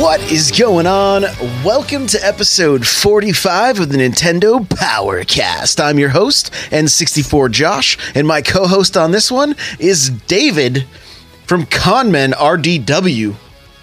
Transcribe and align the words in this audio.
What 0.00 0.22
is 0.32 0.50
going 0.50 0.86
on? 0.86 1.24
Welcome 1.62 2.06
to 2.06 2.26
episode 2.26 2.86
45 2.86 3.80
of 3.80 3.88
the 3.90 3.98
Nintendo 3.98 4.66
Powercast. 4.66 5.78
I'm 5.78 5.98
your 5.98 6.08
host, 6.08 6.50
N64 6.70 7.50
Josh, 7.50 7.98
and 8.14 8.26
my 8.26 8.40
co 8.40 8.66
host 8.66 8.96
on 8.96 9.10
this 9.10 9.30
one 9.30 9.54
is 9.78 10.08
David 10.08 10.86
from 11.44 11.66
Conmen 11.66 12.32
RDW. 12.32 13.34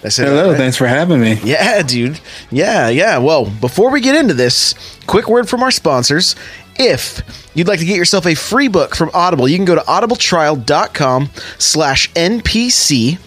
I 0.04 0.10
said 0.10 0.28
Hello, 0.28 0.50
right? 0.50 0.58
thanks 0.58 0.76
for 0.76 0.88
having 0.88 1.22
me. 1.22 1.36
Yeah, 1.44 1.84
dude. 1.84 2.20
Yeah, 2.50 2.90
yeah. 2.90 3.20
Well, 3.20 3.46
before 3.46 3.92
we 3.92 4.02
get 4.02 4.16
into 4.16 4.34
this, 4.34 4.74
quick 5.06 5.30
word 5.30 5.48
from 5.48 5.62
our 5.62 5.72
sponsors. 5.72 6.36
If 6.80 7.22
you'd 7.54 7.68
like 7.68 7.80
to 7.80 7.86
get 7.86 7.96
yourself 7.96 8.26
a 8.26 8.34
free 8.34 8.70
book 8.70 8.96
from 8.96 9.12
Audible, 9.14 9.48
you 9.48 9.56
can 9.56 9.66
go 9.66 9.76
to 9.76 9.81
audibletrial.com 9.81 11.30
slash 11.59 12.12
NPC. 12.14 13.20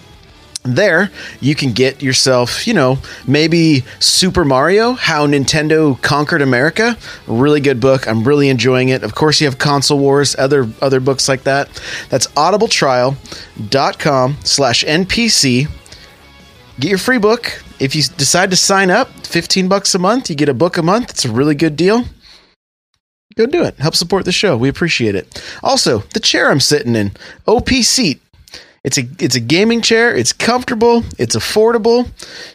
There, 0.74 1.10
you 1.40 1.54
can 1.54 1.72
get 1.72 2.02
yourself, 2.02 2.66
you 2.66 2.74
know, 2.74 2.98
maybe 3.26 3.84
Super 3.98 4.44
Mario, 4.44 4.92
How 4.92 5.26
Nintendo 5.26 6.00
Conquered 6.02 6.42
America. 6.42 6.96
Really 7.26 7.60
good 7.60 7.80
book. 7.80 8.06
I'm 8.06 8.24
really 8.24 8.48
enjoying 8.48 8.90
it. 8.90 9.02
Of 9.02 9.14
course, 9.14 9.40
you 9.40 9.46
have 9.46 9.58
Console 9.58 9.98
Wars, 9.98 10.36
other 10.38 10.68
other 10.80 11.00
books 11.00 11.28
like 11.28 11.44
that. 11.44 11.68
That's 12.08 12.26
audibletrial.com 12.28 14.36
slash 14.44 14.84
NPC 14.84 15.68
get 16.80 16.88
your 16.88 16.98
free 16.98 17.18
book. 17.18 17.62
If 17.78 17.94
you 17.94 18.02
decide 18.02 18.50
to 18.50 18.56
sign 18.56 18.90
up, 18.90 19.08
15 19.26 19.68
bucks 19.68 19.94
a 19.94 19.98
month, 19.98 20.28
you 20.28 20.36
get 20.36 20.48
a 20.48 20.54
book 20.54 20.76
a 20.76 20.82
month. 20.82 21.10
It's 21.10 21.24
a 21.24 21.30
really 21.30 21.54
good 21.54 21.76
deal. 21.76 22.04
Go 23.36 23.46
do 23.46 23.62
it. 23.62 23.78
Help 23.78 23.94
support 23.94 24.24
the 24.24 24.32
show. 24.32 24.56
We 24.56 24.68
appreciate 24.68 25.14
it. 25.14 25.42
Also, 25.62 25.98
the 26.14 26.20
chair 26.20 26.50
I'm 26.50 26.60
sitting 26.60 26.96
in, 26.96 27.12
OP 27.46 27.68
seat. 27.68 28.20
It's 28.82 28.96
a 28.96 29.02
it's 29.18 29.36
a 29.36 29.40
gaming 29.40 29.82
chair. 29.82 30.14
It's 30.14 30.32
comfortable. 30.32 31.04
It's 31.18 31.36
affordable. 31.36 32.08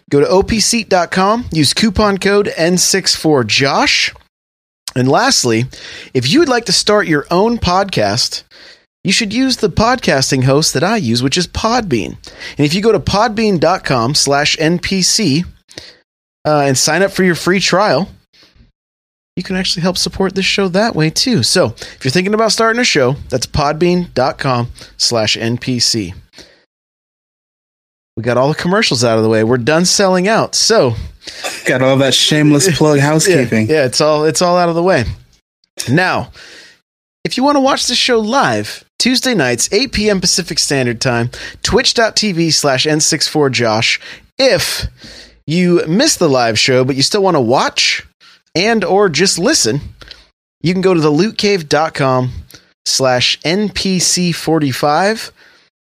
Go 0.10 0.20
to 0.20 0.26
opseat.com. 0.26 1.46
Use 1.52 1.74
coupon 1.74 2.18
code 2.18 2.48
N64Josh. 2.48 4.16
And 4.96 5.08
lastly, 5.08 5.66
if 6.14 6.30
you 6.30 6.40
would 6.40 6.50
like 6.50 6.66
to 6.66 6.72
start 6.72 7.08
your 7.08 7.28
own 7.30 7.58
podcast, 7.58 8.44
you 9.04 9.12
should 9.12 9.34
use 9.34 9.58
the 9.58 9.70
podcasting 9.70 10.46
host 10.46 10.74
that 10.74 10.84
I 10.84 10.98
use, 10.98 11.22
which 11.22 11.38
is 11.38 11.48
Podbean. 11.48 12.18
And 12.58 12.66
if 12.66 12.74
you 12.74 12.82
go 12.82 12.92
to 12.92 13.00
podbean.com 13.00 14.16
slash 14.16 14.56
NPC 14.58 15.46
uh, 16.46 16.62
and 16.62 16.78
sign 16.78 17.04
up 17.04 17.12
for 17.12 17.24
your 17.24 17.36
free 17.36 17.60
trial, 17.60 18.10
you 19.36 19.44
can 19.44 19.56
actually 19.56 19.82
help 19.82 19.98
support 19.98 20.34
this 20.36 20.46
show 20.46 20.68
that 20.70 20.96
way 20.96 21.10
too. 21.10 21.44
So 21.44 21.68
if 21.78 22.06
you're 22.06 22.12
thinking 22.12 22.34
about 22.34 22.52
starting 22.52 22.80
a 22.80 22.86
show, 22.86 23.14
that's 23.30 23.46
podbean.com 23.48 24.70
slash 24.98 25.36
NPC. 25.38 26.14
We 28.16 28.24
got 28.24 28.38
all 28.38 28.48
the 28.48 28.56
commercials 28.56 29.04
out 29.04 29.18
of 29.18 29.24
the 29.24 29.30
way. 29.30 29.44
We're 29.44 29.58
done 29.58 29.84
selling 29.86 30.28
out. 30.28 30.56
So 30.56 30.94
Got 31.66 31.82
all 31.82 31.98
that 31.98 32.14
shameless 32.14 32.78
plug 32.78 33.00
housekeeping. 33.02 33.68
yeah, 33.68 33.74
yeah, 33.76 33.86
it's 33.86 34.00
all 34.00 34.26
it's 34.26 34.42
all 34.42 34.58
out 34.58 34.70
of 34.70 34.76
the 34.76 34.84
way. 34.84 35.04
Now, 35.90 36.32
if 37.26 37.36
you 37.36 37.44
want 37.44 37.58
to 37.58 37.62
watch 37.62 37.88
the 37.88 37.96
show 37.96 38.20
live, 38.20 38.86
Tuesday 39.00 39.34
nights, 39.34 39.68
8 39.74 39.92
p.m. 39.92 40.22
Pacific 40.22 40.60
Standard 40.60 41.02
Time, 41.02 41.30
twitch.tv 41.64 42.54
slash 42.54 42.86
N64Josh. 42.86 44.00
If 44.38 44.86
you 45.46 45.84
miss 45.88 46.16
the 46.16 46.30
live 46.30 46.58
show, 46.58 46.86
but 46.86 46.96
you 46.96 47.02
still 47.02 47.22
want 47.24 47.36
to 47.36 47.42
watch 47.42 48.06
and 48.56 48.84
or 48.84 49.10
just 49.10 49.38
listen, 49.38 49.82
you 50.62 50.74
can 50.74 50.82
go 50.82 50.94
to 50.94 51.00
the 51.00 51.12
lootcave.com 51.12 52.32
slash 52.86 53.40
NPC45. 53.42 55.32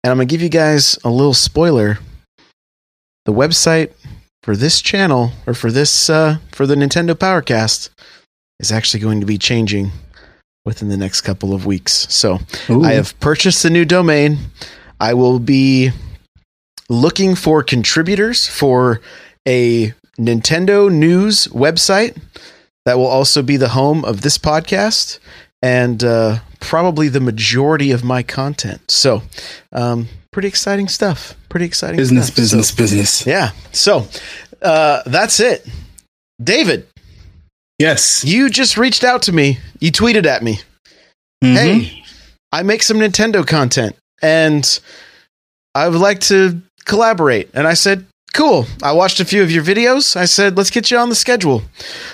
And 0.03 0.12
I'm 0.12 0.18
going 0.18 0.28
to 0.28 0.31
give 0.34 0.41
you 0.41 0.50
guys 0.50 0.97
a 1.03 1.09
little 1.09 1.34
spoiler. 1.34 2.00
The 3.25 3.34
website 3.34 3.91
for 4.41 4.56
this 4.56 4.81
channel 4.81 5.31
or 5.47 5.53
for 5.53 5.72
this 5.72 6.09
uh, 6.09 6.38
for 6.52 6.66
the 6.68 6.75
Nintendo 6.75 7.13
Powercast 7.13 7.90
is 8.59 8.72
actually 8.72 9.00
going 9.00 9.19
to 9.22 9.25
be 9.25 9.38
changing 9.38 9.91
within 10.66 10.90
the 10.90 10.97
next 10.97 11.22
couple 11.22 11.53
of 11.53 11.66
weeks. 11.66 12.07
So 12.13 12.40
Ooh. 12.69 12.84
I 12.84 12.94
have 12.94 13.18
purchased 13.19 13.63
a 13.66 13.69
new 13.69 13.85
domain. 13.85 14.38
I 15.00 15.13
will 15.13 15.40
be 15.40 15.91
looking 16.90 17.35
for 17.35 17.63
contributors 17.63 18.47
for 18.47 19.02
a 19.47 19.94
Nintendo 20.18 20.91
news 20.91 21.47
website 21.47 22.18
that 22.85 22.97
will 22.97 23.07
also 23.07 23.41
be 23.41 23.57
the 23.57 23.69
home 23.69 24.03
of 24.05 24.21
this 24.21 24.38
podcast 24.38 25.19
and 25.61 26.03
uh, 26.03 26.39
probably 26.59 27.07
the 27.07 27.19
majority 27.21 27.91
of 27.91 28.03
my 28.03 28.23
content. 28.23 28.81
So, 28.91 29.23
um, 29.71 30.09
pretty 30.31 30.47
exciting 30.49 30.88
stuff. 30.89 31.35
Pretty 31.49 31.66
exciting 31.66 31.97
business, 31.97 32.25
stuff. 32.27 32.35
business, 32.35 32.69
So- 32.69 32.75
business. 32.75 33.25
yeah. 33.25 33.51
So 33.72 34.07
uh, 34.61 35.01
that's 35.05 35.39
it. 35.39 35.66
David, 36.43 36.88
Yes. 37.79 38.23
you 38.25 38.49
just 38.49 38.77
reached 38.77 39.03
out 39.03 39.22
to 39.23 39.31
me. 39.31 39.59
You 39.79 39.91
tweeted 39.91 40.25
at 40.25 40.43
me. 40.43 40.59
Mhm. 41.43 41.55
Hey, 41.55 42.03
I 42.51 42.63
make 42.63 42.83
some 42.83 42.97
Nintendo 42.97 43.45
content 43.45 43.95
and 44.22 44.79
I 45.75 45.88
would 45.89 45.99
like 45.99 46.19
to 46.22 46.61
collaborate. 46.85 47.49
And 47.53 47.67
I 47.67 47.73
said, 47.73 48.05
cool. 48.33 48.66
I 48.81 48.91
watched 48.91 49.19
a 49.19 49.25
few 49.25 49.41
of 49.44 49.51
your 49.51 49.63
videos. 49.63 50.16
I 50.16 50.25
said, 50.25 50.57
let's 50.57 50.69
get 50.69 50.91
you 50.91 50.97
on 50.97 51.09
the 51.09 51.16
schedule. 51.16 51.61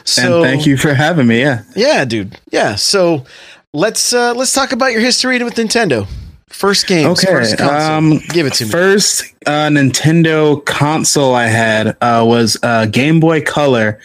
So 0.03 0.43
and 0.43 0.43
thank 0.43 0.65
you 0.65 0.77
for 0.77 0.93
having 0.93 1.27
me. 1.27 1.41
Yeah. 1.41 1.63
Yeah, 1.75 2.05
dude. 2.05 2.37
Yeah. 2.51 2.75
So 2.75 3.25
let's 3.73 4.13
uh, 4.13 4.33
let's 4.35 4.53
talk 4.53 4.71
about 4.71 4.91
your 4.91 5.01
history 5.01 5.41
with 5.43 5.55
Nintendo. 5.55 6.07
First 6.49 6.87
games. 6.87 7.19
Okay. 7.19 7.31
First 7.31 7.57
console. 7.57 7.91
Um, 7.91 8.19
Give 8.29 8.45
it 8.45 8.53
to 8.55 8.65
me. 8.65 8.71
First 8.71 9.23
uh, 9.45 9.69
Nintendo 9.69 10.63
console 10.65 11.33
I 11.35 11.45
had 11.45 11.95
uh, 12.01 12.23
was 12.27 12.57
uh, 12.63 12.85
Game 12.87 13.19
Boy 13.19 13.41
Color. 13.41 13.99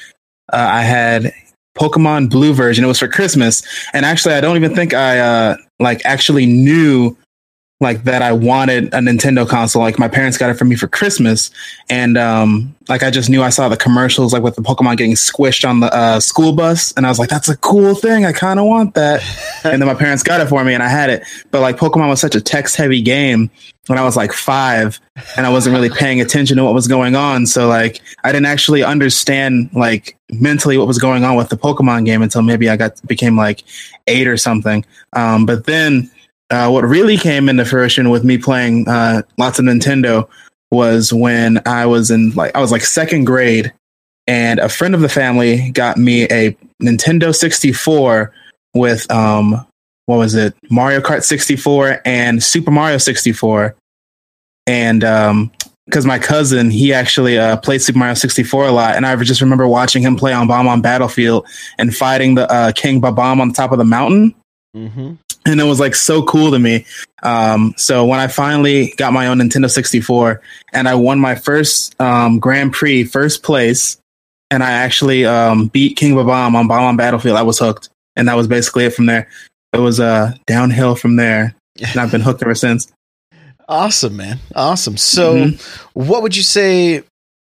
Uh, 0.53 0.57
I 0.57 0.83
had 0.83 1.33
Pokemon 1.77 2.31
Blue 2.31 2.53
version. 2.53 2.85
It 2.85 2.89
was 2.89 2.99
for 2.99 3.09
Christmas, 3.09 3.63
and 3.95 4.05
actually, 4.05 4.35
I 4.35 4.41
don't 4.41 4.57
even 4.57 4.75
think 4.75 4.93
I 4.93 5.19
uh, 5.19 5.57
like 5.81 6.03
actually 6.05 6.47
knew 6.47 7.17
like 7.81 8.05
that 8.05 8.23
I 8.23 8.33
wanted 8.33 8.87
a 8.87 8.99
Nintendo 8.99 9.49
console. 9.49 9.83
Like 9.83 9.99
my 9.99 10.09
parents 10.09 10.39
got 10.39 10.49
it 10.49 10.55
for 10.55 10.65
me 10.65 10.77
for 10.77 10.87
Christmas, 10.87 11.51
and 11.91 12.17
um, 12.17 12.75
like 12.89 13.03
I 13.03 13.11
just 13.11 13.29
knew 13.29 13.43
I 13.43 13.51
saw 13.51 13.69
the 13.69 13.77
commercials 13.77 14.33
like 14.33 14.43
with 14.43 14.55
the 14.55 14.63
Pokemon 14.63 14.97
getting 14.97 15.15
squished 15.15 15.69
on 15.69 15.81
the 15.81 15.93
uh, 15.95 16.21
school 16.21 16.53
bus, 16.53 16.93
and 16.97 17.05
I 17.05 17.09
was 17.09 17.19
like, 17.19 17.29
"That's 17.29 17.49
a 17.49 17.57
cool 17.57 17.95
thing. 17.95 18.25
I 18.25 18.33
kind 18.33 18.61
of 18.61 18.67
want 18.67 18.95
that." 18.95 19.23
and 19.65 19.83
then 19.83 19.87
my 19.87 19.95
parents 19.95 20.23
got 20.23 20.41
it 20.41 20.49
for 20.49 20.65
me, 20.65 20.73
and 20.73 20.83
I 20.83 20.89
had 20.89 21.11
it. 21.11 21.25
But 21.51 21.61
like 21.61 21.77
Pokemon 21.77 22.09
was 22.09 22.21
such 22.21 22.37
a 22.37 22.41
text 22.41 22.77
heavy 22.77 23.03
game 23.03 23.51
when 23.89 23.99
I 23.99 24.05
was 24.05 24.17
like 24.17 24.33
five, 24.33 25.01
and 25.37 25.45
I 25.45 25.51
wasn't 25.51 25.75
really 25.75 25.91
paying 25.91 26.21
attention 26.21 26.57
to 26.59 26.65
what 26.65 26.75
was 26.75 26.87
going 26.87 27.17
on. 27.17 27.45
So 27.47 27.67
like 27.67 28.01
I 28.23 28.31
didn't 28.31 28.47
actually 28.47 28.85
understand 28.85 29.71
like 29.75 30.17
mentally 30.31 30.79
what 30.79 30.87
was 30.87 30.99
going 30.99 31.25
on 31.25 31.37
with 31.37 31.49
the 31.49 31.57
Pokemon 31.57 32.07
game 32.07 32.23
until 32.23 32.43
maybe 32.43 32.71
I 32.71 32.77
got 32.77 33.05
became 33.07 33.37
like 33.37 33.65
eight 34.07 34.29
or 34.29 34.37
something. 34.37 34.85
Um, 35.13 35.45
but 35.45 35.67
then 35.67 36.11
uh, 36.51 36.69
what 36.69 36.85
really 36.85 37.17
came 37.17 37.49
into 37.49 37.65
fruition 37.65 38.11
with 38.11 38.25
me 38.25 38.39
playing 38.39 38.89
uh, 38.89 39.23
lots 39.39 39.59
of 39.59 39.65
Nintendo 39.65 40.29
was 40.71 41.13
when 41.13 41.63
I 41.67 41.87
was 41.87 42.11
in 42.11 42.31
like 42.33 42.55
I 42.55 42.61
was 42.61 42.73
like 42.73 42.83
second 42.83 43.25
grade, 43.25 43.73
and 44.27 44.59
a 44.59 44.69
friend 44.69 44.95
of 44.95 45.01
the 45.01 45.09
family 45.09 45.71
got 45.71 45.97
me 45.97 46.25
a 46.25 46.57
Nintendo 46.83 47.35
64 47.35 48.33
with 48.75 49.11
um 49.11 49.67
what 50.07 50.19
was 50.19 50.35
it? 50.35 50.55
Mario 50.71 51.01
Kart 51.01 51.23
64 51.23 52.03
and 52.05 52.43
Super 52.43 52.71
Mario 52.71 52.99
64, 52.99 53.75
and 54.67 55.05
um 55.05 55.51
because 55.87 56.07
my 56.07 56.19
cousin 56.19 56.71
he 56.71 56.93
actually 56.93 57.39
uh, 57.39 57.57
played 57.59 57.83
Super 57.83 57.99
Mario 57.99 58.15
64 58.15 58.67
a 58.67 58.73
lot, 58.73 58.97
and 58.97 59.07
I 59.07 59.15
just 59.17 59.41
remember 59.41 59.69
watching 59.69 60.03
him 60.03 60.17
play 60.17 60.33
on 60.33 60.47
Bob-omb 60.47 60.83
Battlefield 60.83 61.47
and 61.79 61.95
fighting 61.95 62.35
the 62.35 62.51
uh, 62.51 62.73
King 62.73 63.01
Bob-omb 63.01 63.41
on 63.41 63.49
the 63.49 63.55
top 63.55 63.73
of 63.73 63.79
the 63.79 63.85
mountain. 63.85 64.35
Mm-hmm. 64.75 65.15
And 65.47 65.61
it 65.61 65.65
was 65.65 65.79
like 65.79 65.95
so 65.95 66.23
cool 66.23 66.53
to 66.53 66.59
me. 66.59 66.87
Um, 67.23 67.75
so 67.77 68.07
when 68.07 68.19
I 68.19 68.29
finally 68.29 68.95
got 68.97 69.13
my 69.13 69.27
own 69.27 69.39
Nintendo 69.39 69.71
64 69.71 70.41
and 70.73 70.89
I 70.89 70.95
won 70.95 71.19
my 71.19 71.35
first 71.35 72.01
um, 72.01 72.39
Grand 72.39 72.73
Prix, 72.73 73.05
first 73.05 73.43
place, 73.43 73.99
and 74.51 74.63
I 74.63 74.71
actually 74.73 75.27
um, 75.27 75.67
beat 75.69 75.97
King 75.97 76.15
Bob-omb 76.15 76.55
on 76.55 76.69
Bob-omb 76.69 76.97
Battlefield, 76.97 77.37
I 77.37 77.43
was 77.43 77.59
hooked, 77.59 77.89
and 78.17 78.29
that 78.29 78.37
was 78.37 78.47
basically 78.47 78.85
it 78.85 78.95
from 78.95 79.07
there. 79.07 79.29
It 79.73 79.81
was 79.81 80.01
uh, 80.01 80.35
downhill 80.47 80.95
from 80.95 81.17
there, 81.17 81.55
and 81.85 81.99
I've 81.99 82.13
been 82.13 82.21
hooked 82.21 82.43
ever 82.43 82.55
since. 82.55 82.93
Awesome, 83.69 84.17
man. 84.17 84.39
Awesome. 84.55 84.97
So, 84.97 85.35
mm-hmm. 85.35 85.91
what 85.95 86.23
would 86.23 86.37
you 86.37 86.43
say 86.43 87.03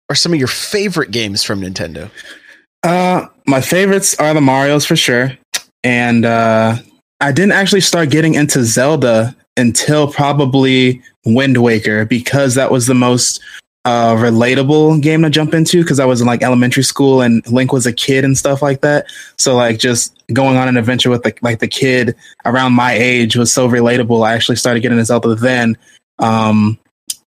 are 0.09 0.15
some 0.15 0.33
of 0.33 0.39
your 0.39 0.47
favorite 0.47 1.11
games 1.11 1.43
from 1.43 1.61
Nintendo? 1.61 2.09
Uh, 2.83 3.27
my 3.45 3.61
favorites 3.61 4.15
are 4.19 4.33
the 4.33 4.41
Mario's 4.41 4.85
for 4.85 4.95
sure, 4.95 5.37
and 5.83 6.25
uh, 6.25 6.77
I 7.19 7.31
didn't 7.31 7.53
actually 7.53 7.81
start 7.81 8.09
getting 8.09 8.35
into 8.35 8.63
Zelda 8.63 9.35
until 9.55 10.11
probably 10.11 11.01
Wind 11.25 11.57
Waker 11.57 12.05
because 12.05 12.55
that 12.55 12.71
was 12.71 12.85
the 12.85 12.93
most 12.93 13.41
uh, 13.85 14.15
relatable 14.15 15.01
game 15.01 15.23
to 15.23 15.29
jump 15.29 15.53
into 15.53 15.81
because 15.81 15.99
I 15.99 16.05
was 16.05 16.21
in 16.21 16.27
like 16.27 16.43
elementary 16.43 16.83
school 16.83 17.21
and 17.21 17.45
Link 17.51 17.71
was 17.71 17.85
a 17.85 17.93
kid 17.93 18.23
and 18.23 18.37
stuff 18.37 18.61
like 18.61 18.81
that. 18.81 19.07
So 19.37 19.55
like 19.55 19.79
just 19.79 20.23
going 20.33 20.57
on 20.57 20.67
an 20.67 20.77
adventure 20.77 21.09
with 21.09 21.23
the, 21.23 21.33
like 21.41 21.59
the 21.59 21.67
kid 21.67 22.15
around 22.45 22.73
my 22.73 22.91
age 22.93 23.35
was 23.35 23.51
so 23.51 23.67
relatable. 23.67 24.27
I 24.27 24.33
actually 24.33 24.57
started 24.57 24.81
getting 24.81 24.97
into 24.97 25.05
Zelda 25.05 25.35
then. 25.35 25.77
Um, 26.19 26.77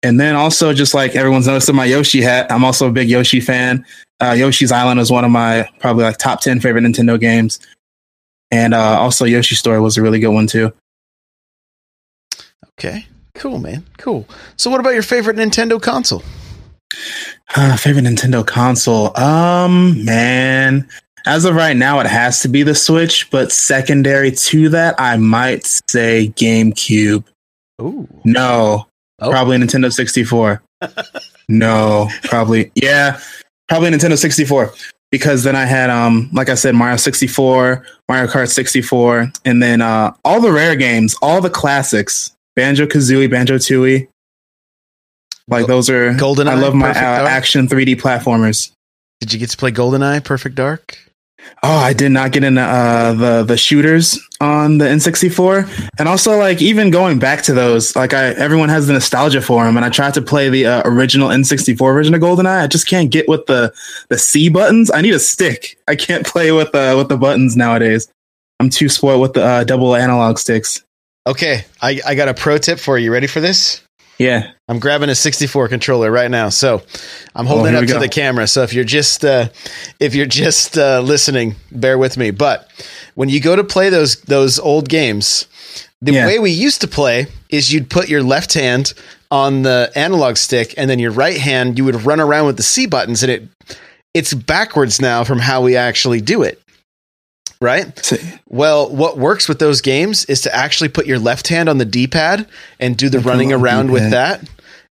and 0.03 0.19
then 0.19 0.35
also 0.35 0.73
just 0.73 0.93
like 0.93 1.15
everyone's 1.15 1.47
noticing 1.47 1.75
my 1.75 1.85
Yoshi 1.85 2.21
hat, 2.21 2.51
I'm 2.51 2.63
also 2.63 2.89
a 2.89 2.91
big 2.91 3.09
Yoshi 3.09 3.39
fan. 3.39 3.85
Uh, 4.19 4.35
Yoshi's 4.37 4.71
Island 4.71 4.99
is 4.99 5.09
one 5.09 5.23
of 5.23 5.31
my 5.31 5.67
probably 5.79 6.03
like 6.03 6.17
top 6.17 6.41
10 6.41 6.59
favorite 6.59 6.83
Nintendo 6.83 7.19
games. 7.19 7.59
And 8.51 8.73
uh, 8.73 8.99
also 8.99 9.25
Yoshi's 9.25 9.59
Story 9.59 9.79
was 9.79 9.97
a 9.97 10.01
really 10.01 10.19
good 10.19 10.29
one 10.33 10.47
too. 10.47 10.73
Okay, 12.79 13.07
cool, 13.35 13.59
man, 13.59 13.85
cool. 13.97 14.27
So, 14.55 14.69
what 14.71 14.79
about 14.79 14.93
your 14.93 15.03
favorite 15.03 15.35
Nintendo 15.35 15.81
console? 15.81 16.23
Uh, 17.55 17.75
favorite 17.77 18.05
Nintendo 18.05 18.45
console? 18.45 19.17
Um, 19.19 20.05
man, 20.05 20.87
as 21.25 21.45
of 21.45 21.55
right 21.55 21.75
now, 21.75 21.99
it 21.99 22.07
has 22.07 22.39
to 22.41 22.47
be 22.47 22.63
the 22.63 22.75
Switch. 22.75 23.29
But 23.29 23.51
secondary 23.51 24.31
to 24.31 24.69
that, 24.69 24.95
I 24.97 25.17
might 25.17 25.65
say 25.89 26.31
GameCube. 26.35 27.25
Ooh, 27.81 28.07
no, 28.23 28.87
oh. 29.19 29.29
probably 29.29 29.57
Nintendo 29.57 29.91
64. 29.91 30.63
no, 31.49 32.09
probably 32.23 32.71
yeah, 32.75 33.19
probably 33.67 33.91
Nintendo 33.91 34.17
64 34.17 34.73
because 35.11 35.43
then 35.43 35.55
I 35.55 35.65
had 35.65 35.89
um 35.89 36.29
like 36.33 36.49
I 36.49 36.55
said 36.55 36.75
Mario 36.75 36.97
64, 36.97 37.85
Mario 38.07 38.27
Kart 38.27 38.49
64, 38.49 39.31
and 39.45 39.61
then 39.61 39.81
uh 39.81 40.13
all 40.23 40.41
the 40.41 40.51
rare 40.51 40.75
games, 40.75 41.15
all 41.21 41.41
the 41.41 41.49
classics, 41.49 42.35
Banjo 42.55 42.85
Kazooie, 42.85 43.29
Banjo 43.29 43.55
Tooie. 43.55 44.07
Like 45.47 45.65
those 45.65 45.89
are 45.89 46.13
Golden. 46.13 46.47
I 46.47 46.53
love 46.53 46.75
my 46.75 46.91
uh, 46.91 47.27
action 47.27 47.67
3D 47.67 47.99
platformers. 47.99 48.71
Did 49.19 49.33
you 49.33 49.39
get 49.39 49.49
to 49.49 49.57
play 49.57 49.71
GoldenEye 49.71 50.23
Perfect 50.23 50.55
Dark? 50.55 50.97
Oh, 51.61 51.77
I 51.77 51.93
did 51.93 52.11
not 52.11 52.31
get 52.31 52.43
into 52.43 52.61
uh, 52.61 53.13
the 53.13 53.43
the 53.43 53.57
shooters 53.57 54.19
on 54.39 54.77
the 54.77 54.85
N64, 54.85 55.91
and 55.99 56.07
also 56.07 56.37
like 56.37 56.61
even 56.61 56.89
going 56.89 57.19
back 57.19 57.41
to 57.43 57.53
those, 57.53 57.95
like 57.95 58.13
I 58.13 58.27
everyone 58.29 58.69
has 58.69 58.87
the 58.87 58.93
nostalgia 58.93 59.41
for 59.41 59.65
them, 59.65 59.75
and 59.75 59.85
I 59.85 59.89
tried 59.89 60.13
to 60.13 60.21
play 60.21 60.49
the 60.49 60.65
uh, 60.65 60.81
original 60.85 61.29
N64 61.29 61.77
version 61.77 62.13
of 62.13 62.21
GoldenEye. 62.21 62.63
I 62.63 62.67
just 62.67 62.87
can't 62.87 63.11
get 63.11 63.27
with 63.27 63.45
the 63.47 63.73
the 64.07 64.17
C 64.17 64.49
buttons. 64.49 64.89
I 64.89 65.01
need 65.01 65.13
a 65.13 65.19
stick. 65.19 65.77
I 65.87 65.95
can't 65.95 66.25
play 66.25 66.51
with 66.51 66.71
the 66.71 66.95
with 66.97 67.09
the 67.09 67.17
buttons 67.17 67.57
nowadays. 67.57 68.07
I'm 68.59 68.69
too 68.69 68.89
spoiled 68.89 69.21
with 69.21 69.33
the 69.33 69.43
uh, 69.43 69.63
double 69.63 69.95
analog 69.95 70.37
sticks. 70.37 70.83
Okay, 71.27 71.65
I, 71.81 71.99
I 72.07 72.15
got 72.15 72.29
a 72.29 72.33
pro 72.33 72.57
tip 72.57 72.79
for 72.79 72.97
you. 72.97 73.11
Ready 73.11 73.27
for 73.27 73.39
this? 73.39 73.81
Yeah. 74.19 74.51
I'm 74.67 74.79
grabbing 74.79 75.09
a 75.09 75.15
64 75.15 75.69
controller 75.69 76.11
right 76.11 76.29
now. 76.29 76.49
So 76.49 76.83
I'm 77.33 77.45
holding 77.45 77.73
oh, 77.73 77.79
it 77.79 77.83
up 77.83 77.89
to 77.95 77.99
the 77.99 78.09
camera. 78.09 78.47
So 78.47 78.63
if 78.63 78.73
you're 78.73 78.83
just 78.83 79.25
uh, 79.25 79.49
if 79.99 80.13
you're 80.13 80.25
just 80.27 80.77
uh, 80.77 80.99
listening, 81.01 81.55
bear 81.71 81.97
with 81.97 82.17
me. 82.17 82.31
But 82.31 82.69
when 83.15 83.29
you 83.29 83.39
go 83.39 83.55
to 83.55 83.63
play 83.63 83.89
those 83.89 84.21
those 84.21 84.59
old 84.59 84.89
games, 84.89 85.47
the 86.01 86.13
yeah. 86.13 86.27
way 86.27 86.37
we 86.37 86.51
used 86.51 86.81
to 86.81 86.87
play 86.87 87.27
is 87.49 87.73
you'd 87.73 87.89
put 87.89 88.09
your 88.09 88.21
left 88.21 88.53
hand 88.53 88.93
on 89.31 89.61
the 89.61 89.91
analog 89.95 90.37
stick 90.37 90.73
and 90.77 90.89
then 90.89 90.99
your 90.99 91.11
right 91.11 91.37
hand 91.37 91.77
you 91.77 91.85
would 91.85 92.03
run 92.03 92.19
around 92.19 92.47
with 92.47 92.57
the 92.57 92.63
C 92.63 92.87
buttons 92.87 93.23
and 93.23 93.31
it 93.31 93.43
it's 94.13 94.33
backwards 94.33 94.99
now 94.99 95.23
from 95.23 95.39
how 95.39 95.61
we 95.61 95.75
actually 95.75 96.19
do 96.19 96.41
it 96.41 96.61
right? 97.61 98.11
Well, 98.47 98.89
what 98.89 99.17
works 99.17 99.47
with 99.47 99.59
those 99.59 99.81
games 99.81 100.25
is 100.25 100.41
to 100.41 100.55
actually 100.55 100.89
put 100.89 101.05
your 101.05 101.19
left 101.19 101.47
hand 101.47 101.69
on 101.69 101.77
the 101.77 101.85
D 101.85 102.07
pad 102.07 102.47
and 102.79 102.97
do 102.97 103.09
the 103.09 103.19
running 103.19 103.51
around 103.51 103.87
D-pad. 103.87 103.93
with 103.93 104.11
that. 104.11 104.49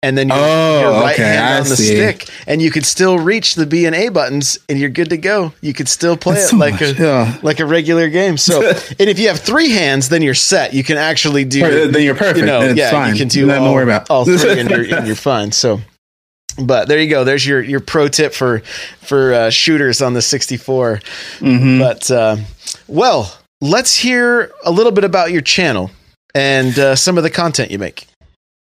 And 0.01 0.17
then 0.17 0.29
your, 0.29 0.37
oh, 0.39 0.79
your 0.79 0.91
right 1.01 1.13
okay, 1.13 1.23
hand 1.23 1.55
I 1.55 1.57
on 1.57 1.63
the 1.67 1.75
see. 1.75 1.87
stick, 1.87 2.29
and 2.47 2.61
you 2.61 2.71
could 2.71 2.85
still 2.85 3.19
reach 3.19 3.55
the 3.55 3.65
B 3.65 3.85
and 3.85 3.93
A 3.93 4.07
buttons, 4.07 4.57
and 4.69 4.79
you're 4.79 4.89
good 4.89 5.09
to 5.09 5.17
go. 5.17 5.51
You 5.59 5.73
could 5.73 5.89
still 5.89 6.15
play 6.15 6.35
That's 6.35 6.45
it 6.45 6.49
so 6.51 6.55
like 6.55 6.73
much, 6.75 6.81
a 6.81 6.93
yeah. 6.93 7.37
like 7.43 7.59
a 7.59 7.65
regular 7.65 8.07
game. 8.07 8.37
So, 8.37 8.65
and 8.69 9.09
if 9.09 9.19
you 9.19 9.27
have 9.27 9.41
three 9.41 9.71
hands, 9.71 10.07
then 10.07 10.21
you're 10.21 10.35
set. 10.35 10.73
You 10.73 10.85
can 10.85 10.95
actually 10.95 11.43
do. 11.43 11.91
Then 11.91 12.01
you're 12.01 12.15
perfect. 12.15 12.37
You 12.37 12.45
know, 12.45 12.61
yeah, 12.61 12.91
fine. 12.91 13.11
you 13.11 13.19
can 13.19 13.27
do 13.27 13.51
all, 13.51 14.01
all 14.09 14.23
three, 14.23 14.57
and 14.57 14.69
you're, 14.69 14.95
and 14.95 15.05
you're 15.05 15.17
fine. 15.17 15.51
So, 15.51 15.81
but 16.65 16.87
there 16.87 16.99
you 16.99 17.09
go. 17.09 17.23
There's 17.23 17.45
your 17.45 17.61
your 17.61 17.79
pro 17.79 18.07
tip 18.07 18.33
for 18.33 18.59
for 19.01 19.33
uh, 19.33 19.49
shooters 19.49 20.01
on 20.01 20.13
the 20.13 20.21
64. 20.21 20.99
Mm-hmm. 21.39 21.79
But 21.79 22.11
uh, 22.11 22.37
well, 22.87 23.37
let's 23.61 23.95
hear 23.95 24.51
a 24.65 24.71
little 24.71 24.91
bit 24.91 25.03
about 25.03 25.31
your 25.31 25.41
channel 25.41 25.91
and 26.35 26.77
uh, 26.77 26.95
some 26.95 27.17
of 27.17 27.23
the 27.23 27.29
content 27.29 27.71
you 27.71 27.79
make. 27.79 28.05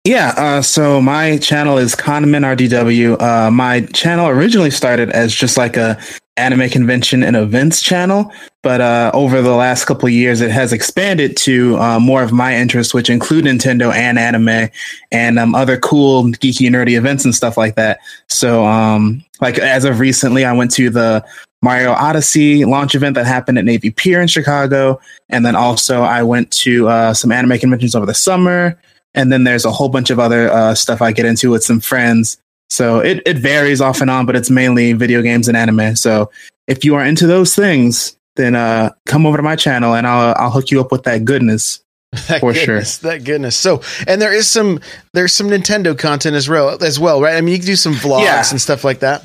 Yeah, 0.04 0.32
uh, 0.36 0.62
so 0.62 1.02
my 1.02 1.36
channel 1.38 1.76
is 1.76 1.94
Condiment 1.94 2.44
RDW. 2.44 3.20
Uh, 3.20 3.50
my 3.50 3.82
channel 3.86 4.28
originally 4.28 4.70
started 4.70 5.10
as 5.10 5.34
just 5.34 5.58
like 5.58 5.76
a 5.76 5.98
anime 6.38 6.68
convention 6.68 7.22
and 7.22 7.36
events 7.36 7.82
channel, 7.82 8.32
but 8.62 8.80
uh, 8.80 9.10
over 9.14 9.42
the 9.42 9.54
last 9.54 9.84
couple 9.84 10.08
years, 10.08 10.40
it 10.40 10.50
has 10.50 10.72
expanded 10.72 11.36
to 11.38 11.76
uh, 11.78 12.00
more 12.00 12.22
of 12.22 12.32
my 12.32 12.56
interests, 12.56 12.94
which 12.94 13.10
include 13.10 13.44
Nintendo 13.44 13.92
and 13.92 14.18
anime 14.18 14.70
and 15.12 15.38
um, 15.38 15.54
other 15.54 15.76
cool, 15.78 16.24
geeky, 16.24 16.68
nerdy 16.68 16.96
events 16.96 17.24
and 17.24 17.34
stuff 17.34 17.56
like 17.56 17.74
that. 17.76 17.98
So, 18.28 18.64
um, 18.64 19.24
like 19.40 19.58
as 19.58 19.84
of 19.84 20.00
recently, 20.00 20.44
I 20.44 20.52
went 20.52 20.70
to 20.72 20.90
the 20.90 21.24
Mario 21.62 21.92
Odyssey 21.92 22.64
launch 22.64 22.94
event 22.94 23.14
that 23.16 23.26
happened 23.26 23.58
at 23.58 23.64
Navy 23.64 23.90
Pier 23.90 24.20
in 24.20 24.28
Chicago, 24.28 25.00
and 25.28 25.44
then 25.44 25.56
also 25.56 26.02
I 26.02 26.22
went 26.22 26.50
to 26.52 26.88
uh, 26.88 27.14
some 27.14 27.32
anime 27.32 27.58
conventions 27.58 27.94
over 27.94 28.06
the 28.06 28.14
summer. 28.14 28.80
And 29.14 29.32
then 29.32 29.44
there's 29.44 29.64
a 29.64 29.72
whole 29.72 29.88
bunch 29.88 30.10
of 30.10 30.20
other 30.20 30.48
uh, 30.50 30.74
stuff 30.74 31.02
I 31.02 31.12
get 31.12 31.26
into 31.26 31.50
with 31.50 31.64
some 31.64 31.80
friends 31.80 32.38
so 32.68 33.00
it, 33.00 33.22
it 33.26 33.38
varies 33.38 33.80
off 33.80 34.00
and 34.00 34.10
on, 34.10 34.26
but 34.26 34.36
it's 34.36 34.50
mainly 34.50 34.92
video 34.92 35.22
games 35.22 35.48
and 35.48 35.56
anime. 35.56 35.96
So 35.96 36.30
if 36.66 36.84
you 36.84 36.94
are 36.94 37.04
into 37.04 37.26
those 37.26 37.54
things, 37.54 38.16
then 38.36 38.54
uh, 38.54 38.90
come 39.06 39.26
over 39.26 39.36
to 39.36 39.42
my 39.42 39.56
channel 39.56 39.94
and 39.94 40.06
I'll 40.06 40.34
I'll 40.38 40.50
hook 40.50 40.70
you 40.70 40.80
up 40.80 40.92
with 40.92 41.04
that 41.04 41.24
goodness. 41.24 41.80
That 42.28 42.40
for 42.40 42.54
goodness, 42.54 43.00
sure. 43.00 43.10
That 43.10 43.24
goodness. 43.24 43.54
So, 43.54 43.82
and 44.06 44.18
there 44.22 44.32
is 44.32 44.48
some 44.48 44.80
there's 45.12 45.34
some 45.34 45.48
Nintendo 45.48 45.98
content 45.98 46.36
as 46.36 46.48
well 46.48 46.82
as 46.82 46.98
well, 46.98 47.20
right? 47.20 47.36
I 47.36 47.42
mean, 47.42 47.52
you 47.52 47.58
can 47.58 47.66
do 47.66 47.76
some 47.76 47.92
vlogs 47.92 48.22
yeah. 48.22 48.42
and 48.50 48.58
stuff 48.58 48.82
like 48.82 49.00
that. 49.00 49.24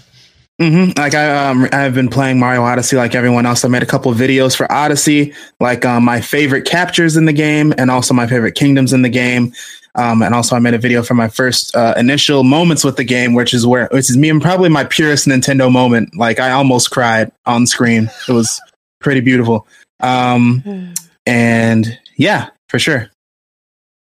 Mm-hmm. 0.62 1.00
Like 1.00 1.14
I, 1.16 1.50
um, 1.50 1.68
I've 1.72 1.96
been 1.96 2.10
playing 2.10 2.40
Mario 2.40 2.62
Odyssey 2.62 2.98
like 2.98 3.16
everyone 3.16 3.46
else. 3.46 3.64
I 3.64 3.70
made 3.70 3.84
a 3.84 3.88
couple 3.88 4.14
videos 4.14 4.56
for 4.56 4.70
Odyssey, 4.72 5.34
like 5.62 5.86
um, 5.86 6.04
my 6.04 6.20
favorite 6.20 6.66
captures 6.66 7.16
in 7.16 7.24
the 7.24 7.34
game, 7.34 7.74
and 7.78 7.90
also 7.90 8.14
my 8.14 8.28
favorite 8.28 8.56
kingdoms 8.56 8.92
in 8.92 9.02
the 9.02 9.10
game. 9.10 9.54
Um, 9.96 10.24
and 10.24 10.34
also, 10.34 10.56
I 10.56 10.60
made 10.60 10.74
a 10.74 10.80
video 10.80 11.04
for 11.04 11.14
my 11.14 11.28
first 11.28 11.76
uh, 11.76 11.94
initial 11.98 12.44
moments 12.44 12.84
with 12.84 12.98
the 12.98 13.04
game, 13.04 13.34
which 13.34 13.54
is 13.54 13.66
where 13.66 13.88
which 13.92 14.10
is 14.10 14.18
me 14.18 14.30
and 14.30 14.42
probably 14.42 14.70
my 14.70 14.84
purest 14.84 15.28
Nintendo 15.28 15.72
moment. 15.72 16.16
Like 16.16 16.40
I 16.40 16.52
almost 16.52 16.92
cried 16.92 17.32
on 17.46 17.68
screen. 17.68 18.10
It 18.28 18.32
was 18.32 18.60
pretty 19.00 19.22
beautiful. 19.22 19.68
Um, 20.00 20.94
and 21.26 22.00
yeah, 22.18 22.50
for 22.70 22.80
sure. 22.80 23.10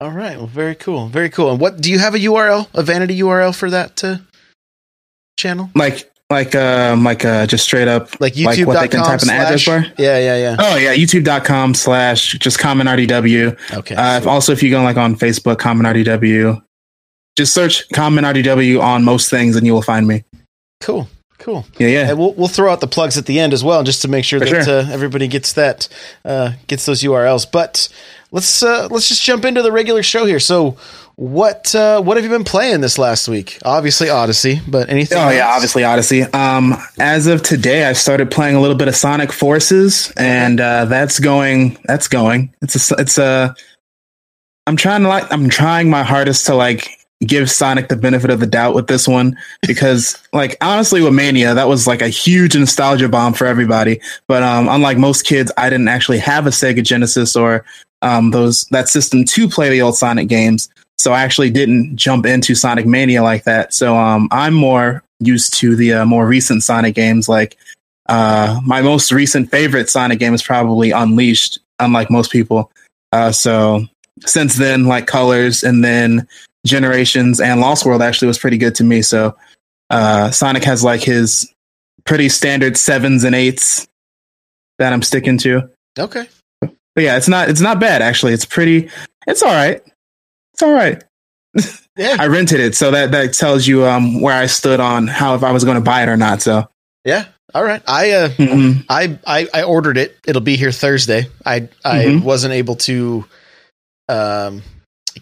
All 0.01 0.12
right. 0.12 0.38
Well, 0.38 0.48
very 0.48 0.75
cool. 0.75 1.08
Very 1.08 1.29
cool. 1.29 1.51
And 1.51 1.60
what 1.60 1.81
do 1.81 1.91
you 1.91 2.00
have 2.00 2.15
a 2.15 2.19
URL, 2.19 2.67
a 2.74 2.84
vanity 2.84 3.19
URL 3.19 3.53
for 3.53 3.69
that 3.69 4.01
uh, 4.03 4.17
channel? 5.38 5.69
Like 5.75 6.10
like 6.29 6.53
um 6.55 7.03
like 7.03 7.25
uh 7.25 7.48
just 7.48 7.63
straight 7.63 7.88
up 7.88 8.09
like 8.19 8.33
youtube.com 8.33 8.45
like 8.45 8.67
what 8.67 8.79
they 8.81 8.88
can 8.88 9.03
type 9.03 9.21
in 9.21 9.27
the 9.27 9.33
address 9.33 9.65
bar 9.65 9.86
yeah 9.98 10.19
yeah 10.19 10.38
yeah 10.38 10.55
oh 10.59 10.75
yeah 10.77 10.93
youtube.com 10.93 11.74
slash 11.74 12.33
just 12.33 12.59
common 12.59 12.86
rdw 12.86 13.57
okay 13.74 13.95
uh, 13.95 14.24
also 14.29 14.51
if 14.51 14.62
you 14.62 14.69
go 14.69 14.83
like 14.83 14.98
on 14.98 15.15
facebook 15.15 15.57
common 15.57 15.86
rdw 15.88 16.62
just 17.36 17.53
search 17.53 17.89
common 17.89 18.24
rdw 18.24 18.79
on 18.81 19.03
most 19.03 19.29
things 19.29 19.55
and 19.55 19.65
you 19.65 19.74
will 19.74 19.81
find 19.81 20.07
me 20.07 20.24
cool 20.81 21.07
Cool. 21.39 21.65
Yeah, 21.77 21.88
yeah. 21.88 22.09
And 22.09 22.19
we'll 22.19 22.33
we'll 22.33 22.50
throw 22.50 22.69
out 22.69 22.81
the 22.81 22.88
plugs 22.88 23.17
at 23.17 23.25
the 23.25 23.39
end 23.39 23.53
as 23.53 23.63
well, 23.63 23.81
just 23.83 24.01
to 24.01 24.09
make 24.09 24.25
sure 24.25 24.39
For 24.39 24.45
that 24.45 24.65
sure. 24.65 24.79
uh, 24.79 24.91
everybody 24.91 25.27
gets 25.29 25.53
that 25.53 25.88
uh, 26.25 26.51
gets 26.67 26.86
those 26.86 27.01
URLs. 27.01 27.50
But 27.50 27.88
let's 28.31 28.62
uh, 28.62 28.89
let's 28.91 29.07
just 29.07 29.24
jump 29.24 29.45
into 29.45 29.62
the 29.62 29.71
regular 29.71 30.03
show 30.03 30.25
here. 30.25 30.41
So, 30.41 30.75
what 31.19 31.75
uh, 31.75 32.01
what 32.01 32.15
have 32.15 32.23
you 32.23 32.29
been 32.29 32.45
playing 32.45 32.79
this 32.79 32.97
last 32.97 33.27
week? 33.27 33.59
Obviously, 33.65 34.09
Odyssey, 34.09 34.61
but 34.65 34.89
anything? 34.89 35.17
Oh 35.17 35.29
yeah, 35.29 35.49
obviously 35.49 35.83
Odyssey. 35.83 36.21
Um, 36.21 36.77
as 36.97 37.27
of 37.27 37.43
today, 37.43 37.83
I 37.83 37.91
started 37.91 38.31
playing 38.31 38.55
a 38.55 38.61
little 38.61 38.77
bit 38.77 38.88
of 38.88 38.95
Sonic 38.95 39.33
Forces, 39.33 40.13
and 40.15 40.61
uh, 40.61 40.85
that's 40.85 41.19
going. 41.19 41.77
That's 41.83 42.07
going. 42.07 42.55
It's 42.61 42.89
a. 42.89 42.95
It's 42.97 43.17
a. 43.17 43.53
I'm 44.65 44.77
trying 44.77 45.01
to 45.01 45.09
like. 45.09 45.29
I'm 45.29 45.49
trying 45.49 45.89
my 45.89 46.03
hardest 46.03 46.45
to 46.45 46.55
like 46.55 46.88
give 47.25 47.51
Sonic 47.51 47.89
the 47.89 47.97
benefit 47.97 48.29
of 48.29 48.39
the 48.39 48.47
doubt 48.47 48.73
with 48.73 48.88
this 48.88 49.05
one 49.05 49.38
because, 49.67 50.17
like, 50.31 50.55
honestly, 50.61 51.01
with 51.01 51.13
Mania, 51.13 51.53
that 51.53 51.67
was 51.67 51.85
like 51.85 52.01
a 52.01 52.07
huge 52.07 52.55
nostalgia 52.55 53.09
bomb 53.09 53.33
for 53.33 53.45
everybody. 53.45 53.99
But 54.27 54.41
um, 54.41 54.69
unlike 54.69 54.97
most 54.97 55.23
kids, 55.23 55.51
I 55.57 55.69
didn't 55.69 55.89
actually 55.89 56.19
have 56.19 56.47
a 56.47 56.51
Sega 56.51 56.81
Genesis 56.81 57.35
or 57.35 57.65
um 58.01 58.31
those 58.31 58.61
that 58.71 58.88
system 58.88 59.25
to 59.25 59.49
play 59.49 59.69
the 59.69 59.81
old 59.81 59.97
Sonic 59.97 60.29
games. 60.29 60.69
So 60.99 61.13
I 61.13 61.21
actually 61.21 61.49
didn't 61.49 61.95
jump 61.95 62.25
into 62.25 62.55
Sonic 62.55 62.85
Mania 62.85 63.23
like 63.23 63.45
that. 63.45 63.73
So 63.73 63.95
um, 63.95 64.27
I'm 64.31 64.53
more 64.53 65.03
used 65.19 65.53
to 65.55 65.75
the 65.75 65.93
uh, 65.93 66.05
more 66.05 66.27
recent 66.27 66.63
Sonic 66.63 66.95
games. 66.95 67.29
Like 67.29 67.57
uh, 68.07 68.59
my 68.65 68.81
most 68.81 69.11
recent 69.11 69.49
favorite 69.51 69.89
Sonic 69.89 70.19
game 70.19 70.33
is 70.33 70.43
probably 70.43 70.91
Unleashed, 70.91 71.59
unlike 71.79 72.09
most 72.09 72.31
people. 72.31 72.71
Uh, 73.11 73.31
so 73.31 73.85
since 74.25 74.55
then, 74.55 74.85
like 74.85 75.07
Colors 75.07 75.63
and 75.63 75.83
then 75.83 76.27
Generations 76.65 77.39
and 77.39 77.61
Lost 77.61 77.85
World 77.85 78.01
actually 78.01 78.27
was 78.27 78.37
pretty 78.37 78.57
good 78.57 78.75
to 78.75 78.83
me. 78.83 79.01
So 79.01 79.35
uh, 79.89 80.31
Sonic 80.31 80.63
has 80.65 80.83
like 80.83 81.01
his 81.01 81.53
pretty 82.03 82.29
standard 82.29 82.75
sevens 82.77 83.23
and 83.23 83.35
eights 83.35 83.87
that 84.79 84.93
I'm 84.93 85.01
sticking 85.01 85.37
to. 85.39 85.69
Okay. 85.97 86.27
But 86.61 87.03
yeah, 87.03 87.17
it's 87.17 87.27
not 87.27 87.49
it's 87.49 87.61
not 87.61 87.79
bad 87.79 88.01
actually. 88.01 88.33
It's 88.33 88.45
pretty. 88.45 88.89
It's 89.27 89.43
all 89.43 89.53
right. 89.53 89.81
It's 90.59 90.63
all 90.63 90.73
right. 90.73 91.01
Yeah. 91.95 92.17
I 92.19 92.27
rented 92.27 92.59
it, 92.59 92.75
so 92.75 92.91
that 92.91 93.11
that 93.11 93.33
tells 93.33 93.65
you 93.65 93.85
um 93.85 94.19
where 94.19 94.35
I 94.35 94.45
stood 94.47 94.81
on 94.81 95.07
how 95.07 95.35
if 95.35 95.43
I 95.43 95.53
was 95.53 95.63
going 95.63 95.75
to 95.75 95.81
buy 95.81 96.03
it 96.03 96.09
or 96.09 96.17
not. 96.17 96.41
So 96.41 96.69
Yeah. 97.05 97.25
All 97.53 97.63
right. 97.63 97.81
I 97.87 98.11
uh 98.11 98.29
mhm. 98.29 98.83
I, 98.89 99.17
I 99.25 99.47
I 99.53 99.63
ordered 99.63 99.97
it. 99.97 100.17
It'll 100.27 100.41
be 100.41 100.57
here 100.57 100.71
Thursday. 100.73 101.27
I 101.45 101.69
I 101.85 102.03
Mhm. 102.05 102.23
wasn't 102.23 102.53
able 102.55 102.75
to 102.75 103.23
um 104.09 104.63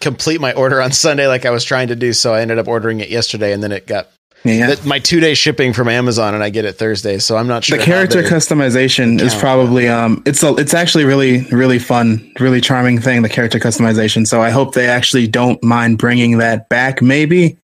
complete 0.00 0.40
my 0.40 0.52
order 0.54 0.82
on 0.82 0.90
Sunday 0.90 1.28
like 1.28 1.46
I 1.46 1.50
was 1.50 1.62
trying 1.62 1.88
to 1.88 1.96
do, 1.96 2.12
so 2.12 2.34
I 2.34 2.40
ended 2.40 2.58
up 2.58 2.66
ordering 2.68 2.98
it 3.00 3.10
yesterday, 3.10 3.52
and 3.52 3.62
then 3.62 3.70
it 3.72 3.86
got 3.86 4.08
yeah. 4.44 4.68
that- 4.68 4.84
my 4.84 4.98
two 4.98 5.20
day 5.20 5.34
shipping 5.34 5.72
from 5.72 5.88
Amazon, 5.88 6.34
and 6.34 6.42
I 6.42 6.50
get 6.50 6.64
it 6.64 6.74
Thursday. 6.74 7.18
So 7.18 7.36
I'm 7.36 7.46
not 7.46 7.64
sure. 7.64 7.78
the 7.78 7.84
character 7.84 8.22
customization 8.22 9.20
is 9.20 9.34
probably 9.34 9.88
um 9.88 10.22
it's 10.26 10.42
a, 10.42 10.54
it's 10.56 10.74
actually 10.74 11.04
really 11.04 11.42
really 11.50 11.78
fun 11.78 12.32
really 12.38 12.60
charming 12.60 13.00
thing 13.00 13.22
the 13.22 13.28
character 13.28 13.58
customization 13.58 14.26
so 14.26 14.40
i 14.40 14.50
hope 14.50 14.74
they 14.74 14.88
actually 14.88 15.26
don't 15.26 15.62
mind 15.62 15.98
bringing 15.98 16.38
that 16.38 16.68
back 16.68 17.02
maybe 17.02 17.56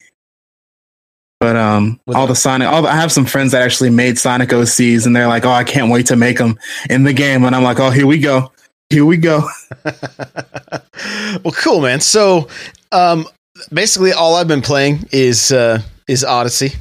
but 1.39 1.55
um 1.55 1.99
With 2.05 2.17
all 2.17 2.27
the 2.27 2.35
sonic 2.35 2.67
all 2.67 2.81
the, 2.81 2.89
i 2.89 2.95
have 2.95 3.11
some 3.11 3.25
friends 3.25 3.51
that 3.51 3.61
actually 3.61 3.89
made 3.89 4.17
sonic 4.17 4.49
ocs 4.49 5.05
and 5.05 5.15
they're 5.15 5.27
like 5.27 5.45
oh 5.45 5.51
i 5.51 5.63
can't 5.63 5.91
wait 5.91 6.07
to 6.07 6.15
make 6.15 6.37
them 6.37 6.57
in 6.89 7.03
the 7.03 7.13
game 7.13 7.43
and 7.45 7.55
i'm 7.55 7.63
like 7.63 7.79
oh 7.79 7.89
here 7.89 8.07
we 8.07 8.19
go 8.19 8.51
here 8.89 9.05
we 9.05 9.17
go 9.17 9.47
well, 11.43 11.53
cool, 11.55 11.81
man. 11.81 11.99
So, 11.99 12.47
um, 12.91 13.25
basically, 13.71 14.13
all 14.13 14.35
I've 14.35 14.47
been 14.47 14.61
playing 14.61 15.07
is 15.11 15.51
uh, 15.51 15.81
is 16.07 16.23
Odyssey. 16.23 16.73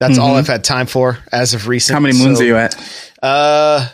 That's 0.00 0.18
all 0.18 0.34
Mhm. 0.34 0.38
I've 0.38 0.46
had 0.46 0.62
time 0.64 0.86
for 0.86 1.18
as 1.32 1.54
of 1.54 1.68
recent. 1.68 1.94
how 1.94 2.00
many 2.00 2.18
moons 2.18 2.38
So, 2.38 2.44
are 2.44 2.46
you 2.46 2.56
at 2.56 2.74
Uh, 3.22 3.88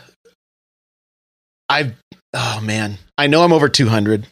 I 1.69 1.93
oh 2.33 2.59
man, 2.61 2.97
I 3.17 3.27
know 3.27 3.43
I'm 3.43 3.53
over 3.53 3.69
200. 3.69 4.25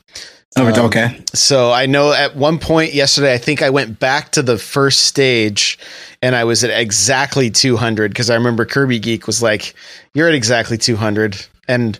over 0.57 0.71
Um, 0.71 0.85
okay 0.87 1.17
So 1.33 1.71
I 1.71 1.85
know 1.85 2.11
at 2.11 2.35
one 2.35 2.59
point 2.59 2.93
yesterday, 2.93 3.33
I 3.33 3.37
think 3.37 3.61
I 3.61 3.69
went 3.69 3.99
back 3.99 4.31
to 4.33 4.41
the 4.41 4.57
first 4.57 5.03
stage 5.03 5.79
and 6.21 6.35
I 6.35 6.43
was 6.43 6.63
at 6.65 6.69
exactly 6.69 7.49
200 7.49 8.11
because 8.11 8.29
I 8.29 8.35
remember 8.35 8.65
Kirby 8.65 8.99
Geek 8.99 9.27
was 9.27 9.41
like, 9.41 9.73
"You're 10.13 10.27
at 10.27 10.35
exactly 10.35 10.77
200," 10.77 11.37
and 11.69 11.97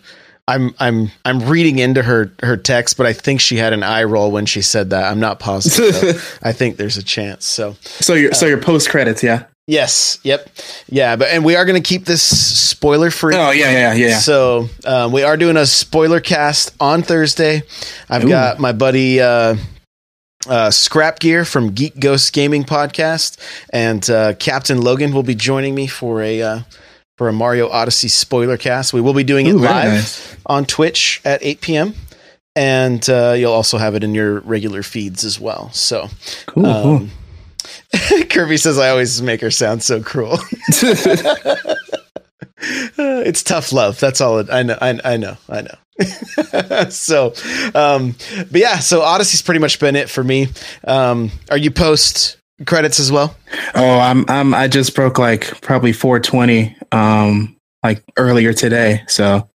I'm 0.48 0.74
I'm 0.78 1.10
I'm 1.24 1.40
reading 1.40 1.78
into 1.78 2.02
her 2.02 2.32
her 2.42 2.56
text, 2.56 2.96
but 2.96 3.06
I 3.06 3.12
think 3.12 3.40
she 3.40 3.56
had 3.56 3.72
an 3.72 3.82
eye 3.82 4.04
roll 4.04 4.30
when 4.30 4.46
she 4.46 4.62
said 4.62 4.90
that. 4.90 5.10
I'm 5.10 5.20
not 5.20 5.38
positive. 5.38 6.38
I 6.42 6.52
think 6.52 6.76
there's 6.76 6.96
a 6.96 7.02
chance. 7.02 7.46
So 7.46 7.76
so 7.82 8.14
your 8.14 8.34
so 8.34 8.46
your 8.46 8.58
post 8.58 8.90
credits 8.90 9.22
yeah 9.22 9.44
yes, 9.66 10.18
yep, 10.22 10.48
yeah. 10.88 11.16
But 11.16 11.28
and 11.28 11.44
we 11.44 11.56
are 11.56 11.64
going 11.64 11.80
to 11.80 11.86
keep 11.88 12.04
this 12.04 12.22
spoiler 12.22 13.10
free. 13.10 13.34
oh 13.36 13.50
yeah 13.50 13.70
yeah 13.70 13.94
yeah, 13.94 14.08
yeah. 14.08 14.18
So 14.18 14.68
um, 14.84 15.12
we 15.12 15.22
are 15.22 15.36
doing 15.36 15.56
a 15.56 15.66
spoiler 15.66 16.20
cast 16.20 16.74
on 16.80 17.02
Thursday. 17.02 17.62
I've 18.08 18.24
Ooh. 18.24 18.28
got 18.28 18.58
my 18.58 18.72
buddy 18.72 19.20
uh, 19.20 19.56
uh, 20.48 20.70
Scrap 20.70 21.20
Gear 21.20 21.44
from 21.44 21.72
Geek 21.72 21.98
Ghost 21.98 22.32
Gaming 22.32 22.64
Podcast, 22.64 23.38
and 23.70 24.08
uh, 24.10 24.34
Captain 24.34 24.80
Logan 24.80 25.12
will 25.12 25.22
be 25.22 25.34
joining 25.34 25.74
me 25.74 25.86
for 25.86 26.22
a 26.22 26.42
uh, 26.42 26.60
for 27.16 27.28
a 27.28 27.32
Mario 27.32 27.68
Odyssey 27.68 28.08
spoiler 28.08 28.56
cast. 28.56 28.92
We 28.92 29.00
will 29.00 29.14
be 29.14 29.24
doing 29.24 29.46
it 29.46 29.54
Ooh, 29.54 29.60
very 29.60 29.72
live 29.72 29.92
nice. 29.92 30.36
on 30.46 30.64
Twitch 30.64 31.20
at 31.24 31.42
8 31.42 31.60
p.m. 31.60 31.94
And 32.54 33.08
uh, 33.08 33.34
you'll 33.36 33.52
also 33.52 33.78
have 33.78 33.94
it 33.94 34.04
in 34.04 34.14
your 34.14 34.40
regular 34.40 34.82
feeds 34.82 35.24
as 35.24 35.40
well. 35.40 35.70
So, 35.72 36.08
cool, 36.46 36.66
um, 36.66 37.10
Kirby 38.30 38.58
says 38.58 38.78
I 38.78 38.90
always 38.90 39.22
make 39.22 39.40
her 39.40 39.50
sound 39.50 39.82
so 39.82 40.02
cruel. 40.02 40.38
it's 42.98 43.42
tough 43.42 43.72
love. 43.72 43.98
That's 44.00 44.20
all. 44.20 44.38
It, 44.40 44.50
I 44.50 44.62
know. 44.62 44.76
I, 44.80 45.00
I 45.04 45.16
know. 45.16 45.36
I 45.48 45.62
know. 45.62 46.88
so, 46.90 47.34
um, 47.74 48.14
but 48.50 48.60
yeah. 48.60 48.78
So 48.80 49.00
Odyssey's 49.02 49.42
pretty 49.42 49.60
much 49.60 49.78
been 49.78 49.96
it 49.96 50.10
for 50.10 50.22
me. 50.24 50.48
Um, 50.84 51.30
are 51.50 51.58
you 51.58 51.70
post 51.70 52.36
credits 52.66 53.00
as 53.00 53.10
well? 53.10 53.36
Oh, 53.74 53.98
I'm 53.98 54.24
I'm 54.28 54.54
I 54.54 54.68
just 54.68 54.94
broke 54.94 55.18
like 55.18 55.60
probably 55.62 55.92
420 55.92 56.76
um 56.92 57.56
like 57.82 58.02
earlier 58.16 58.52
today. 58.52 59.02
So 59.08 59.48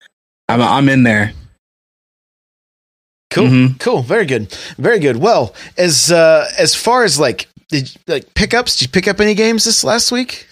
I'm 0.49 0.61
I'm 0.63 0.89
in 0.89 1.03
there. 1.03 1.33
Cool. 3.31 3.49
Mhm. 3.49 3.81
Cool. 3.81 4.03
Very 4.03 4.27
good. 4.27 4.53
Very 4.79 4.99
good. 5.01 5.17
Well, 5.17 5.55
as 5.77 6.13
uh, 6.13 6.49
as 6.59 6.75
far 6.75 7.05
as 7.05 7.19
like 7.19 7.49
did 7.69 7.91
like 8.07 8.33
pickups, 8.35 8.77
did 8.77 8.83
you 8.83 8.93
pick 8.93 9.09
up 9.09 9.21
any 9.21 9.35
games 9.35 9.65
this 9.65 9.83
last 9.83 10.13
week? 10.13 10.47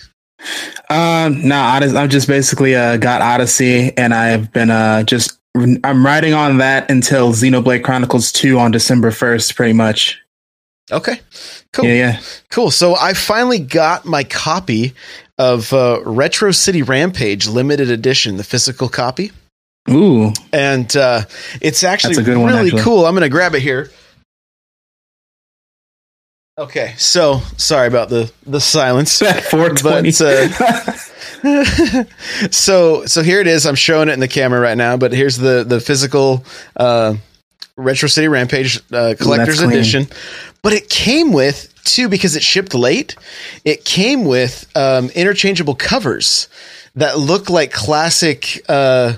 Um 0.90 1.46
no, 1.46 1.60
I 1.60 1.78
just, 1.80 1.94
I've 1.94 2.10
just 2.10 2.26
basically 2.26 2.74
uh 2.74 2.96
got 2.96 3.22
Odyssey 3.22 3.96
and 3.96 4.12
I've 4.12 4.52
been 4.52 4.70
uh 4.70 5.04
just 5.04 5.38
I'm 5.54 6.04
riding 6.04 6.32
on 6.34 6.56
that 6.58 6.90
until 6.90 7.32
Xenoblade 7.32 7.84
Chronicles 7.84 8.32
2 8.32 8.58
on 8.58 8.70
December 8.70 9.10
1st 9.10 9.54
pretty 9.54 9.74
much. 9.74 10.18
Okay. 10.92 11.20
Cool. 11.72 11.86
Yeah, 11.86 11.94
yeah. 11.94 12.20
Cool. 12.50 12.70
So 12.70 12.94
I 12.94 13.14
finally 13.14 13.58
got 13.58 14.04
my 14.04 14.24
copy 14.24 14.92
of 15.38 15.72
uh, 15.72 16.00
Retro 16.04 16.52
City 16.52 16.82
Rampage 16.82 17.48
limited 17.48 17.90
edition, 17.90 18.36
the 18.36 18.44
physical 18.44 18.88
copy. 18.88 19.32
Ooh. 19.90 20.32
and 20.52 20.96
uh, 20.96 21.22
it's 21.60 21.82
actually 21.82 22.14
a 22.14 22.38
one, 22.38 22.52
really 22.52 22.66
actually. 22.66 22.82
cool. 22.82 23.04
I'm 23.04 23.14
going 23.14 23.22
to 23.22 23.28
grab 23.28 23.54
it 23.54 23.62
here. 23.62 23.90
Okay, 26.58 26.94
so 26.98 27.40
sorry 27.56 27.88
about 27.88 28.10
the 28.10 28.30
the 28.46 28.60
silence. 28.60 29.18
420. 29.50 30.12
But, 30.12 30.20
uh, 31.42 32.04
so 32.50 33.06
so 33.06 33.22
here 33.22 33.40
it 33.40 33.46
is. 33.46 33.66
I'm 33.66 33.74
showing 33.74 34.08
it 34.08 34.12
in 34.12 34.20
the 34.20 34.28
camera 34.28 34.60
right 34.60 34.76
now, 34.76 34.98
but 34.98 35.12
here's 35.12 35.38
the 35.38 35.64
the 35.66 35.80
physical 35.80 36.44
uh, 36.76 37.14
Retro 37.76 38.08
City 38.08 38.28
Rampage 38.28 38.80
uh, 38.92 39.14
collector's 39.18 39.60
clean. 39.60 39.70
edition. 39.72 40.06
But 40.62 40.72
it 40.72 40.88
came 40.88 41.32
with 41.32 41.68
too 41.84 42.08
because 42.08 42.36
it 42.36 42.42
shipped 42.42 42.74
late. 42.74 43.16
It 43.64 43.84
came 43.84 44.24
with 44.24 44.70
um, 44.76 45.10
interchangeable 45.10 45.74
covers 45.74 46.48
that 46.94 47.18
look 47.18 47.50
like 47.50 47.72
classic. 47.72 48.62
Uh, 48.68 49.14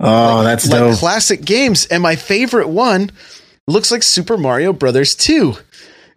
oh, 0.00 0.42
that's 0.42 0.68
like 0.68 0.80
dope. 0.80 0.98
classic 0.98 1.44
games. 1.44 1.86
And 1.86 2.02
my 2.02 2.16
favorite 2.16 2.68
one 2.68 3.10
looks 3.68 3.90
like 3.90 4.02
Super 4.02 4.36
Mario 4.36 4.72
Brothers 4.72 5.14
2. 5.14 5.54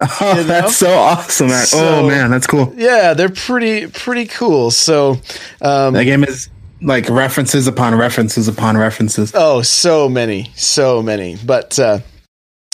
oh, 0.00 0.34
know? 0.34 0.42
that's 0.42 0.76
so 0.76 0.90
awesome. 0.92 1.48
Man. 1.48 1.66
So- 1.66 1.98
oh 2.00 2.08
man, 2.08 2.30
that's 2.30 2.46
cool. 2.48 2.72
Yeah, 2.76 3.14
they're 3.14 3.28
pretty 3.28 3.86
pretty 3.86 4.26
cool. 4.26 4.72
So 4.72 5.12
um 5.62 5.94
That 5.94 6.04
game 6.04 6.24
is 6.24 6.48
like 6.82 7.08
references 7.08 7.68
upon 7.68 7.94
references 7.94 8.48
upon 8.48 8.76
references. 8.76 9.30
oh, 9.34 9.62
so 9.62 10.08
many, 10.08 10.50
so 10.56 11.00
many. 11.00 11.36
But 11.36 11.78
uh 11.78 12.00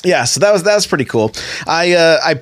yeah, 0.04 0.24
so 0.24 0.40
that 0.40 0.52
was 0.52 0.62
that 0.64 0.74
was 0.74 0.86
pretty 0.86 1.04
cool. 1.04 1.32
I 1.66 1.92
uh 1.92 2.18
I 2.22 2.40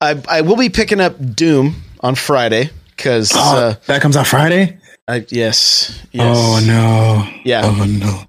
I, 0.00 0.22
I 0.28 0.40
will 0.42 0.56
be 0.56 0.68
picking 0.68 1.00
up 1.00 1.14
Doom 1.34 1.74
on 2.00 2.14
Friday 2.14 2.70
cuz 2.96 3.32
Oh, 3.34 3.56
uh 3.58 3.74
that 3.86 4.00
comes 4.02 4.16
out 4.16 4.26
Friday. 4.26 4.78
I, 5.08 5.26
yes, 5.28 6.00
yes. 6.12 6.36
Oh 6.38 6.60
no. 6.64 7.28
Yeah. 7.44 7.62
Oh 7.64 7.84
no. 7.84 8.22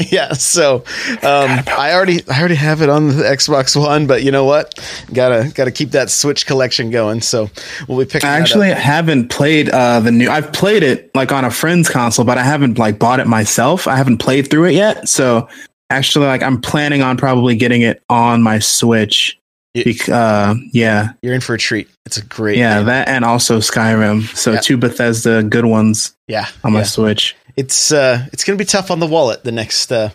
yeah. 0.10 0.32
So 0.32 0.82
um, 1.22 1.62
I 1.68 1.92
already 1.94 2.28
I 2.28 2.40
already 2.40 2.56
have 2.56 2.82
it 2.82 2.88
on 2.88 3.08
the 3.08 3.22
Xbox 3.22 3.80
One, 3.80 4.08
but 4.08 4.24
you 4.24 4.32
know 4.32 4.44
what? 4.44 4.74
Gotta 5.12 5.52
gotta 5.54 5.70
keep 5.70 5.90
that 5.92 6.10
Switch 6.10 6.44
collection 6.44 6.90
going. 6.90 7.20
So 7.20 7.48
we'll 7.86 8.00
be 8.00 8.10
picking. 8.10 8.28
I 8.28 8.40
actually 8.40 8.70
haven't 8.70 9.28
played 9.28 9.68
uh 9.68 10.00
the 10.00 10.10
new 10.10 10.28
I've 10.28 10.52
played 10.52 10.82
it 10.82 11.14
like 11.14 11.30
on 11.30 11.44
a 11.44 11.50
friend's 11.50 11.88
console, 11.88 12.24
but 12.24 12.38
I 12.38 12.42
haven't 12.42 12.76
like 12.76 12.98
bought 12.98 13.20
it 13.20 13.28
myself. 13.28 13.86
I 13.86 13.94
haven't 13.94 14.18
played 14.18 14.50
through 14.50 14.64
it 14.64 14.74
yet. 14.74 15.08
So 15.08 15.48
actually 15.90 16.26
like 16.26 16.42
I'm 16.42 16.60
planning 16.60 17.02
on 17.02 17.16
probably 17.16 17.56
getting 17.56 17.82
it 17.82 18.02
on 18.08 18.42
my 18.42 18.58
Switch. 18.58 19.38
It- 19.74 19.84
Bec- 19.98 20.08
uh 20.08 20.54
yeah. 20.72 21.10
you're 21.22 21.34
in 21.34 21.40
for 21.40 21.54
a 21.54 21.58
treat. 21.58 21.88
It's 22.06 22.16
a 22.16 22.24
great. 22.24 22.56
Yeah, 22.58 22.78
game. 22.78 22.86
that 22.86 23.08
and 23.08 23.24
also 23.24 23.58
Skyrim. 23.58 24.22
So 24.36 24.52
Yeah. 24.52 24.60
two 24.60 24.76
Bethesda 24.78 25.42
good 25.42 25.66
ones 25.66 26.14
yeah. 26.28 26.46
on 26.64 26.72
my 26.72 26.80
yeah. 26.80 26.84
Switch. 26.86 27.36
It's 27.56 27.92
uh 27.92 28.26
it's 28.32 28.42
gonna 28.44 28.56
be 28.56 28.64
tough 28.64 28.90
on 28.90 29.00
the 29.00 29.06
wallet 29.06 29.44
the 29.44 29.52
next 29.52 29.92
uh 29.92 30.10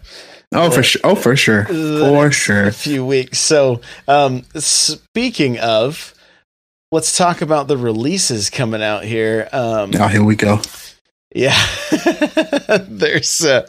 Oh 0.54 0.70
for 0.72 0.84
sure. 0.84 1.02
Oh 1.04 1.16
for 1.16 1.36
sure. 1.36 1.66
For 1.66 2.32
sure. 2.32 2.68
A 2.68 2.72
few 2.74 3.06
weeks. 3.06 3.40
So 3.40 3.82
um 4.08 4.44
speaking 4.56 5.60
of. 5.60 6.14
Let's 6.94 7.16
talk 7.18 7.42
about 7.42 7.70
the 7.70 7.78
releases 7.78 8.50
coming 8.50 8.84
out 8.84 9.06
here. 9.06 9.48
Um, 9.54 9.92
Oh, 9.98 10.08
here 10.10 10.26
we 10.26 10.36
go. 10.36 10.60
Yeah, 11.34 11.56
there's 12.90 13.46
uh, 13.46 13.66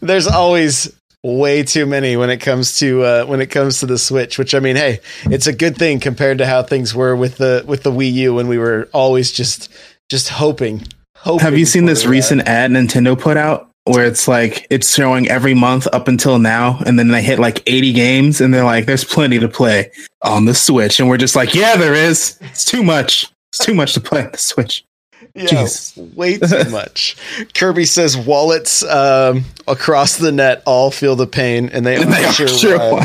there's 0.00 0.28
always 0.28 0.92
way 1.22 1.62
too 1.62 1.86
many 1.86 2.16
when 2.16 2.30
it 2.30 2.38
comes 2.38 2.78
to 2.78 3.02
uh, 3.02 3.24
when 3.24 3.40
it 3.40 3.46
comes 3.46 3.80
to 3.80 3.86
the 3.86 3.98
Switch. 3.98 4.38
Which 4.38 4.54
I 4.54 4.60
mean, 4.60 4.76
hey, 4.76 5.00
it's 5.24 5.46
a 5.46 5.52
good 5.52 5.76
thing 5.76 6.00
compared 6.00 6.38
to 6.38 6.46
how 6.46 6.62
things 6.62 6.94
were 6.94 7.14
with 7.14 7.38
the 7.38 7.64
with 7.66 7.82
the 7.82 7.92
Wii 7.92 8.12
U 8.12 8.34
when 8.34 8.48
we 8.48 8.58
were 8.58 8.88
always 8.92 9.32
just 9.32 9.72
just 10.08 10.28
hoping. 10.28 10.86
hoping 11.16 11.44
Have 11.44 11.58
you 11.58 11.64
seen 11.64 11.86
this 11.86 12.06
recent 12.06 12.42
ad 12.48 12.70
Nintendo 12.70 13.18
put 13.18 13.36
out 13.36 13.70
where 13.84 14.04
it's 14.06 14.28
like 14.28 14.66
it's 14.70 14.94
showing 14.94 15.28
every 15.28 15.54
month 15.54 15.88
up 15.92 16.08
until 16.08 16.38
now, 16.38 16.80
and 16.86 16.98
then 16.98 17.08
they 17.08 17.22
hit 17.22 17.38
like 17.38 17.62
80 17.66 17.92
games, 17.92 18.40
and 18.40 18.52
they're 18.52 18.64
like, 18.64 18.86
"There's 18.86 19.04
plenty 19.04 19.38
to 19.38 19.48
play 19.48 19.90
on 20.22 20.44
the 20.44 20.54
Switch," 20.54 21.00
and 21.00 21.08
we're 21.08 21.16
just 21.16 21.36
like, 21.36 21.54
"Yeah, 21.54 21.76
there 21.76 21.94
is. 21.94 22.38
It's 22.40 22.64
too 22.64 22.82
much. 22.82 23.30
It's 23.50 23.64
too 23.64 23.74
much 23.74 23.94
to 23.94 24.00
play 24.00 24.24
on 24.24 24.32
the 24.32 24.38
Switch." 24.38 24.84
Yeah, 25.34 25.46
Jeez. 25.46 26.14
way 26.14 26.36
too 26.36 26.70
much. 26.70 27.16
Kirby 27.54 27.86
says 27.86 28.16
wallets 28.18 28.84
um, 28.84 29.44
across 29.66 30.18
the 30.18 30.30
net 30.30 30.62
all 30.66 30.90
feel 30.90 31.16
the 31.16 31.26
pain, 31.26 31.70
and 31.70 31.86
they, 31.86 31.96
And 31.96 32.12
they 32.12 32.30
sure, 32.32 32.48
sure 32.48 33.00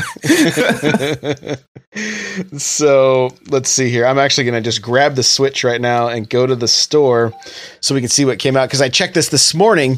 so 2.57 3.29
let's 3.49 3.69
see 3.69 3.89
here. 3.89 4.05
I'm 4.05 4.19
actually 4.19 4.43
going 4.43 4.61
to 4.61 4.67
just 4.67 4.81
grab 4.81 5.15
the 5.15 5.23
Switch 5.23 5.63
right 5.63 5.79
now 5.79 6.09
and 6.09 6.29
go 6.29 6.45
to 6.45 6.55
the 6.55 6.67
store 6.67 7.31
so 7.79 7.95
we 7.95 8.01
can 8.01 8.09
see 8.09 8.25
what 8.25 8.39
came 8.39 8.57
out 8.57 8.67
because 8.67 8.81
I 8.81 8.89
checked 8.89 9.13
this 9.13 9.29
this 9.29 9.53
morning, 9.53 9.97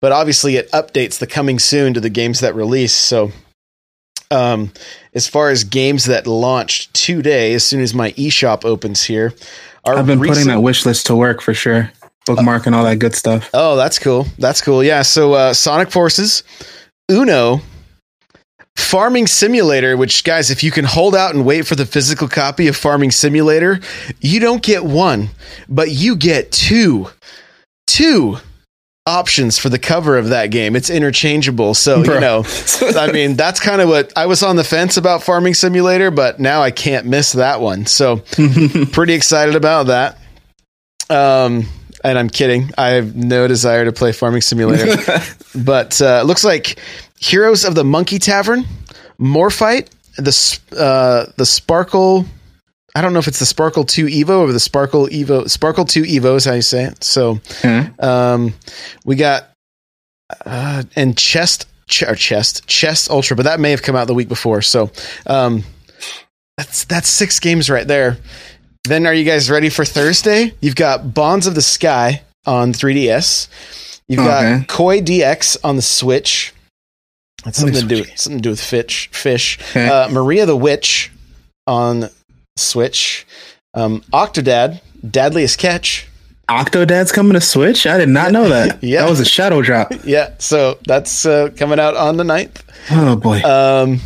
but 0.00 0.12
obviously 0.12 0.54
it 0.56 0.70
updates 0.70 1.18
the 1.18 1.26
coming 1.26 1.58
soon 1.58 1.92
to 1.94 2.00
the 2.00 2.10
games 2.10 2.38
that 2.38 2.54
release. 2.54 2.92
So, 2.92 3.32
um, 4.30 4.72
as 5.12 5.26
far 5.26 5.50
as 5.50 5.64
games 5.64 6.04
that 6.04 6.28
launched 6.28 6.94
today, 6.94 7.52
as 7.54 7.64
soon 7.64 7.80
as 7.80 7.94
my 7.94 8.12
eShop 8.12 8.64
opens 8.64 9.02
here, 9.04 9.34
our 9.86 9.98
I've 9.98 10.06
been 10.06 10.20
putting 10.20 10.48
that 10.48 10.60
wish 10.60 10.86
list 10.86 11.06
to 11.06 11.16
work 11.16 11.40
for 11.40 11.54
sure, 11.54 11.90
bookmark 12.26 12.66
and 12.66 12.74
all 12.74 12.84
that 12.84 12.98
good 12.98 13.14
stuff. 13.14 13.50
Oh, 13.54 13.76
that's 13.76 13.98
cool. 13.98 14.26
That's 14.38 14.60
cool. 14.60 14.82
Yeah. 14.82 15.02
So 15.02 15.34
uh, 15.34 15.52
Sonic 15.54 15.90
Forces, 15.90 16.42
Uno, 17.10 17.60
Farming 18.76 19.26
Simulator, 19.26 19.96
which 19.96 20.24
guys, 20.24 20.50
if 20.50 20.64
you 20.64 20.70
can 20.70 20.84
hold 20.84 21.14
out 21.14 21.34
and 21.34 21.44
wait 21.44 21.66
for 21.66 21.74
the 21.74 21.86
physical 21.86 22.28
copy 22.28 22.66
of 22.66 22.76
Farming 22.76 23.10
Simulator, 23.10 23.80
you 24.20 24.40
don't 24.40 24.62
get 24.62 24.84
one, 24.84 25.30
but 25.68 25.90
you 25.90 26.16
get 26.16 26.50
two. 26.50 27.08
Two 27.86 28.38
options 29.06 29.58
for 29.58 29.68
the 29.68 29.78
cover 29.78 30.16
of 30.16 30.30
that 30.30 30.50
game. 30.50 30.74
It's 30.74 30.88
interchangeable. 30.88 31.74
So, 31.74 32.02
you 32.02 32.20
know, 32.20 32.44
I 32.96 33.12
mean, 33.12 33.36
that's 33.36 33.60
kind 33.60 33.82
of 33.82 33.88
what 33.88 34.12
I 34.16 34.26
was 34.26 34.42
on 34.42 34.56
the 34.56 34.64
fence 34.64 34.96
about 34.96 35.22
Farming 35.22 35.52
Simulator, 35.52 36.10
but 36.10 36.40
now 36.40 36.62
I 36.62 36.70
can't 36.70 37.06
miss 37.06 37.32
that 37.32 37.60
one. 37.60 37.84
So, 37.84 38.16
pretty 38.92 39.12
excited 39.12 39.56
about 39.56 39.88
that. 39.88 40.18
Um, 41.10 41.66
and 42.02 42.18
I'm 42.18 42.30
kidding. 42.30 42.70
I 42.78 42.90
have 42.90 43.14
no 43.14 43.46
desire 43.46 43.84
to 43.84 43.92
play 43.92 44.12
Farming 44.12 44.40
Simulator, 44.40 44.96
but 45.54 46.00
uh, 46.00 46.20
it 46.22 46.26
looks 46.26 46.44
like 46.44 46.78
Heroes 47.20 47.64
of 47.64 47.74
the 47.74 47.84
Monkey 47.84 48.18
Tavern, 48.18 48.64
Morphite, 49.18 49.90
the 50.16 50.60
uh, 50.78 51.30
the 51.36 51.46
Sparkle. 51.46 52.24
I 52.94 53.00
don't 53.00 53.12
know 53.12 53.18
if 53.18 53.26
it's 53.28 53.40
the 53.40 53.46
Sparkle 53.46 53.84
Two 53.84 54.06
Evo 54.06 54.40
or 54.40 54.52
the 54.52 54.60
Sparkle 54.60 55.06
Evo. 55.08 55.48
Sparkle 55.50 55.84
Two 55.84 56.02
Evo 56.02 56.36
is 56.36 56.44
how 56.44 56.52
you 56.54 56.62
say 56.62 56.84
it. 56.84 57.02
So, 57.02 57.40
Huh? 57.60 57.88
um, 57.98 58.54
we 59.04 59.16
got 59.16 59.50
uh, 60.46 60.84
and 60.96 61.16
chest 61.18 61.66
ch- 61.88 62.04
or 62.04 62.14
chest 62.14 62.66
Chess 62.66 63.10
Ultra, 63.10 63.36
but 63.36 63.44
that 63.44 63.60
may 63.60 63.70
have 63.70 63.82
come 63.82 63.96
out 63.96 64.06
the 64.06 64.14
week 64.14 64.28
before. 64.28 64.62
So 64.62 64.90
um, 65.26 65.64
that's 66.56 66.84
that's 66.84 67.08
six 67.08 67.40
games 67.40 67.68
right 67.68 67.86
there. 67.86 68.18
Then 68.84 69.06
are 69.06 69.14
you 69.14 69.24
guys 69.24 69.50
ready 69.50 69.70
for 69.70 69.84
Thursday? 69.84 70.52
You've 70.60 70.76
got 70.76 71.14
Bonds 71.14 71.46
of 71.46 71.54
the 71.54 71.62
Sky 71.62 72.22
on 72.46 72.72
3DS. 72.72 73.48
You've 74.08 74.18
got 74.24 74.44
Okay. 74.44 74.64
Koi 74.68 75.00
DX 75.00 75.56
on 75.64 75.76
the 75.76 75.82
Switch. 75.82 76.52
That's 77.44 77.58
something 77.58 77.80
to 77.80 77.86
do 77.88 78.00
with 78.02 78.18
something 78.20 78.38
to 78.38 78.42
do 78.42 78.50
with 78.50 78.60
fish. 78.60 79.08
Fish. 79.10 79.58
Okay. 79.70 79.88
Uh, 79.88 80.08
Maria 80.10 80.44
the 80.46 80.56
Witch 80.56 81.10
on 81.66 82.10
Switch. 82.56 83.26
Um, 83.74 84.00
Octodad, 84.12 84.80
Dadliest 85.04 85.58
Catch. 85.58 86.08
Octodad's 86.48 87.10
coming 87.10 87.32
to 87.32 87.40
Switch. 87.40 87.86
I 87.86 87.98
did 87.98 88.08
not 88.08 88.30
know 88.32 88.48
that. 88.48 88.78
Yeah. 88.82 89.02
that 89.02 89.10
was 89.10 89.20
a 89.20 89.24
shadow 89.24 89.62
drop. 89.62 89.92
Yeah, 90.04 90.34
so 90.38 90.78
that's 90.86 91.24
uh, 91.26 91.50
coming 91.56 91.78
out 91.80 91.96
on 91.96 92.16
the 92.16 92.24
9th. 92.24 92.62
Oh 92.90 93.16
boy. 93.16 93.40
Um, 93.42 94.00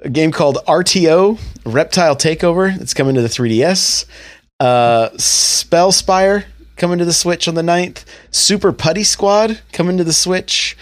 a 0.00 0.10
game 0.10 0.30
called 0.30 0.58
RTO 0.68 1.40
Reptile 1.64 2.14
Takeover. 2.16 2.78
It's 2.80 2.94
coming 2.94 3.14
to 3.14 3.22
the 3.22 3.28
3DS. 3.28 4.04
Uh, 4.60 5.08
Spellspire 5.16 6.44
coming 6.76 6.98
to 6.98 7.04
the 7.04 7.12
Switch 7.12 7.48
on 7.48 7.54
the 7.54 7.62
9th. 7.62 8.04
Super 8.30 8.72
Putty 8.72 9.02
Squad 9.04 9.60
coming 9.72 9.96
to 9.96 10.04
the 10.04 10.12
Switch. 10.12 10.76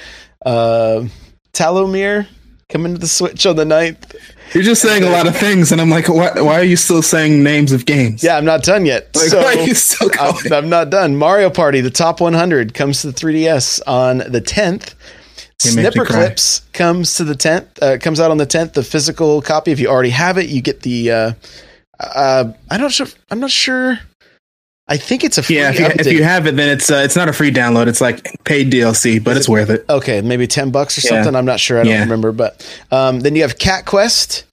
Uh, 0.44 1.04
Tallowmere 1.52 2.26
coming 2.68 2.92
to 2.94 2.98
the 2.98 3.06
Switch 3.08 3.46
on 3.46 3.56
the 3.56 3.64
9th. 3.64 4.16
You're 4.54 4.62
just 4.62 4.80
saying 4.80 5.02
a 5.02 5.10
lot 5.10 5.26
of 5.26 5.36
things, 5.36 5.72
and 5.72 5.80
I'm 5.80 5.90
like, 5.90 6.08
why, 6.08 6.30
why 6.40 6.54
are 6.54 6.64
you 6.64 6.76
still 6.76 7.02
saying 7.02 7.42
names 7.42 7.72
of 7.72 7.84
games? 7.84 8.22
Yeah, 8.22 8.36
I'm 8.36 8.44
not 8.44 8.62
done 8.62 8.86
yet. 8.86 9.14
Like, 9.14 9.28
so 9.28 9.42
why 9.42 9.56
are 9.56 9.66
you 9.66 9.74
still 9.74 10.10
I'm. 10.18 10.52
I'm 10.52 10.68
not 10.68 10.90
done. 10.90 11.16
Mario 11.16 11.50
Party, 11.50 11.80
the 11.80 11.90
top 11.90 12.20
100, 12.20 12.72
comes 12.72 13.02
to 13.02 13.08
the 13.08 13.12
3DS 13.12 13.80
on 13.86 14.18
the 14.18 14.40
10th. 14.40 14.94
It 15.64 15.94
Snipperclips 15.94 16.72
comes 16.72 17.14
to 17.14 17.24
the 17.24 17.34
10th. 17.34 17.82
Uh, 17.82 17.98
comes 17.98 18.20
out 18.20 18.30
on 18.30 18.36
the 18.36 18.46
10th. 18.46 18.74
The 18.74 18.82
physical 18.82 19.40
copy. 19.40 19.72
If 19.72 19.80
you 19.80 19.88
already 19.88 20.10
have 20.10 20.38
it, 20.38 20.48
you 20.48 20.60
get 20.60 20.82
the. 20.82 21.10
Uh, 21.10 21.32
uh, 21.98 22.52
I'm 22.70 22.80
not 22.80 22.92
sure. 22.92 23.06
I'm 23.30 23.40
not 23.40 23.50
sure. 23.50 23.98
I 24.88 24.96
think 24.96 25.24
it's 25.24 25.36
a 25.36 25.42
free 25.42 25.56
Yeah, 25.56 25.70
if 25.70 25.78
you, 25.80 25.86
if 25.86 26.06
you 26.12 26.22
have 26.22 26.46
it, 26.46 26.54
then 26.56 26.68
it's 26.68 26.90
uh, 26.90 26.96
it's 27.04 27.16
not 27.16 27.28
a 27.28 27.32
free 27.32 27.50
download. 27.50 27.88
It's 27.88 28.00
like 28.00 28.42
paid 28.44 28.70
DLC, 28.70 29.22
but 29.22 29.36
it's 29.36 29.48
worth 29.48 29.68
it. 29.70 29.84
okay, 29.90 30.20
maybe 30.20 30.46
ten 30.46 30.70
bucks 30.70 30.96
or 30.96 31.00
Yeah. 31.00 31.22
something. 31.22 31.34
I'm 31.34 31.44
not 31.44 31.58
sure. 31.58 31.80
I 31.80 31.82
don't 31.82 31.92
Yeah. 31.92 32.00
remember. 32.00 32.30
But 32.32 32.64
um, 32.92 33.20
then 33.20 33.34
you 33.34 33.42
have 33.42 33.58
Cat 33.58 33.84
Quest 33.84 34.44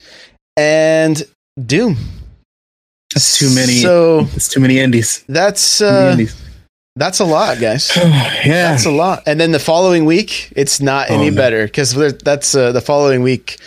and 0.56 1.22
Doom. 1.64 1.96
That's 3.14 3.38
too 3.38 3.54
many. 3.54 3.74
So 3.74 4.26
it's 4.34 4.48
too 4.48 4.58
many 4.60 4.80
indies. 4.80 5.22
that's 5.28 5.80
uh, 5.80 6.10
indies. 6.12 6.34
that's 6.96 7.20
a 7.20 7.24
lot, 7.24 7.60
guys. 7.60 7.92
yeah, 7.96 8.70
That's 8.72 8.86
a 8.86 8.90
lot. 8.90 9.22
And 9.26 9.38
then 9.40 9.52
the 9.52 9.60
following 9.60 10.04
week, 10.04 10.52
it's 10.56 10.80
not 10.80 11.10
Oh, 11.10 11.14
any 11.14 11.30
no. 11.30 11.36
better 11.36 11.64
because 11.66 11.94
that's 12.18 12.56
uh, 12.56 12.72
the 12.72 12.80
following 12.80 13.22
week 13.22 13.58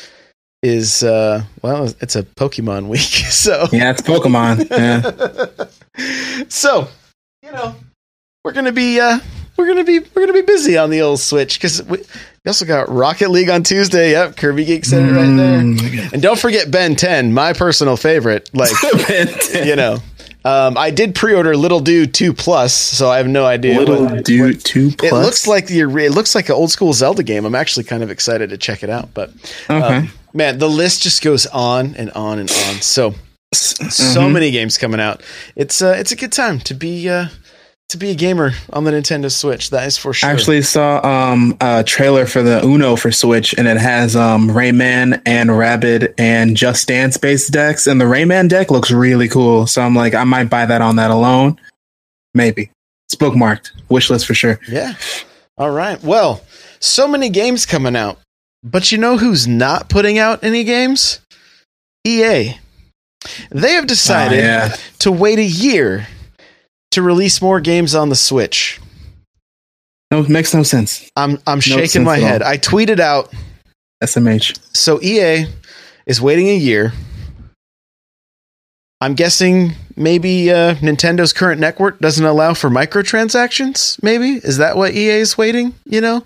is 0.63 1.01
uh, 1.01 1.43
well, 1.61 1.93
it's 2.01 2.17
a 2.17 2.23
Pokemon 2.23 2.87
week. 2.87 2.99
So 3.31 3.67
yeah, 3.71 3.91
it's 3.91 4.01
Pokemon. 4.01 4.69
Yeah. 4.69 5.65
so 6.47 6.87
you 7.43 7.51
know 7.51 7.75
we're 8.43 8.53
gonna 8.53 8.71
be 8.71 8.99
uh, 8.99 9.19
we're 9.57 9.67
gonna 9.67 9.83
be 9.83 9.99
we're 9.99 10.21
gonna 10.21 10.33
be 10.33 10.41
busy 10.41 10.77
on 10.77 10.89
the 10.89 11.01
old 11.01 11.19
Switch 11.19 11.59
because 11.59 11.83
we, 11.83 11.97
we 11.97 12.05
also 12.47 12.65
got 12.65 12.89
Rocket 12.89 13.29
League 13.29 13.49
on 13.49 13.63
Tuesday. 13.63 14.11
Yep, 14.11 14.37
Kirby 14.37 14.65
Geek 14.65 14.85
said 14.85 15.03
it 15.03 15.11
right 15.11 15.35
there. 15.35 15.59
Mm. 15.59 16.13
And 16.13 16.21
don't 16.21 16.39
forget 16.39 16.71
Ben 16.71 16.95
10, 16.95 17.33
my 17.33 17.53
personal 17.53 17.97
favorite. 17.97 18.49
Like 18.53 18.71
you 19.65 19.75
know. 19.75 19.99
Um, 20.45 20.77
I 20.77 20.91
did 20.91 21.13
pre-order 21.13 21.51
Ittle 21.51 21.81
Dew 21.81 22.05
2 22.05 22.31
Plus, 22.31 22.73
so 22.73 23.09
I 23.09 23.17
have 23.17 23.27
no 23.27 23.45
idea. 23.45 23.77
Little 23.77 24.05
what- 24.05 24.23
dude, 24.23 24.63
two 24.63 24.91
plus. 24.91 25.11
It 25.11 25.15
looks 25.15 25.45
like 25.45 25.67
the 25.67 25.81
it 25.81 26.11
looks 26.11 26.35
like 26.35 26.47
an 26.47 26.55
old 26.55 26.71
school 26.71 26.93
Zelda 26.93 27.21
game. 27.21 27.43
I'm 27.43 27.55
actually 27.55 27.83
kind 27.83 28.01
of 28.01 28.09
excited 28.09 28.51
to 28.51 28.57
check 28.57 28.81
it 28.81 28.89
out. 28.89 29.13
But 29.13 29.31
okay. 29.69 29.81
um, 29.81 30.09
man, 30.33 30.57
the 30.57 30.69
list 30.69 31.03
just 31.03 31.21
goes 31.21 31.47
on 31.47 31.95
and 31.95 32.11
on 32.11 32.39
and 32.39 32.49
on. 32.49 32.75
So 32.81 33.13
so 33.53 34.21
Mhm. 34.21 34.31
many 34.33 34.51
games 34.51 34.77
coming 34.77 34.99
out. 34.99 35.21
It's 35.55 35.81
uh, 35.81 35.95
it's 35.97 36.11
a 36.11 36.15
good 36.15 36.31
time 36.31 36.59
to 36.61 36.73
be 36.73 37.07
uh, 37.09 37.27
to 37.89 37.97
be 37.97 38.09
a 38.11 38.15
gamer 38.15 38.51
on 38.73 38.83
the 38.83 38.91
Nintendo 38.91 39.31
Switch. 39.31 39.69
That 39.69 39.87
is 39.87 39.97
for 39.97 40.13
sure. 40.13 40.29
I 40.29 40.33
actually 40.33 40.61
saw 40.61 40.99
um, 41.07 41.55
a 41.61 41.83
trailer 41.83 42.25
for 42.25 42.43
the 42.43 42.61
Uno 42.65 42.95
for 42.97 43.11
Switch, 43.11 43.53
and 43.57 43.67
it 43.67 43.77
has 43.77 44.15
um, 44.15 44.49
Rayman 44.49 45.21
and 45.25 45.49
Rabbids 45.49 46.13
and 46.17 46.57
Just 46.57 46.87
Dance 46.87 47.15
based 47.17 47.51
decks, 47.53 47.87
and 47.87 48.01
the 48.01 48.05
Rayman 48.05 48.49
deck 48.49 48.69
looks 48.71 48.91
really 48.91 49.29
cool. 49.29 49.65
So 49.67 49.81
I'm 49.81 49.95
like, 49.95 50.13
I 50.13 50.25
might 50.25 50.49
buy 50.49 50.65
that 50.65 50.81
on 50.81 50.97
that 50.97 51.11
alone, 51.11 51.57
maybe. 52.33 52.69
it's 53.07 53.15
bookmarked. 53.15 53.71
Wish 53.87 54.09
list 54.09 54.25
for 54.27 54.33
sure. 54.33 54.59
Yeah. 54.67 54.95
All 55.57 55.71
right. 55.71 56.03
Well, 56.03 56.41
so 56.81 57.07
many 57.07 57.29
games 57.29 57.65
coming 57.65 57.95
out, 57.95 58.19
but 58.63 58.91
you 58.91 58.97
know 58.97 59.17
who's 59.17 59.47
not 59.47 59.87
putting 59.87 60.19
out 60.19 60.43
any 60.43 60.65
games? 60.65 61.21
EA. 62.05 62.57
They 63.51 63.73
have 63.73 63.87
decided 63.87 64.39
Oh, 64.39 64.41
yeah. 64.41 64.75
to 64.99 65.11
wait 65.11 65.39
a 65.39 65.43
year 65.43 66.07
to 66.91 67.01
release 67.01 67.41
more 67.41 67.59
games 67.59 67.93
on 67.95 68.09
the 68.09 68.15
Switch. 68.15 68.79
No, 70.11 70.23
makes 70.23 70.53
no 70.53 70.63
sense. 70.63 71.09
I'm 71.15 71.39
I'm 71.45 71.57
No 71.57 71.59
shaking 71.59 72.03
my 72.03 72.17
head. 72.17 72.41
I 72.41 72.57
tweeted 72.57 72.99
out 72.99 73.33
SMH. 74.03 74.57
so 74.75 75.01
EA 75.01 75.45
is 76.05 76.21
waiting 76.21 76.47
a 76.49 76.55
year. 76.55 76.93
I'm 78.99 79.13
guessing 79.13 79.73
maybe 79.95 80.49
uh, 80.49 80.73
Nintendo's 80.75 81.31
current 81.33 81.61
network 81.61 81.99
doesn't 81.99 82.25
allow 82.25 82.53
for 82.55 82.69
microtransactions. 82.69 84.01
Maybe 84.01 84.37
is 84.43 84.57
that 84.57 84.75
what 84.75 84.93
EA 84.95 85.19
is 85.19 85.37
waiting? 85.37 85.75
You 85.85 86.01
know, 86.01 86.21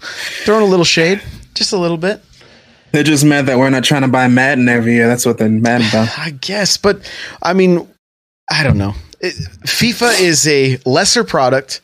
throwing 0.45 0.63
a 0.63 0.67
little 0.67 0.85
shade, 0.85 1.21
just 1.53 1.73
a 1.73 1.77
little 1.77 1.97
bit. 1.97 2.21
They're 2.91 3.03
just 3.03 3.23
mad 3.23 3.45
that 3.45 3.57
we're 3.57 3.69
not 3.69 3.83
trying 3.83 4.01
to 4.01 4.07
buy 4.07 4.27
Madden 4.27 4.67
every 4.67 4.93
year. 4.93 5.07
That's 5.07 5.25
what 5.25 5.37
they're 5.37 5.49
mad 5.49 5.81
about. 5.81 6.09
I 6.19 6.31
guess, 6.31 6.77
but 6.77 7.09
I 7.41 7.53
mean, 7.53 7.87
I 8.49 8.63
don't 8.63 8.77
know. 8.77 8.93
It, 9.19 9.35
FIFA 9.65 10.19
is 10.19 10.47
a 10.47 10.77
lesser 10.85 11.23
product. 11.23 11.81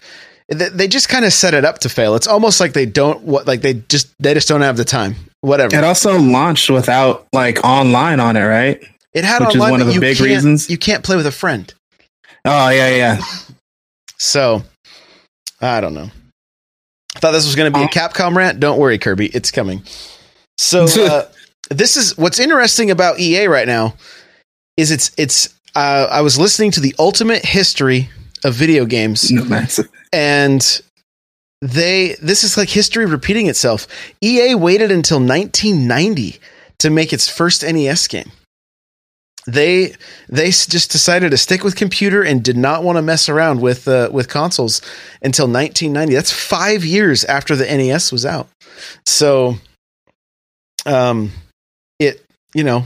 They 0.50 0.70
they 0.70 0.88
just 0.88 1.10
kind 1.10 1.26
of 1.26 1.34
set 1.34 1.54
it 1.54 1.65
up 1.65 1.80
to 1.80 1.89
fail. 1.89 2.15
It's 2.15 2.28
almost 2.28 2.60
like 2.60 2.74
they 2.74 2.86
don't 2.86 3.22
what 3.24 3.48
like 3.48 3.62
they 3.62 3.76
just 3.76 4.13
they 4.20 4.34
just 4.34 4.48
don't 4.48 4.62
have 4.62 4.78
the 4.78 4.86
time. 4.86 5.15
Whatever. 5.41 5.76
It 5.76 5.84
also 5.84 6.20
launched 6.20 6.70
without 6.70 7.28
like 7.34 7.63
online 7.63 8.20
on 8.20 8.36
it, 8.36 8.43
right? 8.43 8.84
It 9.13 9.24
had 9.24 9.41
which 9.41 9.56
is 9.56 9.60
one 9.60 9.82
of 9.82 9.88
the 9.88 10.00
big 10.00 10.20
reasons. 10.20 10.70
you 10.70 10.78
can't 10.78 11.04
play 11.04 11.15
with 11.15 11.26
a 11.26 11.32
friend. 11.32 11.74
Oh 12.46 12.70
yeah, 12.70 12.89
yeah. 12.89 13.22
So 14.17 14.63
I 15.62 15.82
don't 15.82 15.93
know. 15.93 16.10
I 17.15 17.20
thought 17.20 17.32
this 17.32 17.46
was 17.46 17.56
going 17.56 17.72
to 17.72 17.78
be 17.78 17.84
a 17.84 17.88
oh. 17.88 17.89
Capcom 17.89 18.36
rant. 18.36 18.60
Don't 18.60 18.78
worry, 18.80 19.00
Kirby, 19.00 19.28
it's 19.28 19.50
coming. 19.50 19.82
So 20.58 20.86
uh, 21.00 21.28
this 21.70 21.98
is 21.98 22.17
what's 22.17 22.39
interesting 22.39 22.91
about 22.91 23.20
EA 23.20 23.48
right 23.48 23.67
now 23.67 23.96
is 24.76 24.91
it's 24.91 25.12
it's. 25.17 25.54
Uh, 25.76 26.08
I 26.10 26.22
was 26.22 26.39
listening 26.39 26.72
to 26.72 26.80
the 26.80 26.96
Ultimate 26.98 27.46
History 27.46 28.10
of 28.43 28.56
Video 28.56 28.86
Games, 28.86 29.30
No, 29.30 29.43
and 30.12 30.82
they 31.62 32.15
this 32.22 32.43
is 32.43 32.58
like 32.58 32.70
history 32.70 33.06
repeating 33.06 33.48
itself. 33.48 33.88
EA 34.22 34.56
waited 34.56 34.91
until 34.91 35.20
1990 35.20 36.39
to 36.80 36.89
make 36.89 37.13
its 37.13 37.28
first 37.28 37.63
NES 37.63 38.08
game. 38.08 38.32
They 39.46 39.93
they 40.28 40.48
just 40.48 40.91
decided 40.91 41.32
to 41.32 41.38
stick 41.38 41.63
with 41.63 41.76
computer 41.76 42.22
and 42.22 42.43
did 42.43 42.58
not 42.58 42.84
want 42.84 42.98
to 42.98 43.02
mess 43.02 43.30
around 43.30 43.62
with 43.62 43.88
uh, 43.88 44.10
with 44.12 44.30
consoles 44.30 44.82
until 45.22 45.46
1990. 45.46 46.13
That's 46.13 46.32
5 46.32 46.84
years 46.84 47.24
after 47.26 47.56
the 47.56 47.65
NES 47.65 48.12
was 48.12 48.26
out. 48.26 48.50
So 49.06 49.56
um 50.88 51.32
it 52.00 52.26
you 52.54 52.63
know 52.63 52.84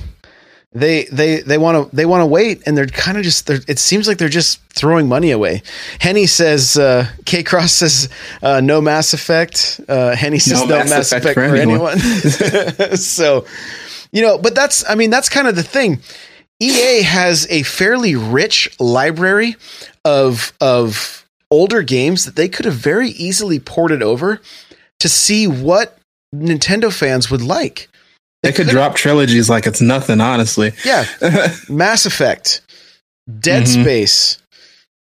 they 0.74 1.04
they 1.06 1.42
they 1.42 1.58
want 1.58 1.90
to 1.90 1.96
they 1.96 2.06
want 2.06 2.22
to 2.22 2.26
wait 2.26 2.62
and 2.66 2.78
they're 2.78 2.88
kind 2.88 3.18
of 3.18 3.24
just 3.24 3.46
they're, 3.46 3.60
it 3.68 3.78
seems 3.78 4.08
like 4.08 4.18
they're 4.18 4.30
just 4.30 4.62
throwing 4.70 5.08
money 5.10 5.32
away. 5.32 5.62
Henny 6.00 6.26
says 6.26 6.78
uh 6.78 7.08
k 7.26 7.44
cross 7.44 7.74
says 7.74 8.08
uh 8.42 8.62
no 8.62 8.80
mass 8.80 9.14
effect. 9.14 9.82
Uh 9.90 10.16
henny 10.16 10.40
says 10.40 10.62
no, 10.62 10.68
No 10.68 10.78
mass, 10.78 10.90
Mass 10.90 11.12
effect, 11.12 11.26
Effect 11.26 11.36
for, 11.36 11.50
for 11.50 11.56
anyone, 11.56 12.00
anyone. 12.00 12.98
so 12.98 13.46
you 14.14 14.22
know 14.22 14.38
but 14.38 14.56
that's 14.56 14.90
i 14.90 14.96
mean 14.96 15.10
that's 15.10 15.30
kind 15.30 15.48
of 15.48 15.56
the 15.56 15.64
thing. 15.64 16.00
Ea 16.62 17.02
has 17.02 17.48
a 17.50 17.64
fairly 17.64 18.16
rich 18.16 18.70
library 18.80 19.56
of 20.06 20.54
of 20.62 21.26
older 21.50 21.82
games 21.82 22.24
that 22.24 22.38
they 22.38 22.48
could 22.48 22.66
have 22.66 22.76
very 22.76 23.10
easily 23.10 23.60
ported 23.60 24.02
over 24.02 24.40
to 25.00 25.10
see 25.10 25.48
what 25.48 25.98
nintendo 26.34 26.94
fans 26.94 27.30
would 27.30 27.42
like 27.42 27.90
They 28.44 28.52
could 28.52 28.68
drop 28.68 28.96
trilogies 28.96 29.50
like 29.50 29.68
it's 29.68 29.82
nothing, 29.82 30.20
honestly. 30.22 30.72
yeah 30.84 31.06
Mass 31.70 32.06
Effect, 32.06 32.62
Dead 33.40 33.64
Mhm. 33.64 33.82
Space. 33.84 34.38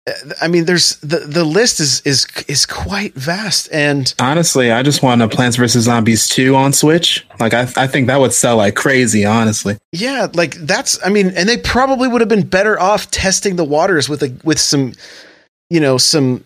Uh, 0.09 0.13
I 0.41 0.47
mean, 0.47 0.67
there's 0.67 0.97
the 1.01 1.19
the 1.19 1.43
list 1.45 1.81
is 1.81 2.01
is 2.03 2.27
is 2.47 2.65
quite 2.67 3.15
vast, 3.15 3.69
and 3.73 4.15
honestly, 4.21 4.71
I 4.71 4.85
just 4.85 5.03
want 5.03 5.21
a 5.23 5.27
Plants 5.29 5.57
vs 5.57 5.83
Zombies 5.85 6.29
2 6.29 6.55
on 6.55 6.73
Switch. 6.73 7.27
Like 7.41 7.53
I 7.55 7.63
I 7.77 7.89
think 7.89 8.07
that 8.07 8.21
would 8.21 8.33
sell 8.33 8.57
like 8.59 8.77
crazy, 8.77 9.25
honestly. 9.25 9.77
yeah, 9.91 10.29
like 10.33 10.55
that's. 10.55 11.05
I 11.05 11.09
mean, 11.09 11.33
and 11.37 11.49
they 11.49 11.57
probably 11.59 12.07
would 12.07 12.21
have 12.21 12.29
been 12.29 12.47
better 12.47 12.79
off 12.79 13.11
testing 13.11 13.57
the 13.57 13.65
waters 13.65 14.09
with 14.09 14.23
a 14.23 14.33
with 14.45 14.61
some, 14.61 14.93
you 15.71 15.81
know, 15.81 15.99
some 15.99 16.45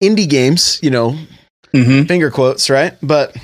indie 0.00 0.28
games, 0.30 0.78
you 0.80 0.90
know, 0.90 1.16
hmm 1.72 2.04
finger 2.04 2.30
quotes, 2.30 2.70
right? 2.70 2.94
But 3.02 3.34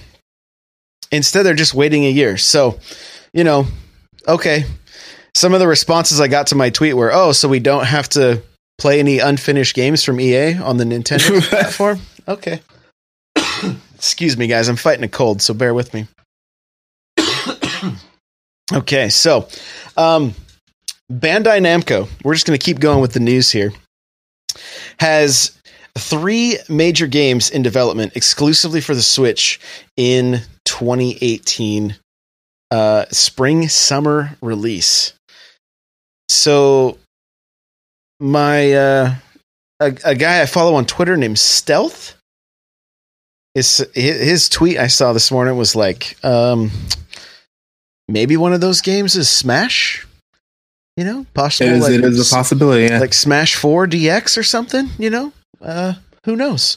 instead, 1.14 1.44
they're 1.44 1.55
just 1.55 1.74
waiting 1.74 2.05
a 2.05 2.11
year. 2.11 2.37
So, 2.37 2.79
you 3.33 3.44
know, 3.44 3.66
okay. 4.27 4.64
Some 5.35 5.53
of 5.53 5.61
the 5.61 5.66
responses 5.66 6.20
I 6.20 6.29
got 6.29 6.48
to 6.48 6.55
my 6.55 6.70
tweet 6.70 6.96
were, 6.96 7.12
"Oh, 7.12 7.33
so 7.33 7.48
we 7.48 7.59
don't 7.59 7.87
have 7.87 8.09
to 8.11 8.42
play 8.79 9.00
any 9.00 9.18
unfinished 9.18 9.74
games 9.74 10.05
from 10.05 10.20
EA 10.20 10.55
on 10.55 10.77
the 10.77 10.85
Nintendo 10.85 11.40
platform." 11.48 12.00
Okay. 12.29 12.61
Excuse 13.94 14.37
me, 14.37 14.46
guys. 14.46 14.68
I'm 14.68 14.77
fighting 14.77 15.05
a 15.05 15.09
cold, 15.09 15.42
so 15.42 15.55
bear 15.55 15.74
with 15.74 15.92
me. 15.92 16.07
okay, 18.72 19.09
so 19.09 19.48
um, 19.96 20.35
Bandai 21.12 21.61
Namco. 21.61 22.09
We're 22.22 22.35
just 22.35 22.46
going 22.46 22.59
to 22.59 22.64
keep 22.64 22.79
going 22.79 23.00
with 23.00 23.12
the 23.12 23.20
news 23.20 23.50
here. 23.50 23.72
Has 25.00 25.59
three 25.96 26.59
major 26.68 27.07
games 27.07 27.50
in 27.50 27.62
development 27.62 28.16
exclusively 28.16 28.81
for 28.81 28.94
the 28.94 29.03
Switch 29.03 29.61
in 29.96 30.40
2018 30.78 31.96
uh, 32.70 33.04
spring 33.10 33.68
summer 33.68 34.37
release. 34.40 35.12
So 36.28 36.98
my 38.20 38.72
uh, 38.72 39.14
a, 39.80 39.96
a 40.04 40.14
guy 40.14 40.42
I 40.42 40.46
follow 40.46 40.74
on 40.74 40.87
Twitter 40.87 41.16
named 41.16 41.38
Stealth 41.38 42.14
his, 43.54 43.87
his 43.94 44.48
tweet 44.48 44.78
I 44.78 44.88
saw 44.88 45.12
this 45.12 45.30
morning 45.30 45.56
was 45.56 45.76
like 45.76 46.16
um, 46.24 46.72
maybe 48.08 48.37
one 48.37 48.52
of 48.52 48.60
those 48.60 48.80
games 48.80 49.14
is 49.14 49.30
Smash. 49.30 50.06
You 50.96 51.04
know, 51.04 51.26
possible 51.34 51.70
It 51.70 51.76
is, 51.76 51.82
like, 51.82 51.92
it 51.92 52.04
is 52.04 52.32
a 52.32 52.34
possibility. 52.34 52.84
Yeah. 52.84 53.00
like 53.00 53.14
Smash 53.14 53.54
4 53.56 53.87
DX 53.87 54.38
or 54.38 54.42
something, 54.42 54.88
you 54.98 55.10
know? 55.10 55.32
Uh 55.60 55.94
who 56.24 56.37
knows? 56.37 56.76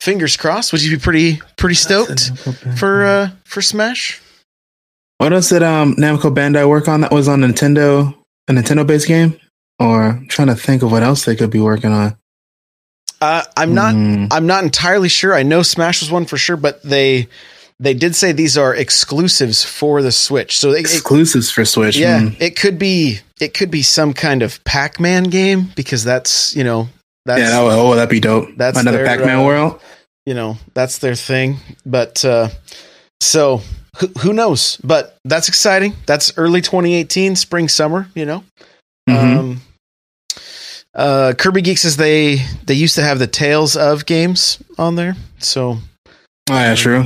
Fingers 0.00 0.36
crossed. 0.36 0.72
Would 0.72 0.82
you 0.82 0.96
be 0.96 1.00
pretty 1.02 1.40
pretty 1.56 1.74
stoked 1.74 2.30
for 2.78 3.04
uh 3.04 3.30
for 3.44 3.60
Smash? 3.62 4.20
what 5.18 5.32
else 5.32 5.48
did 5.48 5.62
um 5.64 5.96
Namco 5.96 6.32
Bandai 6.32 6.68
work 6.68 6.86
on 6.88 7.00
that 7.00 7.10
was 7.12 7.26
on 7.28 7.40
Nintendo 7.40 8.14
a 8.48 8.52
Nintendo 8.52 8.86
based 8.86 9.08
game? 9.08 9.38
Or 9.80 10.02
I'm 10.04 10.28
trying 10.28 10.48
to 10.48 10.54
think 10.56 10.82
of 10.82 10.90
what 10.92 11.02
else 11.02 11.24
they 11.24 11.34
could 11.36 11.50
be 11.50 11.60
working 11.60 11.92
on. 11.92 12.16
Uh 13.20 13.42
I'm 13.56 13.74
not 13.74 13.94
Hmm. 13.94 14.26
I'm 14.30 14.46
not 14.46 14.62
entirely 14.64 15.08
sure. 15.08 15.34
I 15.34 15.42
know 15.42 15.62
Smash 15.62 16.00
was 16.00 16.10
one 16.10 16.24
for 16.26 16.36
sure, 16.36 16.56
but 16.56 16.82
they 16.82 17.26
they 17.80 17.94
did 17.94 18.14
say 18.16 18.32
these 18.32 18.56
are 18.58 18.74
exclusives 18.74 19.64
for 19.64 20.02
the 20.02 20.10
Switch. 20.12 20.58
So 20.58 20.72
they, 20.72 20.78
it, 20.78 20.82
exclusives 20.82 21.50
for 21.50 21.64
Switch. 21.64 21.96
yeah, 21.96 22.20
Hmm. 22.20 22.34
it 22.40 22.54
could 22.56 22.78
be 22.78 23.18
it 23.40 23.54
could 23.54 23.70
be 23.70 23.82
some 23.82 24.12
kind 24.14 24.42
of 24.42 24.62
Pac-Man 24.64 25.24
game 25.24 25.70
because 25.76 26.02
that's, 26.02 26.54
you 26.56 26.64
know, 26.64 26.88
that's 27.28 27.40
yeah, 27.40 27.50
that 27.50 27.62
would, 27.62 27.72
oh, 27.72 27.94
that'd 27.94 28.10
be 28.10 28.20
dope. 28.20 28.48
that's 28.56 28.78
Another 28.78 28.98
their, 28.98 29.06
Pac-Man 29.06 29.38
uh, 29.40 29.44
world. 29.44 29.80
you 30.26 30.34
know 30.34 30.56
that's 30.74 30.98
their 30.98 31.14
thing 31.14 31.56
but 31.86 32.24
uh 32.24 32.48
so 33.20 33.60
who, 33.98 34.06
who 34.20 34.32
knows 34.32 34.76
but 34.82 35.16
that's 35.24 35.48
exciting 35.48 35.92
that's 36.06 36.32
early 36.36 36.60
2018 36.60 37.36
spring 37.36 37.68
summer 37.68 38.08
you 38.14 38.24
know 38.26 38.42
Mhm. 39.08 39.38
um 39.38 39.60
uh 40.94 41.32
kirby 41.38 41.62
geek 41.62 41.78
says 41.78 41.96
they 41.96 42.36
they 42.66 42.74
used 42.74 42.94
to 42.96 43.02
have 43.02 43.18
the 43.18 43.26
tales 43.26 43.76
of 43.76 44.06
games 44.06 44.58
on 44.78 44.96
there 44.96 45.16
so 45.38 45.78
oh 46.50 46.54
yeah, 46.54 46.74
true. 46.74 47.04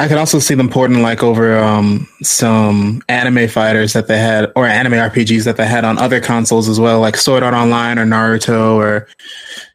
I 0.00 0.08
could 0.08 0.16
also 0.16 0.38
see 0.38 0.54
them 0.54 0.68
porting 0.70 1.02
like 1.02 1.22
over 1.22 1.58
um 1.58 2.08
some 2.22 3.02
anime 3.08 3.48
fighters 3.48 3.92
that 3.92 4.06
they 4.08 4.18
had 4.18 4.50
or 4.56 4.66
anime 4.66 4.94
RPGs 4.94 5.44
that 5.44 5.56
they 5.56 5.66
had 5.66 5.84
on 5.84 5.98
other 5.98 6.20
consoles 6.20 6.68
as 6.68 6.80
well, 6.80 7.00
like 7.00 7.16
Sword 7.16 7.42
Art 7.42 7.54
Online 7.54 7.98
or 7.98 8.06
Naruto 8.06 8.74
or 8.76 9.06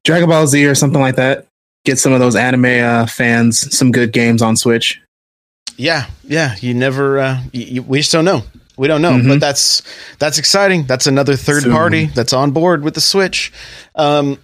Dragon 0.04 0.28
Ball 0.28 0.48
Z 0.48 0.66
or 0.66 0.76
something 0.76 1.00
like 1.02 1.16
that. 1.16 1.46
Get 1.86 2.00
some 2.00 2.12
of 2.14 2.20
those 2.20 2.36
anime 2.36 2.66
uh, 2.66 3.06
fans 3.06 3.76
some 3.78 3.92
good 3.92 4.12
games 4.12 4.42
on 4.42 4.56
Switch. 4.58 5.00
yeah 5.78 6.08
yeah 6.24 6.56
you 6.62 6.74
never 6.74 7.20
uh 7.20 7.42
you, 7.54 7.66
you, 7.66 7.84
we 7.84 8.00
just 8.00 8.12
don't 8.12 8.26
know 8.26 8.42
we 8.78 8.88
don't 8.88 9.02
know 9.02 9.12
Mhm. 9.14 9.28
but 9.28 9.40
that's 9.40 9.84
that's 10.20 10.38
exciting 10.40 10.86
that's 10.86 11.06
another 11.06 11.36
third 11.36 11.64
Soon. 11.64 11.72
party 11.74 12.06
that's 12.08 12.34
on 12.34 12.52
board 12.52 12.82
with 12.84 12.94
the 12.96 13.02
switch 13.02 13.52
um 13.96 14.38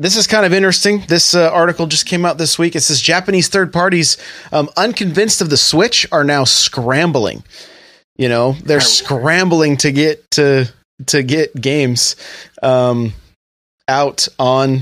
this 0.00 0.16
is 0.16 0.26
kind 0.26 0.46
of 0.46 0.54
interesting. 0.54 1.04
This 1.06 1.34
uh, 1.34 1.50
article 1.50 1.86
just 1.86 2.06
came 2.06 2.24
out 2.24 2.38
this 2.38 2.58
week. 2.58 2.74
It 2.74 2.80
says 2.80 3.02
Japanese 3.02 3.48
third 3.48 3.70
parties, 3.70 4.16
um, 4.50 4.70
unconvinced 4.74 5.42
of 5.42 5.50
the 5.50 5.58
Switch, 5.58 6.06
are 6.10 6.24
now 6.24 6.44
scrambling. 6.44 7.44
You 8.16 8.30
know, 8.30 8.52
they're 8.64 8.80
scrambling 8.80 9.76
to 9.78 9.92
get 9.92 10.30
to 10.32 10.72
to 11.08 11.22
get 11.22 11.54
games 11.54 12.16
um, 12.62 13.12
out 13.88 14.26
on 14.38 14.80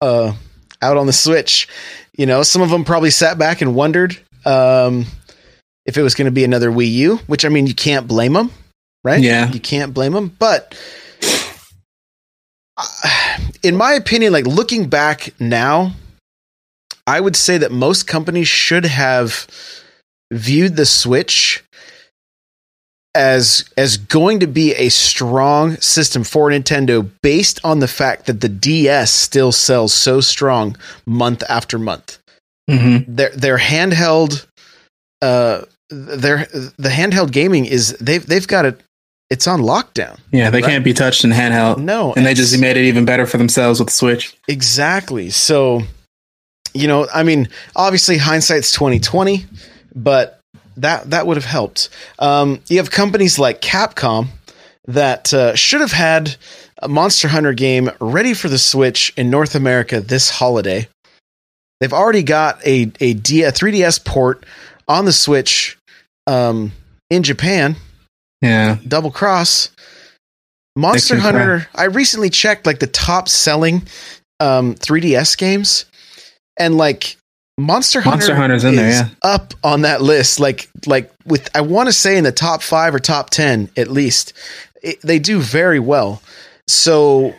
uh, 0.00 0.32
out 0.80 0.96
on 0.96 1.06
the 1.06 1.12
Switch. 1.12 1.68
You 2.16 2.24
know, 2.24 2.42
some 2.42 2.62
of 2.62 2.70
them 2.70 2.84
probably 2.84 3.10
sat 3.10 3.36
back 3.36 3.60
and 3.60 3.74
wondered 3.74 4.18
um, 4.46 5.04
if 5.84 5.98
it 5.98 6.02
was 6.02 6.14
going 6.14 6.26
to 6.26 6.32
be 6.32 6.44
another 6.44 6.70
Wii 6.70 6.90
U, 6.92 7.16
which 7.26 7.44
I 7.44 7.50
mean, 7.50 7.66
you 7.66 7.74
can't 7.74 8.08
blame 8.08 8.32
them, 8.32 8.50
right? 9.04 9.20
Yeah. 9.20 9.50
you 9.50 9.60
can't 9.60 9.92
blame 9.92 10.12
them. 10.12 10.34
But 10.38 10.74
uh, 12.78 13.31
in 13.62 13.76
my 13.76 13.92
opinion, 13.92 14.32
like 14.32 14.46
looking 14.46 14.88
back 14.88 15.32
now, 15.38 15.92
I 17.06 17.20
would 17.20 17.36
say 17.36 17.58
that 17.58 17.72
most 17.72 18.06
companies 18.06 18.48
should 18.48 18.84
have 18.84 19.46
viewed 20.32 20.76
the 20.76 20.86
Switch 20.86 21.64
as 23.14 23.68
as 23.76 23.98
going 23.98 24.40
to 24.40 24.46
be 24.46 24.74
a 24.74 24.88
strong 24.88 25.76
system 25.76 26.24
for 26.24 26.50
Nintendo 26.50 27.08
based 27.22 27.60
on 27.62 27.80
the 27.80 27.88
fact 27.88 28.26
that 28.26 28.40
the 28.40 28.48
DS 28.48 29.12
still 29.12 29.52
sells 29.52 29.92
so 29.92 30.20
strong 30.20 30.76
month 31.04 31.42
after 31.48 31.78
month. 31.78 32.18
Mm-hmm. 32.70 33.14
Their 33.14 33.30
their 33.30 33.58
handheld 33.58 34.46
uh 35.20 35.62
their 35.90 36.46
the 36.46 36.88
handheld 36.88 37.32
gaming 37.32 37.66
is 37.66 37.96
they've 37.98 38.24
they've 38.24 38.48
got 38.48 38.64
it 38.64 38.80
it's 39.32 39.46
on 39.46 39.60
lockdown. 39.60 40.18
Yeah, 40.30 40.50
they 40.50 40.60
Right. 40.60 40.70
can't 40.70 40.84
be 40.84 40.92
touched 40.92 41.24
in 41.24 41.30
handheld. 41.30 41.78
No, 41.78 42.12
And 42.14 42.24
they 42.26 42.34
just 42.34 42.56
made 42.58 42.76
it 42.76 42.84
even 42.84 43.04
better 43.04 43.26
for 43.26 43.38
themselves 43.38 43.80
with 43.80 43.88
the 43.88 43.94
Switch. 43.94 44.34
Exactly. 44.46 45.30
So, 45.30 45.82
you 46.74 46.86
know, 46.86 47.08
I 47.12 47.22
mean, 47.22 47.48
obviously 47.74 48.18
hindsight's 48.18 48.70
twenty 48.72 49.00
twenty, 49.00 49.46
but 49.94 50.38
that 50.76 51.10
that 51.10 51.26
would 51.26 51.36
have 51.36 51.44
helped. 51.46 51.88
Um, 52.18 52.60
you 52.68 52.76
have 52.78 52.90
companies 52.90 53.38
like 53.38 53.60
Capcom 53.60 54.28
that 54.88 55.32
uh, 55.34 55.54
should 55.54 55.80
have 55.80 55.92
had 55.92 56.36
a 56.78 56.88
Monster 56.88 57.28
Hunter 57.28 57.52
game 57.52 57.90
ready 58.00 58.34
for 58.34 58.48
the 58.48 58.58
Switch 58.58 59.12
in 59.16 59.30
North 59.30 59.54
America 59.54 60.00
this 60.00 60.28
holiday. 60.30 60.88
They've 61.80 61.92
already 61.92 62.22
got 62.22 62.64
a 62.66 62.90
a 63.00 63.14
D- 63.14 63.42
a 63.44 63.52
3DS 63.52 64.04
port 64.04 64.44
on 64.88 65.04
the 65.04 65.12
Switch 65.12 65.76
um, 66.26 66.72
in 67.10 67.22
Japan. 67.22 67.76
Yeah. 68.42 68.78
Double 68.86 69.10
Cross. 69.10 69.70
Monster 70.76 71.16
Hunter. 71.16 71.66
I 71.74 71.84
recently 71.84 72.30
checked 72.30 72.66
like 72.66 72.78
the 72.78 72.86
top 72.86 73.28
selling 73.28 73.82
um, 74.40 74.74
3DS 74.74 75.36
games, 75.36 75.84
and 76.58 76.76
like 76.76 77.16
Monster 77.58 78.00
Hunter. 78.00 78.16
Monster 78.16 78.34
Hunter's 78.34 78.64
in 78.64 78.76
there, 78.76 78.90
yeah. 78.90 79.08
up 79.22 79.54
on 79.62 79.82
that 79.82 80.00
list. 80.02 80.40
Like 80.40 80.68
like 80.86 81.12
with 81.26 81.48
I 81.54 81.60
want 81.60 81.88
to 81.88 81.92
say 81.92 82.16
in 82.16 82.24
the 82.24 82.32
top 82.32 82.62
five 82.62 82.94
or 82.94 82.98
top 82.98 83.30
ten 83.30 83.70
at 83.76 83.88
least. 83.88 84.32
It, 84.82 85.00
they 85.02 85.20
do 85.20 85.38
very 85.38 85.78
well. 85.78 86.22
So, 86.66 87.34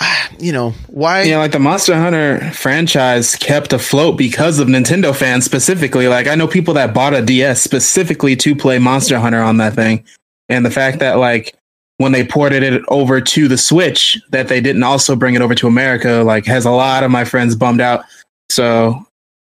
ah, 0.00 0.30
you 0.40 0.52
know 0.52 0.70
why? 0.88 1.22
Yeah, 1.22 1.38
like 1.38 1.52
the 1.52 1.60
Monster 1.60 1.94
Hunter 1.94 2.50
franchise 2.52 3.36
kept 3.36 3.72
afloat 3.72 4.16
because 4.16 4.58
of 4.58 4.66
Nintendo 4.66 5.14
fans 5.14 5.44
specifically. 5.44 6.08
Like 6.08 6.26
I 6.26 6.34
know 6.34 6.48
people 6.48 6.74
that 6.74 6.94
bought 6.94 7.14
a 7.14 7.22
DS 7.22 7.62
specifically 7.62 8.34
to 8.36 8.56
play 8.56 8.78
Monster 8.78 9.18
Hunter 9.18 9.40
on 9.40 9.58
that 9.58 9.74
thing. 9.74 10.04
And 10.48 10.64
the 10.64 10.70
fact 10.70 10.98
that 11.00 11.18
like 11.18 11.54
when 11.98 12.12
they 12.12 12.24
ported 12.24 12.62
it 12.62 12.82
over 12.88 13.20
to 13.20 13.48
the 13.48 13.58
Switch, 13.58 14.20
that 14.30 14.48
they 14.48 14.60
didn't 14.60 14.82
also 14.82 15.16
bring 15.16 15.34
it 15.34 15.42
over 15.42 15.54
to 15.54 15.66
America, 15.66 16.22
like 16.24 16.46
has 16.46 16.64
a 16.64 16.70
lot 16.70 17.02
of 17.02 17.10
my 17.10 17.24
friends 17.24 17.54
bummed 17.54 17.80
out. 17.80 18.04
So 18.50 19.04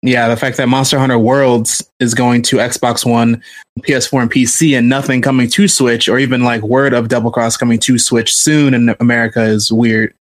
yeah, 0.01 0.27
the 0.27 0.37
fact 0.37 0.57
that 0.57 0.69
Monster 0.69 0.99
Hunter 0.99 1.17
Worlds 1.17 1.83
is 1.99 2.13
going 2.13 2.43
to 2.43 2.57
Xbox 2.57 3.09
One, 3.09 3.41
PS4, 3.79 4.21
and 4.21 4.31
PC, 4.31 4.77
and 4.77 4.87
nothing 4.87 5.21
coming 5.21 5.49
to 5.49 5.67
Switch, 5.67 6.07
or 6.07 6.19
even 6.19 6.43
like 6.43 6.61
word 6.61 6.93
of 6.93 7.07
Double 7.07 7.31
Cross 7.31 7.57
coming 7.57 7.79
to 7.79 7.97
Switch 7.97 8.33
soon 8.33 8.73
in 8.75 8.95
America 8.99 9.41
is 9.41 9.71
weird. 9.71 10.13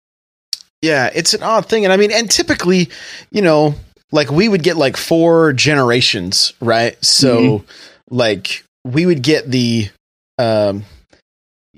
Yeah, 0.80 1.10
it's 1.14 1.34
an 1.34 1.42
odd 1.42 1.66
thing. 1.66 1.84
And 1.84 1.92
I 1.92 1.98
mean, 1.98 2.10
and 2.10 2.30
typically, 2.30 2.88
you 3.30 3.42
know, 3.42 3.74
like 4.10 4.30
we 4.30 4.48
would 4.48 4.62
get 4.62 4.76
like 4.76 4.96
four 4.96 5.52
generations, 5.52 6.54
right? 6.60 7.02
So 7.04 7.36
mm-hmm. 7.36 7.66
like 8.10 8.64
we 8.84 9.04
would 9.04 9.22
get 9.22 9.50
the 9.50 9.90
um 10.38 10.84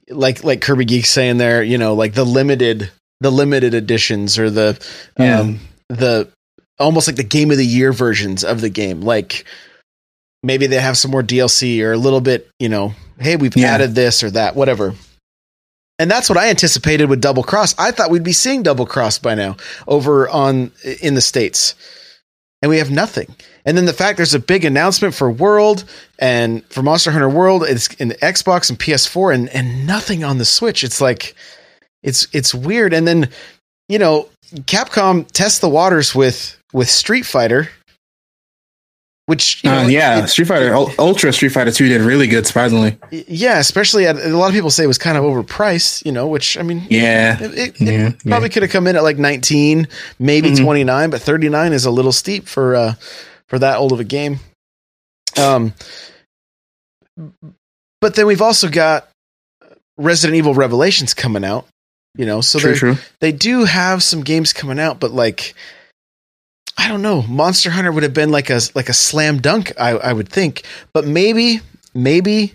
like 0.09 0.45
like 0.45 0.61
Kirby 0.61 0.85
Geek 0.85 1.07
saying 1.07 1.39
there, 1.39 1.63
you 1.63 1.79
know, 1.79 1.95
like 1.95 2.15
the 2.15 2.25
limited 2.25 2.91
the 3.21 3.31
limited 3.31 3.75
editions 3.75 4.39
or 4.39 4.51
the 4.51 4.79
Yeah. 5.19 5.41
um 5.41 5.61
the 5.89 6.29
almost 6.79 7.07
like 7.09 7.17
the 7.17 7.25
game 7.25 7.51
of 7.51 7.57
the 7.57 7.67
year 7.67 7.93
versions 7.93 8.45
of 8.45 8.61
the 8.61 8.69
game. 8.69 9.01
Like 9.01 9.45
maybe 10.43 10.67
they 10.67 10.79
have 10.81 10.99
some 10.99 11.11
more 11.11 11.23
DLC 11.23 11.83
or 11.83 11.93
a 11.93 11.97
little 11.99 12.21
bit, 12.21 12.49
you 12.59 12.69
know, 12.69 12.95
hey, 13.19 13.37
we've 13.37 13.57
Yeah. 13.57 13.73
added 13.75 13.95
this 13.95 14.23
or 14.23 14.31
that, 14.33 14.55
whatever. 14.55 14.95
And 15.99 16.11
that's 16.11 16.29
what 16.29 16.37
I 16.37 16.51
anticipated 16.51 17.09
with 17.09 17.23
Double 17.23 17.43
Cross. 17.43 17.75
I 17.79 17.91
thought 17.91 18.11
we'd 18.11 18.23
be 18.23 18.35
seeing 18.35 18.63
Double 18.63 18.85
Cross 18.85 19.21
by 19.21 19.35
now 19.35 19.57
over 19.89 20.29
on 20.29 20.71
in 21.01 21.15
the 21.15 21.23
states, 21.23 21.75
and 22.63 22.71
we 22.71 22.79
have 22.79 22.91
nothing. 22.91 23.35
And 23.65 23.77
then 23.77 23.85
the 23.85 23.93
fact 23.93 24.17
there's 24.17 24.35
a 24.35 24.39
big 24.39 24.65
announcement 24.65 25.15
for 25.15 25.31
World 25.31 25.85
and 26.19 26.65
for 26.67 26.83
Monster 26.83 27.11
Hunter 27.11 27.29
World, 27.29 27.65
it's 27.65 27.89
in 27.95 28.09
the 28.09 28.15
Xbox 28.17 28.71
and 28.71 28.79
PS4, 28.79 29.35
and 29.35 29.49
and 29.51 29.87
nothing 29.87 30.25
on 30.25 30.39
the 30.39 30.45
Switch. 30.45 30.85
It's 30.85 31.01
like 31.01 31.35
it's 32.03 32.27
it's 32.33 32.55
weird. 32.55 32.93
And 32.93 33.07
then 33.07 33.31
you 33.89 33.99
know, 33.99 34.29
Capcom 34.63 35.31
tests 35.33 35.59
the 35.59 35.69
waters 35.69 36.15
with 36.15 36.57
with 36.73 36.89
Street 36.89 37.27
Fighter, 37.27 37.69
which 39.27 39.63
you 39.65 39.71
know, 39.71 39.79
Uh, 39.85 39.87
yeah, 39.89 40.23
it- 40.25 40.29
Street 40.29 40.47
Fighter 40.49 40.75
Ul- 40.75 40.93
Ultra 40.99 41.33
Street 41.33 41.51
Fighter 41.51 41.71
Two 41.73 41.89
did 41.89 42.01
really 42.01 42.27
good, 42.27 42.47
surprisingly. 42.47 42.97
yeah, 43.11 43.59
especially 43.59 44.07
at, 44.07 44.17
a 44.17 44.29
lot 44.37 44.47
of 44.49 44.55
people 44.55 44.71
say 44.71 44.85
it 44.85 44.87
was 44.89 44.99
kind 44.99 45.17
of 45.19 45.25
overpriced. 45.25 46.05
You 46.07 46.13
know, 46.13 46.27
which 46.29 46.57
I 46.57 46.63
mean, 46.63 46.87
Yeah, 46.89 47.43
It, 47.43 47.59
it, 47.59 47.81
Yeah, 47.81 48.09
it 48.09 48.25
probably 48.25 48.49
could 48.49 48.63
have 48.63 48.71
come 48.73 48.87
in 48.87 48.97
at 48.97 49.03
like 49.03 49.19
19, 49.19 49.89
maybe 50.19 50.51
Mhm. 50.53 50.63
29, 50.63 51.11
but 51.11 51.21
39 51.23 51.73
is 51.73 51.85
a 51.85 51.91
little 51.91 52.13
steep 52.13 52.47
for 52.49 52.75
uh 52.77 52.95
for 53.49 53.59
that 53.59 53.77
old 53.79 53.93
of 53.93 54.01
a 54.01 54.05
game. 54.05 54.41
Um 55.37 55.75
but 58.01 58.15
then 58.15 58.27
we've 58.27 58.43
also 58.43 58.69
got 58.69 59.09
Resident 59.97 60.37
Evil 60.37 60.55
Revelations 60.55 61.15
coming 61.15 61.45
out, 61.45 61.67
you 62.17 62.27
know, 62.27 62.41
so 62.41 62.59
true, 62.59 62.75
true. 62.75 62.99
they 63.21 63.33
do 63.33 63.65
have 63.65 64.03
some 64.03 64.23
games 64.23 64.53
coming 64.53 64.79
out, 64.79 65.01
but 65.01 65.13
like 65.13 65.55
I 66.79 66.89
don't 66.89 67.03
know, 67.03 67.23
Monster 67.23 67.71
Hunter 67.71 67.91
would 67.93 68.03
have 68.03 68.15
been 68.15 68.31
like 68.31 68.51
a 68.51 68.61
like 68.75 68.89
a 68.89 68.95
slam 68.95 69.41
dunk, 69.41 69.73
I, 69.81 69.91
I 69.91 70.13
would 70.13 70.29
think. 70.29 70.65
But 70.93 71.07
maybe, 71.07 71.61
maybe, 71.95 72.55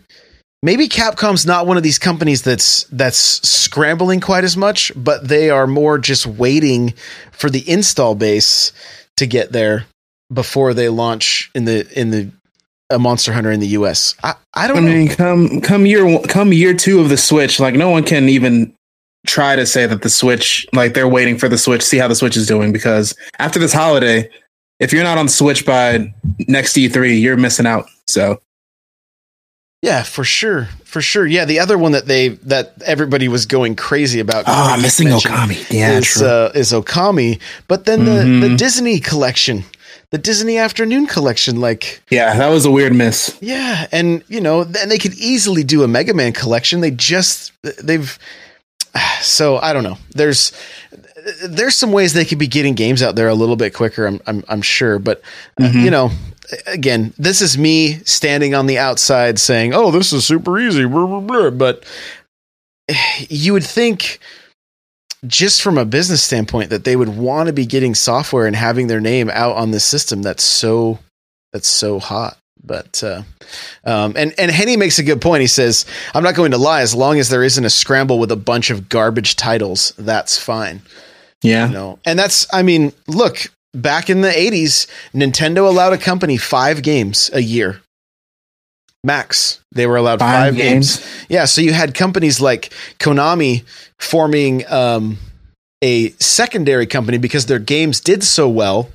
maybe 0.63 0.87
Capcom's 0.87 1.45
not 1.45 1.67
one 1.67 1.77
of 1.77 1.83
these 1.83 1.99
companies 1.99 2.41
that's 2.41 2.83
that's 2.85 3.17
scrambling 3.47 4.19
quite 4.21 4.43
as 4.43 4.55
much, 4.55 4.91
but 4.95 5.27
they 5.27 5.49
are 5.49 5.67
more 5.67 5.97
just 5.97 6.25
waiting 6.27 6.93
for 7.31 7.49
the 7.49 7.67
install 7.69 8.15
base 8.15 8.71
to 9.17 9.25
get 9.25 9.51
there 9.51 9.85
before 10.31 10.73
they 10.73 10.87
launch 10.89 11.51
in 11.55 11.65
the 11.65 11.87
in 11.99 12.11
the 12.11 12.31
a 12.89 12.99
Monster 12.99 13.31
Hunter 13.33 13.51
in 13.51 13.59
the 13.59 13.67
US. 13.67 14.15
I, 14.23 14.35
I 14.53 14.67
don't 14.67 14.77
I 14.77 14.81
know. 14.81 14.87
mean, 14.87 15.07
come 15.07 15.61
come 15.61 15.85
year 15.85 16.19
come 16.27 16.53
year 16.53 16.73
two 16.73 16.99
of 16.99 17.09
the 17.09 17.17
Switch, 17.17 17.59
like 17.59 17.73
no 17.73 17.89
one 17.89 18.03
can 18.03 18.29
even 18.29 18.73
try 19.27 19.55
to 19.55 19.65
say 19.65 19.85
that 19.85 20.01
the 20.01 20.09
Switch, 20.09 20.65
like 20.73 20.93
they're 20.93 21.07
waiting 21.07 21.37
for 21.37 21.47
the 21.49 21.57
Switch, 21.57 21.81
see 21.81 21.97
how 21.97 22.07
the 22.07 22.15
Switch 22.15 22.35
is 22.37 22.47
doing, 22.47 22.71
because 22.71 23.15
after 23.39 23.59
this 23.59 23.73
holiday, 23.73 24.29
if 24.79 24.91
you're 24.91 25.03
not 25.03 25.17
on 25.17 25.27
Switch 25.29 25.65
by 25.65 26.11
next 26.47 26.73
E3, 26.73 27.21
you're 27.21 27.37
missing 27.37 27.65
out. 27.67 27.85
So 28.07 28.41
Yeah, 29.83 30.03
for 30.03 30.23
sure, 30.23 30.69
for 30.83 31.01
sure. 31.01 31.25
Yeah, 31.25 31.45
the 31.45 31.59
other 31.59 31.77
one 31.77 31.91
that 31.93 32.05
they 32.07 32.29
that 32.29 32.73
everybody 32.85 33.27
was 33.27 33.45
going 33.45 33.75
crazy 33.75 34.19
about. 34.19 34.43
Ah, 34.47 34.69
Corey 34.71 34.81
missing 34.81 35.07
Okami. 35.09 35.69
Yeah, 35.71 35.97
is 35.99 36.05
true. 36.07 36.27
uh, 36.27 36.51
is 36.53 36.71
Okami, 36.71 37.39
but 37.67 37.85
then 37.85 38.05
the 38.05 38.11
Mhm. 38.23 38.41
the 38.41 38.55
Disney 38.57 38.99
collection, 38.99 39.63
the 40.11 40.17
Disney 40.19 40.57
Afternoon 40.59 41.07
collection, 41.07 41.59
like 41.61 42.01
yeah, 42.11 42.35
that 42.37 42.49
was 42.49 42.65
a 42.65 42.71
weird 42.71 42.93
miss. 42.93 43.35
yeah, 43.39 43.87
and 43.91 44.23
you 44.27 44.41
know, 44.41 44.61
and 44.61 44.91
they 44.91 44.99
could 44.99 45.13
easily 45.15 45.63
do 45.63 45.83
a 45.83 45.87
Mega 45.87 46.13
Man 46.13 46.31
collection. 46.33 46.81
They 46.81 46.91
just 46.91 47.51
they've 47.83 48.17
so 49.21 49.57
I 49.57 49.73
don't 49.73 49.83
know. 49.83 49.97
There's 50.11 50.51
there's 51.45 51.75
some 51.77 51.91
ways 51.91 52.13
they 52.13 52.25
could 52.25 52.39
be 52.39 52.47
getting 52.47 52.73
games 52.73 53.01
out 53.03 53.15
there 53.15 53.27
a 53.29 53.35
little 53.35 53.55
bit 53.55 53.73
quicker. 53.73 54.05
I'm 54.07 54.21
I'm, 54.27 54.43
I'm 54.49 54.61
sure, 54.61 54.99
but 54.99 55.21
uh, 55.59 55.65
Mhm. 55.65 55.83
you 55.83 55.91
know, 55.91 56.11
again, 56.67 57.13
this 57.17 57.41
is 57.41 57.57
me 57.57 57.99
standing 58.05 58.55
on 58.55 58.65
the 58.67 58.77
outside 58.79 59.37
saying, 59.39 59.73
"Oh, 59.73 59.91
this 59.91 60.11
is 60.13 60.25
super 60.25 60.59
easy," 60.59 60.85
blah, 60.85 61.05
blah, 61.05 61.19
blah. 61.19 61.49
but 61.51 61.83
you 63.29 63.53
would 63.53 63.65
think. 63.65 64.19
Just 65.27 65.61
from 65.61 65.77
a 65.77 65.85
business 65.85 66.23
standpoint, 66.23 66.71
that 66.71 66.83
they 66.83 66.95
would 66.95 67.15
want 67.15 67.45
to 67.45 67.53
be 67.53 67.67
getting 67.67 67.93
software 67.93 68.47
and 68.47 68.55
having 68.55 68.87
their 68.87 68.99
name 68.99 69.29
out 69.29 69.55
on 69.55 69.69
this 69.69 69.83
system 69.85 70.23
that's 70.23 70.41
so 70.41 70.97
that's 71.53 71.67
so 71.67 71.99
hot. 71.99 72.39
But 72.63 73.03
uh, 73.03 73.23
um, 73.83 74.13
and 74.15 74.33
and 74.37 74.51
Henny 74.51 74.77
makes 74.77 74.99
a 74.99 75.03
good 75.03 75.21
point. 75.21 75.41
He 75.41 75.47
says, 75.47 75.85
"I'm 76.13 76.23
not 76.23 76.35
going 76.35 76.51
to 76.51 76.57
lie. 76.57 76.81
As 76.81 76.93
long 76.93 77.19
as 77.19 77.29
there 77.29 77.43
isn't 77.43 77.65
a 77.65 77.69
scramble 77.69 78.19
with 78.19 78.31
a 78.31 78.35
bunch 78.35 78.69
of 78.69 78.87
garbage 78.89 79.35
titles, 79.35 79.93
that's 79.97 80.37
fine." 80.37 80.81
Yeah, 81.41 81.67
You 81.67 81.73
know, 81.73 81.99
and 82.05 82.19
that's 82.19 82.45
I 82.53 82.61
mean, 82.61 82.93
look, 83.07 83.51
back 83.73 84.09
in 84.09 84.21
the 84.21 84.29
80s, 84.29 84.87
Nintendo 85.13 85.67
allowed 85.67 85.93
a 85.93 85.97
company 85.97 86.37
five 86.37 86.83
games 86.83 87.29
a 87.33 87.41
year. 87.41 87.81
Max, 89.03 89.59
they 89.71 89.87
were 89.87 89.95
allowed 89.95 90.19
five, 90.19 90.49
five, 90.49 90.55
games. 90.55 90.97
games. 90.97 91.25
Yeah, 91.29 91.45
so 91.45 91.61
you 91.61 91.73
had 91.73 91.95
companies 91.95 92.39
like 92.39 92.71
Konami 92.99 93.63
forming 93.97 94.69
um, 94.71 95.17
a 95.81 96.09
secondary 96.11 96.85
company 96.85 97.17
because 97.17 97.47
their 97.47 97.59
games 97.59 97.99
did 97.99 98.23
so 98.23 98.47
well. 98.47 98.89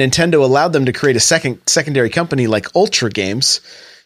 Nintendo 0.00 0.42
allowed 0.42 0.72
them 0.72 0.84
to 0.86 0.92
create 0.92 1.16
a 1.16 1.20
second 1.20 1.60
secondary 1.66 2.10
company 2.10 2.46
like 2.46 2.74
Ultra 2.74 3.10
Games 3.10 3.60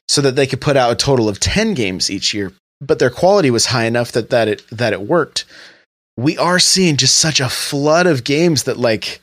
so 0.08 0.20
that 0.20 0.36
they 0.36 0.46
could 0.46 0.60
put 0.60 0.76
out 0.76 0.92
a 0.92 0.96
total 0.96 1.28
of 1.28 1.40
10 1.40 1.74
games 1.74 2.10
each 2.10 2.32
year, 2.34 2.52
but 2.80 2.98
their 2.98 3.10
quality 3.10 3.50
was 3.50 3.66
high 3.66 3.84
enough 3.84 4.12
that 4.12 4.30
that 4.30 4.48
it 4.48 4.62
that 4.70 4.92
it 4.92 5.02
worked. 5.02 5.44
We 6.16 6.36
are 6.38 6.58
seeing 6.58 6.96
just 6.96 7.16
such 7.16 7.40
a 7.40 7.48
flood 7.48 8.06
of 8.06 8.24
games 8.24 8.64
that 8.64 8.76
like 8.76 9.20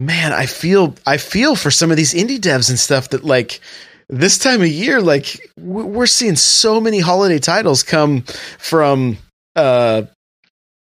man, 0.00 0.32
I 0.32 0.46
feel 0.46 0.94
I 1.06 1.16
feel 1.16 1.56
for 1.56 1.70
some 1.70 1.90
of 1.90 1.96
these 1.96 2.14
indie 2.14 2.38
devs 2.38 2.68
and 2.68 2.78
stuff 2.78 3.10
that 3.10 3.24
like 3.24 3.60
this 4.08 4.38
time 4.38 4.62
of 4.62 4.68
year 4.68 5.00
like 5.00 5.38
we're 5.58 6.06
seeing 6.06 6.36
so 6.36 6.80
many 6.80 6.98
holiday 6.98 7.38
titles 7.38 7.82
come 7.82 8.22
from 8.58 9.18
uh 9.54 10.02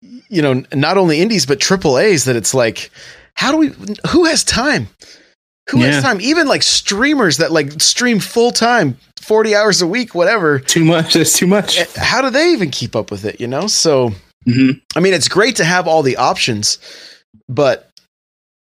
you 0.01 0.41
know 0.41 0.63
not 0.73 0.97
only 0.97 1.19
indies 1.19 1.45
but 1.45 1.59
triple 1.59 1.97
A's 1.97 2.25
that 2.25 2.37
it's 2.37 2.53
like 2.53 2.89
how 3.41 3.51
do 3.51 3.57
we 3.57 3.67
who 4.09 4.25
has 4.25 4.43
time 4.43 4.87
who 5.69 5.79
Yeah. 5.79 5.87
has 5.91 6.03
time 6.03 6.21
even 6.21 6.47
like 6.47 6.63
streamers 6.63 7.37
that 7.37 7.51
like 7.51 7.81
stream 7.81 8.19
full 8.19 8.51
time 8.51 8.97
40 9.21 9.55
hours 9.55 9.81
a 9.81 9.87
week 9.87 10.13
whatever 10.15 10.59
Too 10.59 10.83
much. 10.85 11.13
That's 11.13 11.33
too 11.37 11.47
much. 11.47 11.77
eh, 11.79 11.85
how 11.97 12.21
do 12.21 12.29
they 12.29 12.51
even 12.51 12.69
keep 12.71 12.95
up 12.95 13.09
with 13.11 13.25
it 13.25 13.39
you 13.41 13.47
know 13.47 13.67
so 13.67 14.13
hmm 14.45 14.71
I 14.95 14.99
mean, 15.01 15.13
it's 15.13 15.27
great 15.27 15.55
to 15.57 15.63
have 15.63 15.87
all 15.87 16.01
the 16.03 16.17
options, 16.17 16.79
but 17.47 17.87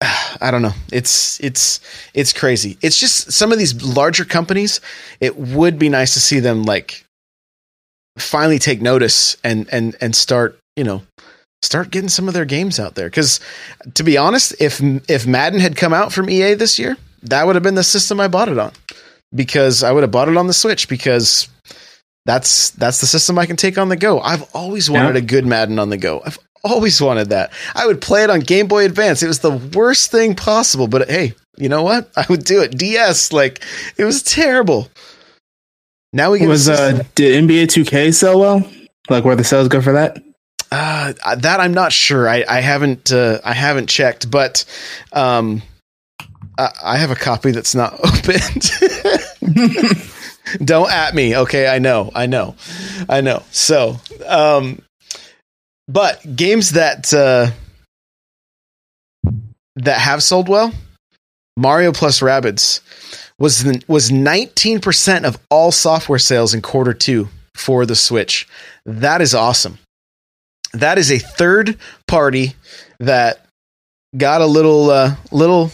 I 0.42 0.50
don't 0.52 0.64
know. 0.64 0.74
It's 0.92 1.40
it's 1.42 1.80
it's 2.16 2.34
crazy. 2.34 2.78
It's 2.82 3.00
just 3.00 3.32
some 3.32 3.52
of 3.52 3.60
these 3.60 3.74
larger 3.84 4.26
companies. 4.26 4.82
It 5.20 5.38
would 5.38 5.78
be 5.78 5.90
nice 5.90 6.14
to 6.16 6.20
see 6.20 6.40
them 6.40 6.64
like 6.64 7.06
finally 8.18 8.60
take 8.60 8.82
notice 8.82 9.38
and 9.44 9.68
and 9.72 9.96
and 10.02 10.16
start 10.16 10.58
you 10.76 10.84
know 10.84 11.04
start 11.62 11.92
getting 11.92 12.10
some 12.10 12.28
of 12.28 12.34
their 12.34 12.46
games 12.46 12.80
out 12.80 12.96
there. 12.96 13.10
Because 13.10 13.40
to 13.96 14.04
be 14.04 14.18
honest, 14.18 14.56
if 14.60 14.82
if 15.10 15.28
Madden 15.28 15.60
had 15.60 15.76
come 15.76 15.94
out 15.94 16.14
from 16.14 16.30
EA 16.30 16.54
this 16.54 16.80
year, 16.80 16.98
that 17.24 17.46
would 17.46 17.56
have 17.56 17.64
been 17.64 17.76
the 17.76 17.84
system 17.84 18.20
I 18.20 18.28
bought 18.28 18.50
it 18.50 18.58
on. 18.60 18.72
Because 19.34 19.84
I 19.84 19.92
would 19.92 20.04
have 20.04 20.12
bought 20.12 20.30
it 20.30 20.38
on 20.38 20.48
the 20.48 20.54
Switch 20.54 20.88
because 20.90 21.48
that's 22.26 22.72
that's 22.72 23.02
the 23.02 23.08
system 23.08 23.38
I 23.38 23.46
can 23.46 23.56
take 23.56 23.78
on 23.78 23.90
the 23.90 23.96
go. 23.98 24.20
I've 24.20 24.44
always 24.56 24.90
wanted 24.90 25.16
Yeah. 25.16 25.20
a 25.20 25.26
good 25.26 25.46
Madden 25.46 25.80
on 25.80 25.90
the 25.90 25.98
go. 25.98 26.22
I've 26.26 26.40
always 26.64 27.02
wanted 27.02 27.30
that. 27.30 27.52
I 27.76 27.86
would 27.88 28.02
play 28.02 28.24
it 28.24 28.30
on 28.30 28.40
Game 28.42 28.68
Boy 28.68 28.86
Advance. 28.86 29.24
It 29.24 29.28
was 29.28 29.40
the 29.40 29.56
worst 29.74 30.12
thing 30.12 30.36
possible, 30.36 30.88
but 30.88 31.10
hey, 31.10 31.34
you 31.58 31.70
know 31.70 31.84
what? 31.84 32.10
I 32.18 32.26
would 32.30 32.44
do 32.44 32.62
it. 32.62 32.78
DS, 32.78 33.32
like 33.32 33.64
it 33.98 34.04
was 34.06 34.24
terrible. 34.24 34.90
Now 36.12 36.32
we 36.32 36.40
get 36.40 36.48
Was 36.48 36.68
uh, 36.68 37.04
did 37.16 37.44
NBA 37.48 37.66
2K 37.66 38.14
sell 38.14 38.40
well? 38.40 38.68
Like, 39.10 39.24
where 39.26 39.36
the 39.36 39.44
sales 39.44 39.68
go 39.68 39.80
for 39.82 39.94
that? 39.94 40.22
Uh, 40.72 41.14
that 41.38 41.60
I'm 41.60 41.74
not 41.74 41.92
sure. 41.92 42.30
I, 42.30 42.46
I 42.48 42.60
haven't 42.62 43.12
uh, 43.12 43.40
I 43.44 43.54
haven't 43.54 43.90
checked, 43.90 44.30
but 44.30 44.66
um, 45.12 45.64
I, 46.58 46.70
I 46.84 46.98
have 46.98 47.10
a 47.12 47.16
copy 47.16 47.52
that's 47.52 47.74
not 47.74 47.94
opened. 48.04 48.70
Don't 50.64 50.92
at 50.92 51.14
me, 51.16 51.36
okay? 51.38 51.68
I 51.68 51.80
know, 51.80 52.12
I 52.14 52.26
know, 52.26 52.56
I 53.08 53.22
know. 53.22 53.44
So, 53.52 53.98
um, 54.28 54.82
but 55.88 56.36
games 56.36 56.72
that 56.72 57.14
uh, 57.14 57.52
that 59.76 60.00
have 60.00 60.22
sold 60.22 60.50
well, 60.50 60.72
Mario 61.58 61.92
plus 61.92 62.20
Rabbids 62.20 62.82
was 63.40 63.64
the, 63.64 63.82
was 63.88 64.12
19% 64.12 65.24
of 65.24 65.38
all 65.50 65.72
software 65.72 66.20
sales 66.20 66.54
in 66.54 66.62
quarter 66.62 66.94
two 66.94 67.30
for 67.56 67.86
the 67.86 67.96
Switch. 67.96 68.48
That 68.86 69.22
is 69.22 69.34
awesome 69.34 69.80
that 70.74 70.98
is 70.98 71.12
a 71.12 71.20
third 71.20 71.78
party 72.08 72.56
that 73.00 73.46
got 74.18 74.42
a 74.42 74.46
little 74.46 74.90
uh, 74.90 75.16
little 75.32 75.72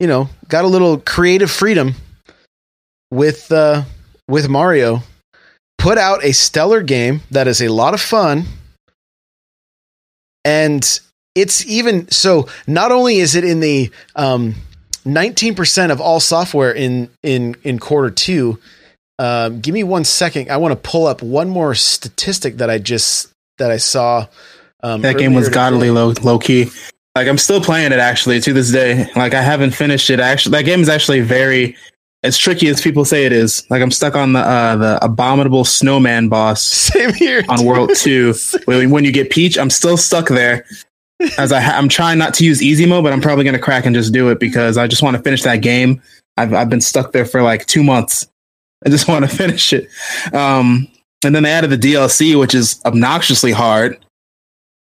you 0.00 0.06
know 0.06 0.28
got 0.48 0.64
a 0.64 0.68
little 0.68 0.98
creative 0.98 1.50
freedom 1.50 1.94
with 3.10 3.50
uh, 3.52 3.82
with 4.28 4.48
Mario 4.48 5.02
put 5.84 5.98
out 5.98 6.24
a 6.24 6.32
stellar 6.32 6.82
game 6.82 7.20
that 7.30 7.46
is 7.46 7.60
a 7.60 7.68
lot 7.68 7.92
of 7.92 8.00
fun. 8.00 8.44
And 10.44 10.82
it's 11.34 11.66
even 11.66 12.10
so 12.10 12.48
not 12.66 12.90
only 12.90 13.18
is 13.18 13.34
it 13.34 13.44
in 13.44 13.60
the 13.60 13.90
um, 14.16 14.54
19% 15.06 15.90
of 15.90 16.00
all 16.00 16.20
software 16.20 16.72
in 16.72 17.10
in 17.22 17.56
in 17.64 17.78
quarter 17.78 18.10
2 18.10 18.58
um, 19.18 19.60
give 19.60 19.74
me 19.74 19.84
one 19.84 20.04
second. 20.04 20.50
I 20.50 20.56
want 20.56 20.72
to 20.72 20.88
pull 20.90 21.06
up 21.06 21.22
one 21.22 21.48
more 21.48 21.74
statistic 21.74 22.56
that 22.56 22.68
i 22.68 22.78
just 22.78 23.30
that 23.58 23.70
i 23.70 23.76
saw 23.76 24.26
um, 24.84 25.00
That 25.00 25.16
game 25.16 25.32
was 25.32 25.48
godly 25.48 25.90
low 25.90 26.12
low 26.22 26.38
key. 26.38 26.70
Like 27.14 27.26
I'm 27.26 27.38
still 27.38 27.60
playing 27.60 27.92
it 27.92 27.98
actually 27.98 28.38
to 28.40 28.52
this 28.52 28.70
day. 28.70 29.08
Like 29.16 29.32
I 29.32 29.40
haven't 29.40 29.70
finished 29.70 30.10
it. 30.10 30.20
Actually, 30.20 30.58
that 30.58 30.66
game 30.66 30.80
is 30.80 30.90
actually 30.90 31.22
very 31.22 31.74
as 32.22 32.36
tricky 32.36 32.68
as 32.68 32.82
people 32.82 33.04
say 33.06 33.24
it 33.24 33.32
is. 33.32 33.64
Like 33.70 33.80
I'm 33.80 33.90
stuck 33.90 34.14
on 34.14 34.34
the 34.34 34.40
uh, 34.40 34.76
the 34.76 35.04
abominable 35.04 35.64
snowman 35.64 36.28
boss 36.28 36.62
same 36.92 37.14
here 37.14 37.42
on 37.48 37.64
World 37.64 37.92
Two. 37.96 38.34
when, 38.66 38.90
when 38.90 39.04
you 39.04 39.12
get 39.12 39.30
Peach, 39.30 39.56
I'm 39.56 39.70
still 39.70 39.96
stuck 39.96 40.28
there. 40.28 40.66
As 41.38 41.50
I 41.50 41.60
ha- 41.60 41.78
I'm 41.78 41.88
trying 41.88 42.18
not 42.18 42.34
to 42.34 42.44
use 42.44 42.62
easy 42.62 42.84
mode, 42.84 43.04
but 43.04 43.12
I'm 43.14 43.22
probably 43.22 43.44
gonna 43.44 43.58
crack 43.58 43.86
and 43.86 43.96
just 43.96 44.12
do 44.12 44.28
it 44.28 44.38
because 44.38 44.76
I 44.76 44.86
just 44.86 45.02
want 45.02 45.16
to 45.16 45.22
finish 45.22 45.44
that 45.44 45.62
game. 45.62 46.02
I've 46.36 46.52
I've 46.52 46.68
been 46.68 46.82
stuck 46.82 47.12
there 47.12 47.24
for 47.24 47.40
like 47.40 47.64
two 47.64 47.82
months. 47.82 48.28
I 48.84 48.90
just 48.90 49.08
want 49.08 49.24
to 49.24 49.34
finish 49.34 49.72
it. 49.72 49.88
Um, 50.34 50.88
and 51.24 51.34
then 51.34 51.42
they 51.42 51.50
added 51.50 51.70
the 51.70 51.76
DLC, 51.76 52.38
which 52.38 52.54
is 52.54 52.80
obnoxiously 52.84 53.52
hard. 53.52 53.98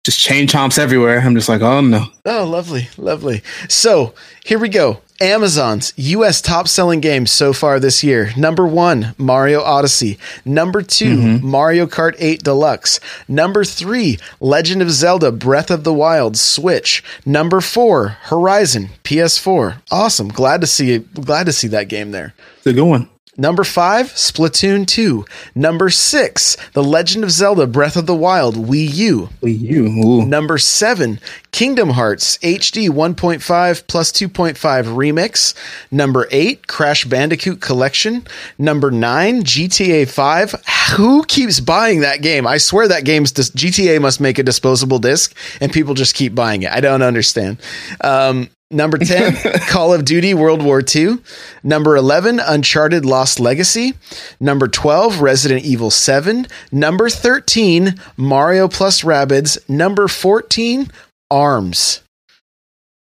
Just 0.05 0.18
chain 0.18 0.49
chomps 0.49 0.79
everywhere. 0.79 1.21
I'm 1.21 1.35
just 1.35 1.49
like, 1.49 1.61
oh 1.61 1.81
no. 1.81 2.07
Oh, 2.25 2.45
lovely, 2.45 2.88
lovely. 2.97 3.42
So 3.68 4.14
here 4.45 4.59
we 4.59 4.68
go. 4.68 5.01
Amazon's 5.21 5.92
U.S. 5.97 6.40
top 6.40 6.66
selling 6.66 6.99
games 6.99 7.31
so 7.31 7.53
far 7.53 7.79
this 7.79 8.03
year. 8.03 8.33
Number 8.37 8.66
one, 8.66 9.14
Mario 9.16 9.61
Odyssey. 9.62 10.18
Number 10.45 10.83
2 10.83 11.05
mm-hmm. 11.05 11.47
Mario 11.47 11.87
Kart 11.87 12.16
8 12.18 12.42
Deluxe. 12.42 12.99
Number 13.29 13.64
three, 13.64 14.18
Legend 14.40 14.83
of 14.83 14.90
Zelda 14.90 15.31
Breath 15.31 15.71
of 15.71 15.85
the 15.85 15.95
Wild 15.95 16.37
Switch. 16.37 17.05
Number 17.25 17.61
four, 17.61 18.09
Horizon 18.23 18.88
PS4. 19.05 19.81
Awesome. 19.92 20.29
Glad 20.29 20.61
to 20.62 20.66
see 20.66 20.99
glad 20.99 21.47
to 21.47 21.53
see 21.53 21.68
that 21.68 21.88
game 21.88 22.11
there. 22.11 22.35
It's 22.59 22.66
a 22.66 22.73
good 22.73 22.83
one. 22.83 23.09
Number 23.38 23.64
five, 23.64 24.09
Splatoon 24.09 24.87
2. 24.87 25.25
Number 25.55 25.88
six, 25.88 26.55
The 26.75 26.85
Legend 26.85 27.25
of 27.25 27.31
Zelda 27.31 27.66
Breath 27.66 27.97
of 27.97 28.05
the 28.05 28.14
Wild 28.14 28.57
Wii 28.57 28.92
U. 28.95 29.31
Wii 29.40 29.59
U. 29.59 29.87
Ooh. 29.87 30.27
Number 30.27 30.59
seven, 30.59 31.18
Kingdom 31.51 31.90
Hearts 31.90 32.37
HD 32.38 32.90
1.5 32.90 33.87
plus 33.87 34.12
2.5 34.12 34.55
remix. 34.85 35.55
Number 35.90 36.29
eight, 36.31 36.66
Crash 36.66 37.07
Bandicoot 37.07 37.62
Collection. 37.62 38.27
Number 38.59 38.90
nine, 38.90 39.45
GTA 39.45 40.11
5. 40.11 40.55
Who 40.97 41.25
keeps 41.25 41.59
buying 41.59 42.01
that 42.01 42.21
game? 42.21 42.47
I 42.47 42.59
swear 42.59 42.87
that 42.88 43.05
game's 43.05 43.33
dis- 43.33 43.51
GTA 43.51 43.99
must 43.99 44.21
make 44.21 44.38
a 44.38 44.42
disposable 44.42 44.99
disc 44.99 45.35
and 45.59 45.73
people 45.73 45.95
just 45.95 46.14
keep 46.14 46.35
buying 46.35 46.64
it. 46.64 46.71
I 46.71 46.81
don't 46.81 47.01
understand. 47.03 47.57
Um, 48.03 48.51
Number 48.73 48.99
10, 48.99 49.35
Call 49.69 49.93
of 49.93 50.05
Duty 50.05 50.35
World 50.35 50.63
War 50.63 50.83
II. 50.83 51.19
Number 51.63 51.97
11, 51.97 52.41
Uncharted 52.41 53.05
Lost 53.05 53.39
Legacy. 53.39 53.95
Number 54.41 54.69
12, 54.69 55.21
Resident 55.21 55.65
Evil 55.65 55.91
7. 55.91 56.47
Number 56.71 57.09
13, 57.11 57.95
Mario 58.17 58.69
plus 58.69 59.03
Rabbids. 59.03 59.59
Number 59.69 60.09
14, 60.09 60.91
Arms. 61.31 62.03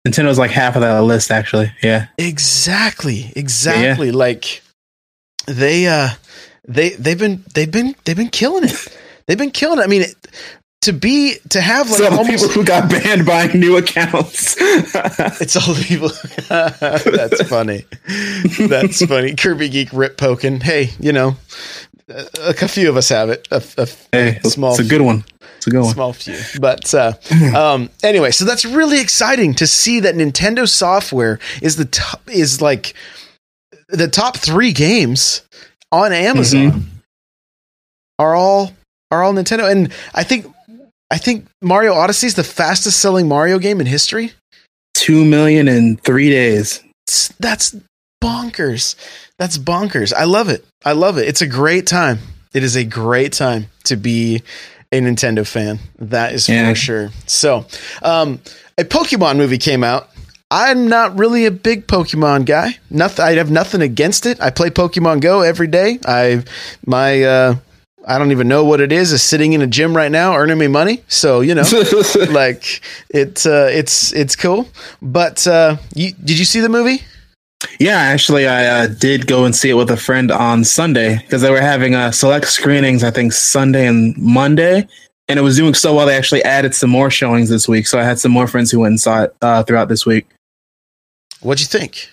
Nintendo's 0.07 0.37
like 0.37 0.51
half 0.51 0.75
of 0.75 0.81
that 0.81 0.99
list, 1.03 1.31
actually. 1.31 1.71
Yeah. 1.81 2.07
Exactly. 2.17 3.31
Exactly. 3.35 4.11
Like 4.11 4.61
they 5.47 5.87
uh 5.87 6.09
they 6.67 6.89
they've 6.89 7.17
been 7.19 7.43
they've 7.53 7.71
been 7.71 7.95
they've 8.03 8.17
been 8.17 8.29
killing 8.29 8.65
it. 8.65 8.97
They've 9.27 9.37
been 9.37 9.51
killing 9.51 9.79
it. 9.79 9.83
I 9.83 9.87
mean, 9.87 10.03
to 10.83 10.93
be 10.93 11.35
to 11.49 11.61
have 11.61 11.89
like 11.89 11.99
Some 11.99 12.17
almost 12.17 12.43
people 12.43 12.47
who 12.49 12.65
got 12.65 12.89
banned 12.89 13.25
buying 13.25 13.59
new 13.59 13.77
accounts. 13.77 14.55
It's 15.43 15.55
all 15.55 15.73
the 15.73 15.83
people. 15.83 16.09
That's 16.49 17.41
funny. 17.49 17.85
That's 18.67 19.05
funny. 19.05 19.35
Kirby 19.35 19.69
Geek 19.69 19.89
rip 19.91 20.17
poking. 20.17 20.59
Hey, 20.59 20.91
you 20.99 21.11
know, 21.11 21.35
a, 22.09 22.25
a 22.61 22.67
few 22.67 22.89
of 22.89 22.97
us 22.97 23.09
have 23.09 23.29
it. 23.29 23.47
A, 23.51 23.63
a 23.77 23.87
hey, 24.11 24.39
Small 24.43 24.71
it's 24.71 24.79
a 24.79 24.83
good 24.83 25.01
one. 25.01 25.23
It's 25.57 25.67
a 25.67 25.71
good 25.71 25.81
one. 25.81 25.93
small 25.93 26.13
few. 26.13 26.37
But 26.59 26.93
uh, 26.93 27.13
um, 27.55 27.89
anyway, 28.03 28.31
so 28.31 28.45
that's 28.45 28.65
really 28.65 28.99
exciting 28.99 29.53
to 29.55 29.67
see 29.67 30.01
that 30.01 30.15
Nintendo 30.15 30.67
software 30.67 31.39
is 31.61 31.77
the 31.77 31.85
top, 31.85 32.21
is 32.29 32.61
like 32.61 32.93
the 33.89 34.07
top 34.07 34.37
three 34.37 34.73
games 34.73 35.41
on 35.91 36.11
Amazon 36.11 36.91
are 38.19 38.35
all 38.35 38.71
are 39.09 39.23
all 39.23 39.33
Nintendo, 39.33 39.71
and 39.71 39.93
I 40.13 40.23
think 40.23 40.52
I 41.13 41.17
think 41.19 41.45
Mario 41.61 41.93
Odyssey 41.93 42.25
is 42.25 42.33
the 42.33 42.43
fastest 42.43 42.99
selling 42.99 43.27
Mario 43.27 43.59
game 43.59 43.79
in 43.79 43.85
history. 43.85 44.31
Two 44.95 45.23
million 45.23 45.67
in 45.67 45.95
three 45.97 46.31
days. 46.31 46.83
That's 47.39 47.75
bonkers. 48.19 48.95
That's 49.37 49.59
bonkers. 49.59 50.11
I 50.11 50.23
love 50.23 50.49
it. 50.49 50.65
I 50.83 50.93
love 50.93 51.19
it. 51.19 51.27
It's 51.27 51.43
a 51.43 51.45
great 51.45 51.85
time. 51.85 52.17
It 52.55 52.63
is 52.63 52.75
a 52.75 52.83
great 52.83 53.31
time 53.31 53.67
to 53.83 53.95
be 53.95 54.41
a 54.91 55.01
Nintendo 55.01 55.45
fan. 55.45 55.77
That 55.99 56.33
is 56.33 56.49
Yeah. 56.49 56.69
for 56.69 56.75
sure. 56.75 57.11
So, 57.27 57.67
um, 58.01 58.39
a 58.79 58.83
Pokemon 58.83 59.37
movie 59.37 59.59
came 59.59 59.83
out. 59.83 60.09
I'm 60.49 60.87
not 60.87 61.19
really 61.19 61.45
a 61.45 61.51
big 61.51 61.85
Pokemon 61.85 62.45
guy. 62.45 62.79
Nothing. 62.89 63.23
I 63.25 63.33
have 63.33 63.51
nothing 63.51 63.81
against 63.81 64.25
it. 64.25 64.41
I 64.41 64.49
play 64.49 64.71
Pokemon 64.71 65.21
Go 65.21 65.41
every 65.41 65.67
day. 65.67 65.99
I 66.07 66.43
my 66.87 67.21
uh, 67.23 67.55
I 68.05 68.17
don't 68.17 68.31
even 68.31 68.47
know 68.47 68.65
what 68.65 68.81
it 68.81 68.91
is. 68.91 69.11
Is 69.11 69.23
sitting 69.23 69.53
in 69.53 69.61
a 69.61 69.67
gym 69.67 69.95
right 69.95 70.11
now, 70.11 70.35
earning 70.35 70.57
me 70.57 70.67
money. 70.67 71.03
So 71.07 71.41
you 71.41 71.55
know, 71.55 71.63
like 72.29 72.81
it. 73.09 73.45
Uh, 73.45 73.67
it's 73.69 74.13
it's 74.13 74.35
cool. 74.35 74.67
But 75.01 75.45
uh, 75.47 75.77
you, 75.95 76.13
did 76.13 76.39
you 76.39 76.45
see 76.45 76.59
the 76.59 76.69
movie? 76.69 77.03
Yeah, 77.79 77.97
actually, 77.97 78.47
I 78.47 78.65
uh, 78.65 78.87
did 78.87 79.27
go 79.27 79.45
and 79.45 79.55
see 79.55 79.69
it 79.69 79.75
with 79.75 79.89
a 79.89 79.97
friend 79.97 80.31
on 80.31 80.63
Sunday 80.63 81.17
because 81.17 81.41
they 81.41 81.49
were 81.49 81.61
having 81.61 81.95
uh, 81.95 82.11
select 82.11 82.47
screenings. 82.47 83.03
I 83.03 83.11
think 83.11 83.33
Sunday 83.33 83.87
and 83.87 84.17
Monday, 84.17 84.87
and 85.27 85.39
it 85.39 85.41
was 85.41 85.57
doing 85.57 85.73
so 85.73 85.95
well. 85.95 86.05
They 86.05 86.17
actually 86.17 86.43
added 86.43 86.75
some 86.75 86.89
more 86.89 87.09
showings 87.09 87.49
this 87.49 87.67
week, 87.67 87.87
so 87.87 87.99
I 87.99 88.03
had 88.03 88.19
some 88.19 88.31
more 88.31 88.47
friends 88.47 88.71
who 88.71 88.79
went 88.79 88.91
and 88.91 88.99
saw 88.99 89.23
it 89.23 89.35
uh, 89.41 89.63
throughout 89.63 89.89
this 89.89 90.05
week. 90.05 90.27
What'd 91.41 91.61
you 91.61 91.67
think? 91.67 92.09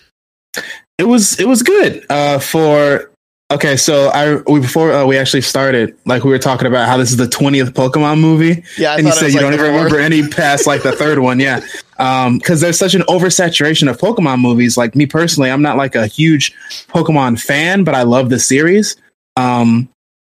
It 0.97 1.05
was 1.05 1.39
it 1.39 1.47
was 1.47 1.63
good 1.63 2.05
uh, 2.09 2.39
for. 2.39 3.10
Okay, 3.51 3.75
so 3.75 4.07
I 4.13 4.35
we 4.49 4.61
before 4.61 4.93
uh, 4.93 5.05
we 5.05 5.17
actually 5.17 5.41
started, 5.41 5.97
like 6.05 6.23
we 6.23 6.29
were 6.29 6.39
talking 6.39 6.67
about 6.67 6.87
how 6.87 6.95
this 6.95 7.11
is 7.11 7.17
the 7.17 7.27
twentieth 7.27 7.73
Pokemon 7.73 8.21
movie, 8.21 8.63
Yeah, 8.77 8.93
I 8.93 8.97
and 8.97 9.05
you 9.05 9.11
said 9.11 9.27
you 9.27 9.33
like 9.33 9.41
don't 9.41 9.53
even 9.53 9.65
remember 9.65 9.99
any 9.99 10.25
past 10.25 10.65
like 10.65 10.83
the 10.83 10.93
third 10.93 11.19
one, 11.19 11.39
yeah. 11.39 11.59
Because 12.01 12.61
there's 12.61 12.79
such 12.79 12.95
an 12.95 13.03
oversaturation 13.03 13.87
of 13.87 13.99
Pokemon 13.99 14.41
movies. 14.41 14.75
Like 14.75 14.95
me 14.95 15.05
personally, 15.05 15.51
I'm 15.51 15.61
not 15.61 15.77
like 15.77 15.93
a 15.93 16.07
huge 16.07 16.51
Pokemon 16.87 17.39
fan, 17.39 17.83
but 17.83 17.93
I 17.93 18.01
love 18.01 18.31
the 18.31 18.39
series. 18.39 18.95
Um, 19.35 19.87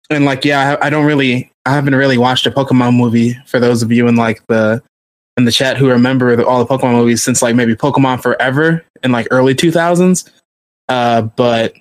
and 0.09 0.25
like, 0.25 0.43
yeah, 0.43 0.75
I, 0.81 0.87
I 0.87 0.89
don't 0.89 1.05
really, 1.05 1.53
I 1.65 1.71
haven't 1.71 1.95
really 1.95 2.17
watched 2.17 2.45
a 2.47 2.51
Pokemon 2.51 2.97
movie. 2.97 3.37
For 3.45 3.61
those 3.61 3.81
of 3.81 3.93
you 3.93 4.09
in 4.09 4.17
like 4.17 4.45
the 4.47 4.83
in 5.37 5.45
the 5.45 5.53
chat 5.53 5.77
who 5.77 5.87
remember 5.87 6.35
the, 6.35 6.45
all 6.45 6.65
the 6.65 6.77
Pokemon 6.77 6.95
movies 6.95 7.23
since 7.23 7.41
like 7.41 7.55
maybe 7.55 7.75
Pokemon 7.75 8.21
Forever 8.21 8.83
in 9.01 9.13
like 9.13 9.27
early 9.31 9.55
2000s. 9.55 10.29
Uh, 10.89 11.21
but 11.21 11.73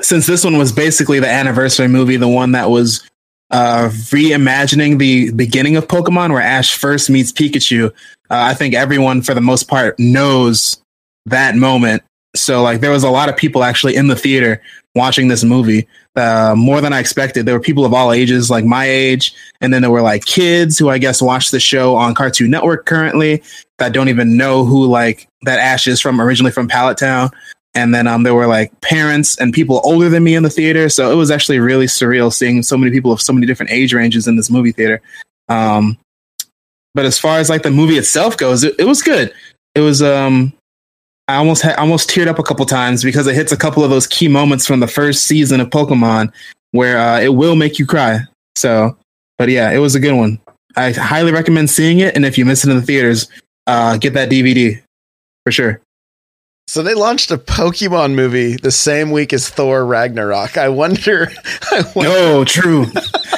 since 0.00 0.26
this 0.26 0.44
one 0.44 0.58
was 0.58 0.72
basically 0.72 1.20
the 1.20 1.28
anniversary 1.28 1.88
movie, 1.88 2.16
the 2.16 2.28
one 2.28 2.52
that 2.52 2.70
was 2.70 3.08
uh, 3.50 3.88
reimagining 3.88 4.98
the 4.98 5.32
beginning 5.32 5.76
of 5.76 5.88
Pokemon, 5.88 6.32
where 6.32 6.42
Ash 6.42 6.76
first 6.76 7.10
meets 7.10 7.32
Pikachu, 7.32 7.88
uh, 7.88 7.92
I 8.30 8.54
think 8.54 8.74
everyone, 8.74 9.22
for 9.22 9.34
the 9.34 9.40
most 9.40 9.68
part, 9.68 9.98
knows 9.98 10.80
that 11.26 11.56
moment. 11.56 12.02
So, 12.36 12.62
like, 12.62 12.80
there 12.80 12.90
was 12.90 13.04
a 13.04 13.10
lot 13.10 13.28
of 13.28 13.36
people 13.36 13.64
actually 13.64 13.96
in 13.96 14.08
the 14.08 14.16
theater 14.16 14.62
watching 14.94 15.28
this 15.28 15.44
movie, 15.44 15.86
uh, 16.16 16.54
more 16.56 16.80
than 16.80 16.92
I 16.92 16.98
expected. 16.98 17.46
There 17.46 17.54
were 17.54 17.60
people 17.60 17.84
of 17.84 17.94
all 17.94 18.12
ages, 18.12 18.50
like 18.50 18.64
my 18.64 18.84
age, 18.84 19.34
and 19.60 19.72
then 19.72 19.82
there 19.82 19.90
were 19.90 20.02
like 20.02 20.24
kids 20.24 20.78
who 20.78 20.90
I 20.90 20.98
guess 20.98 21.22
watch 21.22 21.50
the 21.50 21.60
show 21.60 21.96
on 21.96 22.14
Cartoon 22.14 22.50
Network 22.50 22.84
currently 22.84 23.42
that 23.78 23.92
don't 23.92 24.08
even 24.08 24.36
know 24.36 24.64
who 24.64 24.86
like 24.86 25.28
that 25.42 25.58
Ash 25.58 25.86
is 25.86 26.00
from 26.00 26.20
originally 26.20 26.52
from 26.52 26.68
Pallet 26.68 26.98
Town 26.98 27.30
and 27.78 27.94
then 27.94 28.08
um, 28.08 28.24
there 28.24 28.34
were 28.34 28.48
like 28.48 28.78
parents 28.80 29.38
and 29.38 29.52
people 29.52 29.80
older 29.84 30.08
than 30.08 30.24
me 30.24 30.34
in 30.34 30.42
the 30.42 30.50
theater. 30.50 30.88
So 30.88 31.12
it 31.12 31.14
was 31.14 31.30
actually 31.30 31.60
really 31.60 31.86
surreal 31.86 32.32
seeing 32.32 32.62
so 32.64 32.76
many 32.76 32.90
people 32.90 33.12
of 33.12 33.20
so 33.20 33.32
many 33.32 33.46
different 33.46 33.70
age 33.70 33.94
ranges 33.94 34.26
in 34.26 34.34
this 34.34 34.50
movie 34.50 34.72
theater. 34.72 35.00
Um, 35.48 35.96
but 36.94 37.04
as 37.04 37.18
far 37.18 37.38
as 37.38 37.48
like 37.48 37.62
the 37.62 37.70
movie 37.70 37.96
itself 37.96 38.36
goes 38.36 38.64
it, 38.64 38.74
it 38.78 38.84
was 38.84 39.00
good. 39.00 39.32
It 39.74 39.80
was 39.80 40.02
um 40.02 40.52
i 41.28 41.36
almost 41.36 41.64
almost 41.64 42.10
teared 42.10 42.26
up 42.26 42.38
a 42.38 42.42
couple 42.42 42.64
times 42.66 43.04
because 43.04 43.26
it 43.26 43.34
hits 43.34 43.52
a 43.52 43.56
couple 43.56 43.84
of 43.84 43.90
those 43.90 44.06
key 44.06 44.28
moments 44.28 44.66
from 44.66 44.80
the 44.80 44.88
first 44.88 45.24
season 45.24 45.60
of 45.60 45.68
pokemon 45.68 46.32
where 46.72 46.98
uh, 46.98 47.20
it 47.20 47.28
will 47.28 47.54
make 47.54 47.78
you 47.78 47.86
cry. 47.86 48.20
So 48.56 48.96
but 49.36 49.48
yeah 49.48 49.70
it 49.70 49.78
was 49.78 49.94
a 49.94 50.00
good 50.00 50.14
one. 50.14 50.40
I 50.74 50.90
highly 50.92 51.30
recommend 51.30 51.70
seeing 51.70 52.00
it. 52.00 52.16
And 52.16 52.24
if 52.24 52.36
you 52.36 52.44
miss 52.44 52.64
it 52.64 52.70
in 52.70 52.76
the 52.76 52.82
theaters 52.82 53.28
uh, 53.68 53.98
get 53.98 54.14
that 54.14 54.30
dvd 54.30 54.82
for 55.44 55.52
sure 55.52 55.80
So 56.68 56.82
they 56.82 56.92
launched 56.92 57.30
a 57.30 57.38
Pokemon 57.38 58.14
movie 58.14 58.56
the 58.56 58.70
same 58.70 59.10
week 59.10 59.32
as 59.32 59.48
Thor 59.48 59.86
Ragnarok. 59.86 60.58
I 60.58 60.68
wonder. 60.68 61.30
I 61.70 61.82
wonder 61.94 62.10
No, 62.10 62.44
true. 62.44 62.84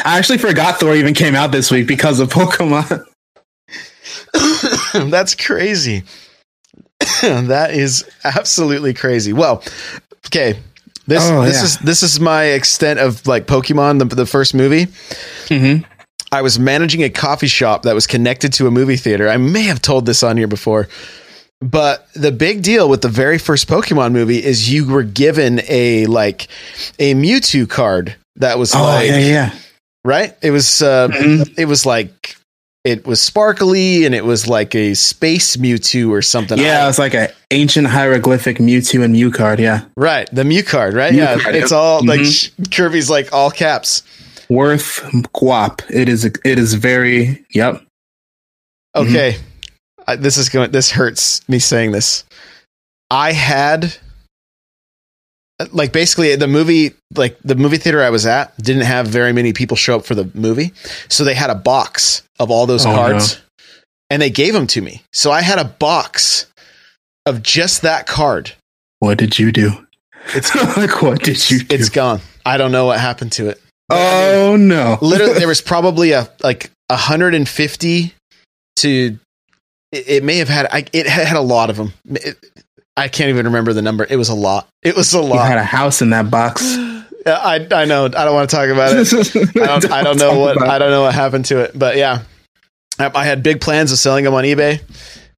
I 0.04 0.18
actually 0.18 0.38
forgot 0.38 0.80
Thor 0.80 0.96
even 0.96 1.14
came 1.14 1.36
out 1.36 1.52
this 1.52 1.70
week 1.70 1.86
because 1.86 2.18
of 2.18 2.28
Pokemon. 2.30 3.04
That's 5.10 5.36
crazy. 5.36 6.02
that 7.22 7.70
is 7.72 8.04
absolutely 8.24 8.94
crazy. 8.94 9.32
Well, 9.32 9.62
okay. 10.26 10.58
This 11.06 11.22
Oh, 11.22 11.44
this 11.44 11.58
yeah. 11.58 11.64
is 11.64 11.78
this 11.78 12.02
is 12.02 12.18
my 12.18 12.44
extent 12.46 12.98
of 12.98 13.24
like 13.28 13.46
Pokemon 13.46 14.00
the, 14.00 14.06
the 14.06 14.26
first 14.26 14.54
movie. 14.54 14.86
Mm-hmm. 15.46 15.84
I 16.32 16.42
was 16.42 16.58
managing 16.58 17.04
a 17.04 17.10
coffee 17.10 17.46
shop 17.46 17.82
that 17.82 17.94
was 17.94 18.08
connected 18.08 18.52
to 18.54 18.66
a 18.66 18.72
movie 18.72 18.96
theater. 18.96 19.28
I 19.28 19.36
may 19.36 19.62
have 19.62 19.80
told 19.80 20.04
this 20.06 20.24
on 20.24 20.36
here 20.36 20.48
before. 20.48 20.88
But 21.62 22.06
the 22.14 22.32
big 22.32 22.62
deal 22.62 22.88
with 22.88 23.02
the 23.02 23.08
very 23.08 23.36
first 23.38 23.68
Pokemon 23.68 24.12
movie 24.12 24.42
is 24.42 24.72
you 24.72 24.86
were 24.90 25.02
given 25.02 25.61
a 25.68 26.06
like 26.06 26.48
a 26.98 27.14
Mewtwo 27.14 27.68
card 27.68 28.16
that 28.36 28.58
was 28.58 28.74
Oh 28.74 28.82
like 28.82 29.08
yeah, 29.08 29.18
yeah. 29.18 29.54
right? 30.04 30.34
It 30.42 30.52
was 30.52 30.80
uh, 30.80 31.08
Mhm. 31.08 31.58
it 31.58 31.66
was 31.66 31.84
like 31.84 32.36
it 32.82 33.06
was 33.06 33.20
sparkly 33.20 34.06
and 34.06 34.14
it 34.14 34.24
was 34.24 34.48
like 34.48 34.74
a 34.74 34.94
space 34.94 35.56
Mewtwo 35.58 36.08
or 36.08 36.22
something. 36.22 36.56
Yeah, 36.58 36.84
it 36.84 36.86
was 36.86 36.98
like 36.98 37.14
an 37.14 37.28
ancient 37.50 37.88
hieroglyphic 37.88 38.56
Mewtwo 38.56 39.04
and 39.04 39.12
Mew 39.12 39.30
card. 39.30 39.61
Yeah, 39.61 39.82
right. 39.98 40.26
The 40.32 40.44
Mew 40.44 40.62
card, 40.62 40.94
right? 40.94 41.12
Mew 41.12 41.18
yeah, 41.18 41.38
card, 41.38 41.54
it's 41.56 41.72
yep. 41.72 41.78
all 41.78 42.02
like 42.06 42.20
Mhm. 42.20 42.74
Kirby's 42.74 43.11
like 43.11 43.34
all 43.34 43.50
caps. 43.50 44.02
worth 44.48 45.00
guap. 45.34 45.82
It 45.90 46.08
is. 46.08 46.24
It 46.24 46.40
is 46.44 46.72
very. 46.72 47.44
Yep. 47.52 47.82
Okay, 48.96 49.36
I, 50.11 50.16
this 50.16 50.36
is 50.36 50.48
going. 50.48 50.70
This 50.70 50.90
hurts 50.90 51.46
me 51.48 51.58
saying 51.58 51.92
this. 51.92 52.24
I 53.11 53.32
had 53.32 53.94
like 55.72 55.92
basically 55.92 56.34
the 56.36 56.48
movie 56.48 56.94
like 57.14 57.38
the 57.44 57.54
movie 57.54 57.76
theater 57.76 58.02
I 58.02 58.11
was 58.11 58.24
at 58.24 58.56
didn't 58.58 58.82
have 58.84 59.06
very 59.08 59.32
many 59.32 59.52
people 59.52 59.76
show 59.76 59.96
up 59.96 60.04
for 60.04 60.14
the 60.14 60.30
movie. 60.34 60.72
So 61.08 61.24
they 61.24 61.34
had 61.34 61.50
a 61.50 61.54
box 61.54 62.22
of 62.38 62.50
all 62.50 62.66
those 62.66 62.86
Oh, 62.86 62.94
cards 62.94 63.40
and 64.08 64.22
they 64.22 64.30
gave 64.30 64.54
them 64.54 64.66
to 64.68 64.80
me. 64.80 65.02
So 65.12 65.30
I 65.30 65.42
had 65.42 65.58
a 65.58 65.64
box 65.64 66.46
of 67.26 67.42
just 67.42 67.82
that 67.82 68.06
card. 68.06 68.52
What 69.00 69.18
did 69.18 69.38
you 69.38 69.52
do? 69.52 69.86
It's 70.34 70.54
like 70.76 71.02
what 71.02 71.22
did 71.22 71.50
you 71.50 71.61
do? 71.61 71.74
it's 71.74 71.90
gone. 71.90 72.20
I 72.46 72.56
don't 72.56 72.72
know 72.72 72.86
what 72.86 72.98
happened 72.98 73.32
to 73.32 73.48
it. 73.50 73.61
oh 73.90 74.56
no! 74.58 74.96
Literally 75.02 75.34
there 75.34 75.48
was 75.56 75.61
probably 75.61 76.12
a 76.12 76.30
like 76.42 76.70
150 76.88 78.14
to 78.76 79.18
it, 79.93 80.09
it 80.09 80.24
may 80.24 80.36
have 80.38 80.49
had 80.49 80.66
I, 80.70 80.84
it 80.93 81.07
had 81.07 81.36
a 81.36 81.41
lot 81.41 81.70
of 81.70 81.76
them. 81.76 81.93
It, 82.11 82.36
I 82.97 83.09
can't 83.09 83.30
even 83.30 83.47
remember 83.47 83.72
the 83.72 83.82
number. 83.82 84.07
It 84.09 84.16
was 84.16 84.28
a 84.28 84.34
lot. 84.34 84.68
It 84.82 84.95
was 84.97 85.14
a 85.14 85.18
you 85.18 85.24
lot. 85.24 85.49
had 85.49 85.59
a 85.59 85.64
house 85.64 86.03
in 86.03 86.11
that 86.11 86.30
box. 86.30 86.62
I 87.26 87.66
I 87.72 87.84
know. 87.84 88.07
I 88.07 88.09
don't 88.09 88.34
want 88.34 88.49
to 88.51 88.57
talk 88.57 88.68
about 88.68 88.93
it. 88.97 89.57
I 89.57 89.66
don't, 89.66 89.91
I 89.93 90.03
don't 90.03 90.18
know 90.18 90.38
what 90.38 90.61
I 90.62 90.78
don't 90.78 90.91
know 90.91 91.03
what 91.03 91.14
happened 91.14 91.45
to 91.47 91.61
it, 91.61 91.78
but 91.78 91.97
yeah, 91.97 92.22
I, 92.99 93.11
I 93.14 93.24
had 93.24 93.43
big 93.43 93.61
plans 93.61 93.93
of 93.93 93.99
selling 93.99 94.24
them 94.24 94.34
on 94.34 94.45
eBay, 94.45 94.80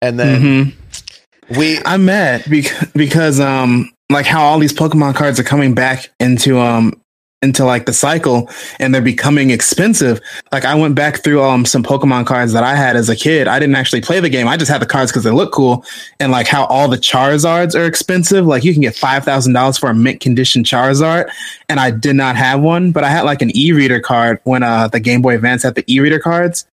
and 0.01 0.19
then 0.19 0.41
Mhm. 0.43 1.57
we 1.59 1.79
I'm 1.85 2.05
mad 2.05 2.45
because 2.49 2.89
because 2.95 3.41
um 3.41 3.91
like 4.11 4.27
how 4.27 4.43
all 4.45 4.59
these 4.59 4.73
Pokemon 4.73 5.15
cards 5.17 5.41
are 5.41 5.45
coming 5.45 5.75
back 5.75 6.09
into 6.21 6.59
um 6.61 7.01
into 7.43 7.64
like 7.64 7.86
the 7.86 7.93
cycle 7.93 8.49
and 8.78 8.95
they're 8.95 9.03
becoming 9.03 9.51
expensive. 9.51 10.20
Like 10.53 10.64
I 10.64 10.74
went 10.74 10.95
back 10.95 11.22
through 11.22 11.43
um 11.43 11.64
some 11.64 11.82
Pokemon 11.82 12.26
cards 12.26 12.53
that 12.53 12.62
I 12.62 12.74
had 12.74 12.97
as 12.97 13.09
a 13.09 13.16
kid. 13.16 13.49
I 13.49 13.59
didn't 13.59 13.74
actually 13.74 14.01
play 14.01 14.20
the 14.20 14.30
game. 14.30 14.49
I 14.49 14.57
just 14.57 14.70
had 14.70 14.80
the 14.80 14.86
cards 14.86 15.11
because 15.11 15.24
they 15.24 15.30
look 15.30 15.53
cool. 15.53 15.84
And 16.20 16.32
like 16.32 16.47
how 16.47 16.64
all 16.66 16.88
the 16.88 16.97
Charizards 16.97 17.78
are 17.78 17.84
expensive. 17.84 18.47
Like 18.47 18.64
you 18.64 18.72
can 18.72 18.82
get 18.82 18.97
five 18.97 19.24
thousand 19.24 19.53
dollars 19.53 19.76
for 19.76 19.90
a 19.90 19.95
mint 19.95 20.20
condition 20.20 20.64
Charizard, 20.64 21.30
and 21.68 21.80
I 21.80 21.90
did 21.90 22.14
not 22.14 22.36
have 22.36 22.61
one, 22.61 22.93
but 22.93 23.05
I 23.05 23.11
had 23.11 23.22
like 23.22 23.43
an 23.43 23.55
e-reader 23.57 24.01
card 24.01 24.40
when 24.45 24.62
uh 24.62 24.88
the 24.88 25.01
Game 25.01 25.22
Boy 25.22 25.34
Advance 25.34 25.64
had 25.64 25.74
the 25.74 25.84
e-reader 25.93 26.20
cards. 26.20 26.66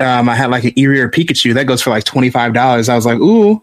Um, 0.00 0.28
I 0.30 0.34
had 0.34 0.50
like 0.50 0.64
an 0.64 0.78
e-reader 0.78 1.10
Pikachu 1.10 1.54
that 1.54 1.66
goes 1.66 1.82
for 1.82 1.90
like 1.90 2.04
twenty 2.04 2.30
five 2.30 2.52
dollars. 2.54 2.88
I 2.88 2.96
was 2.96 3.06
like, 3.06 3.18
ooh, 3.18 3.62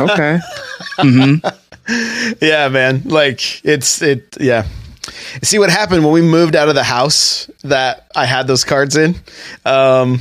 okay. 0.00 0.40
hmm 0.98 1.36
yeah, 2.40 2.68
man, 2.68 3.02
like 3.04 3.64
it's 3.64 4.02
it 4.02 4.36
yeah. 4.40 4.66
See 5.42 5.58
what 5.58 5.70
happened 5.70 6.04
when 6.04 6.12
we 6.12 6.22
moved 6.22 6.56
out 6.56 6.68
of 6.68 6.74
the 6.74 6.84
house 6.84 7.50
that 7.62 8.10
I 8.14 8.24
had 8.24 8.46
those 8.46 8.64
cards 8.64 8.96
in. 8.96 9.14
Um, 9.64 10.20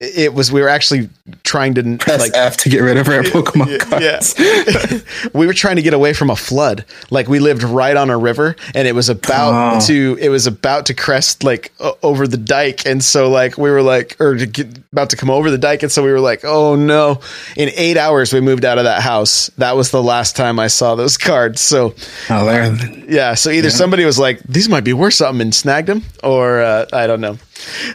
it 0.00 0.32
was 0.32 0.50
we 0.50 0.62
were 0.62 0.68
actually 0.68 1.10
trying 1.42 1.74
to 1.74 1.98
Press 1.98 2.20
like 2.20 2.32
F 2.34 2.56
to 2.58 2.70
get 2.70 2.78
rid 2.80 2.96
of 2.96 3.06
our 3.08 3.22
Pokemon 3.22 3.78
cards. 3.80 4.34
yeah. 4.38 5.28
we 5.34 5.46
were 5.46 5.52
trying 5.52 5.76
to 5.76 5.82
get 5.82 5.92
away 5.92 6.14
from 6.14 6.30
a 6.30 6.36
flood. 6.36 6.86
Like 7.10 7.28
we 7.28 7.38
lived 7.38 7.62
right 7.62 7.94
on 7.96 8.08
a 8.08 8.16
river 8.16 8.56
and 8.74 8.88
it 8.88 8.94
was 8.94 9.10
about 9.10 9.50
Oh. 9.82 9.86
to 9.88 10.16
it 10.20 10.30
was 10.30 10.46
about 10.46 10.86
to 10.86 10.94
crest 10.94 11.44
like 11.44 11.72
o- 11.80 11.98
over 12.02 12.26
the 12.26 12.38
dike 12.38 12.86
and 12.86 13.04
so 13.04 13.28
like 13.28 13.58
we 13.58 13.70
were 13.70 13.82
like 13.82 14.16
or 14.20 14.36
to 14.36 14.46
get 14.46 14.78
about 14.92 15.10
to 15.10 15.16
come 15.16 15.28
over 15.28 15.50
the 15.50 15.58
dike 15.58 15.82
and 15.82 15.92
so 15.92 16.02
we 16.02 16.10
were 16.10 16.20
like, 16.20 16.44
"Oh 16.44 16.76
no." 16.76 17.20
In 17.56 17.68
8 17.76 17.96
hours 17.98 18.32
we 18.32 18.40
moved 18.40 18.64
out 18.64 18.78
of 18.78 18.84
that 18.84 19.02
house. 19.02 19.48
That 19.58 19.76
was 19.76 19.90
the 19.90 20.02
last 20.02 20.34
time 20.34 20.58
I 20.58 20.68
saw 20.68 20.94
those 20.94 21.18
cards. 21.18 21.60
So 21.60 21.94
Oh, 22.30 22.46
there. 22.46 22.74
yeah, 23.08 23.34
so 23.34 23.50
either 23.50 23.68
somebody 23.70 24.04
was 24.06 24.18
like, 24.18 24.40
"These 24.48 24.68
might 24.70 24.84
be 24.84 24.92
worth 24.94 25.14
something," 25.14 25.42
and 25.42 25.54
snagged 25.54 25.88
them, 25.88 26.04
or 26.22 26.60
uh, 26.62 26.86
I 26.92 27.06
don't 27.06 27.20
know, 27.20 27.36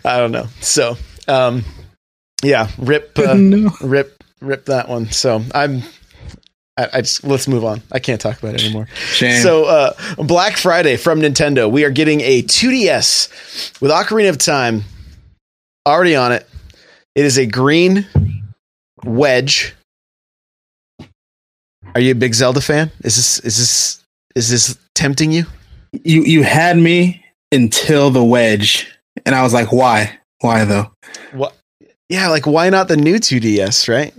I 0.06 0.18
don't 0.20 0.32
know. 0.32 0.48
So, 0.62 0.98
um, 1.28 1.64
yeah, 2.46 2.70
rip, 2.78 3.18
uh, 3.20 3.34
No. 3.38 3.72
rip, 3.82 4.24
rip 4.42 4.66
that 4.66 4.88
one. 4.90 5.10
So 5.12 5.42
I'm, 5.54 5.82
I, 6.78 6.90
I 6.94 7.02
just 7.02 7.24
let's 7.24 7.48
move 7.48 7.64
on. 7.64 7.82
I 7.92 8.00
can't 8.00 8.20
talk 8.20 8.38
about 8.40 8.56
it 8.56 8.64
anymore. 8.64 8.88
Shame. 8.96 9.42
So, 9.42 9.66
uh, 9.66 9.94
Black 10.18 10.58
Friday 10.58 10.98
from 10.98 11.22
Nintendo, 11.22 11.72
we 11.72 11.84
are 11.86 11.90
getting 11.92 12.22
a 12.22 12.42
2DS 12.44 13.82
with 13.82 13.92
Ocarina 13.92 14.30
of 14.30 14.38
Time 14.38 14.84
already 15.86 16.16
on 16.16 16.32
it. 16.32 16.48
It 17.16 17.26
is 17.26 17.38
a 17.38 17.46
green 17.46 18.06
wedge. 19.04 19.74
Are 21.94 22.02
you 22.02 22.12
a 22.12 22.16
big 22.16 22.34
Zelda 22.34 22.60
fan? 22.60 22.92
Is 23.04 23.16
this 23.16 23.40
is 23.40 23.58
this 23.58 24.04
is 24.36 24.50
this 24.50 24.78
tempting 24.96 25.32
you? 25.32 25.46
you 26.04 26.24
you 26.24 26.44
had 26.44 26.78
me 26.78 27.24
until 27.54 28.10
the 28.10 28.24
wedge, 28.24 28.94
and 29.26 29.34
I 29.34 29.44
was 29.44 29.54
like, 29.54 29.72
why? 29.72 30.20
Why 30.42 30.66
though? 30.66 30.92
What? 31.32 31.56
Yeah, 32.10 32.30
like 32.30 32.46
why 32.46 32.70
not 32.70 32.88
the 32.88 32.98
new 32.98 33.16
2DS, 33.16 33.88
right? 33.90 34.14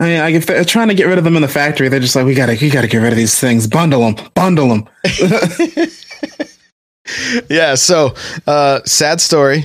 I 0.00 0.04
mean, 0.04 0.20
I, 0.20 0.30
if 0.32 0.46
they're 0.46 0.64
trying 0.64 0.88
to 0.88 0.94
get 0.94 1.06
rid 1.06 1.18
of 1.18 1.24
them 1.24 1.36
in 1.36 1.42
the 1.42 1.48
factory, 1.48 1.88
they're 1.88 2.00
just 2.00 2.16
like, 2.16 2.26
we 2.26 2.34
gotta, 2.34 2.56
we 2.60 2.68
gotta 2.68 2.88
get 2.88 2.98
rid 2.98 3.12
of 3.12 3.16
these 3.16 3.38
things. 3.38 3.66
Bundle 3.66 4.00
them, 4.10 4.16
bundle 4.34 4.68
them. 4.68 4.88
yeah, 7.48 7.74
so 7.74 8.14
uh 8.46 8.80
sad 8.84 9.20
story. 9.20 9.64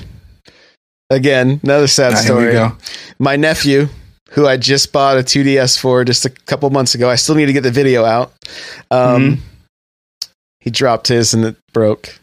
Again, 1.10 1.58
another 1.64 1.86
sad 1.88 2.12
we 2.12 2.16
story. 2.18 2.52
go. 2.52 2.72
My 3.18 3.36
nephew, 3.36 3.88
who 4.30 4.46
I 4.46 4.56
just 4.56 4.92
bought 4.92 5.18
a 5.18 5.22
2DS 5.22 5.78
for 5.78 6.04
just 6.04 6.24
a 6.24 6.30
couple 6.30 6.70
months 6.70 6.94
ago, 6.94 7.10
I 7.10 7.16
still 7.16 7.34
need 7.34 7.46
to 7.46 7.52
get 7.52 7.62
the 7.62 7.70
video 7.72 8.04
out. 8.04 8.32
Um 8.90 9.22
Mhm. 9.22 9.38
he 10.60 10.70
dropped 10.70 11.08
his 11.08 11.34
and 11.34 11.44
it 11.44 11.56
broke. 11.72 12.18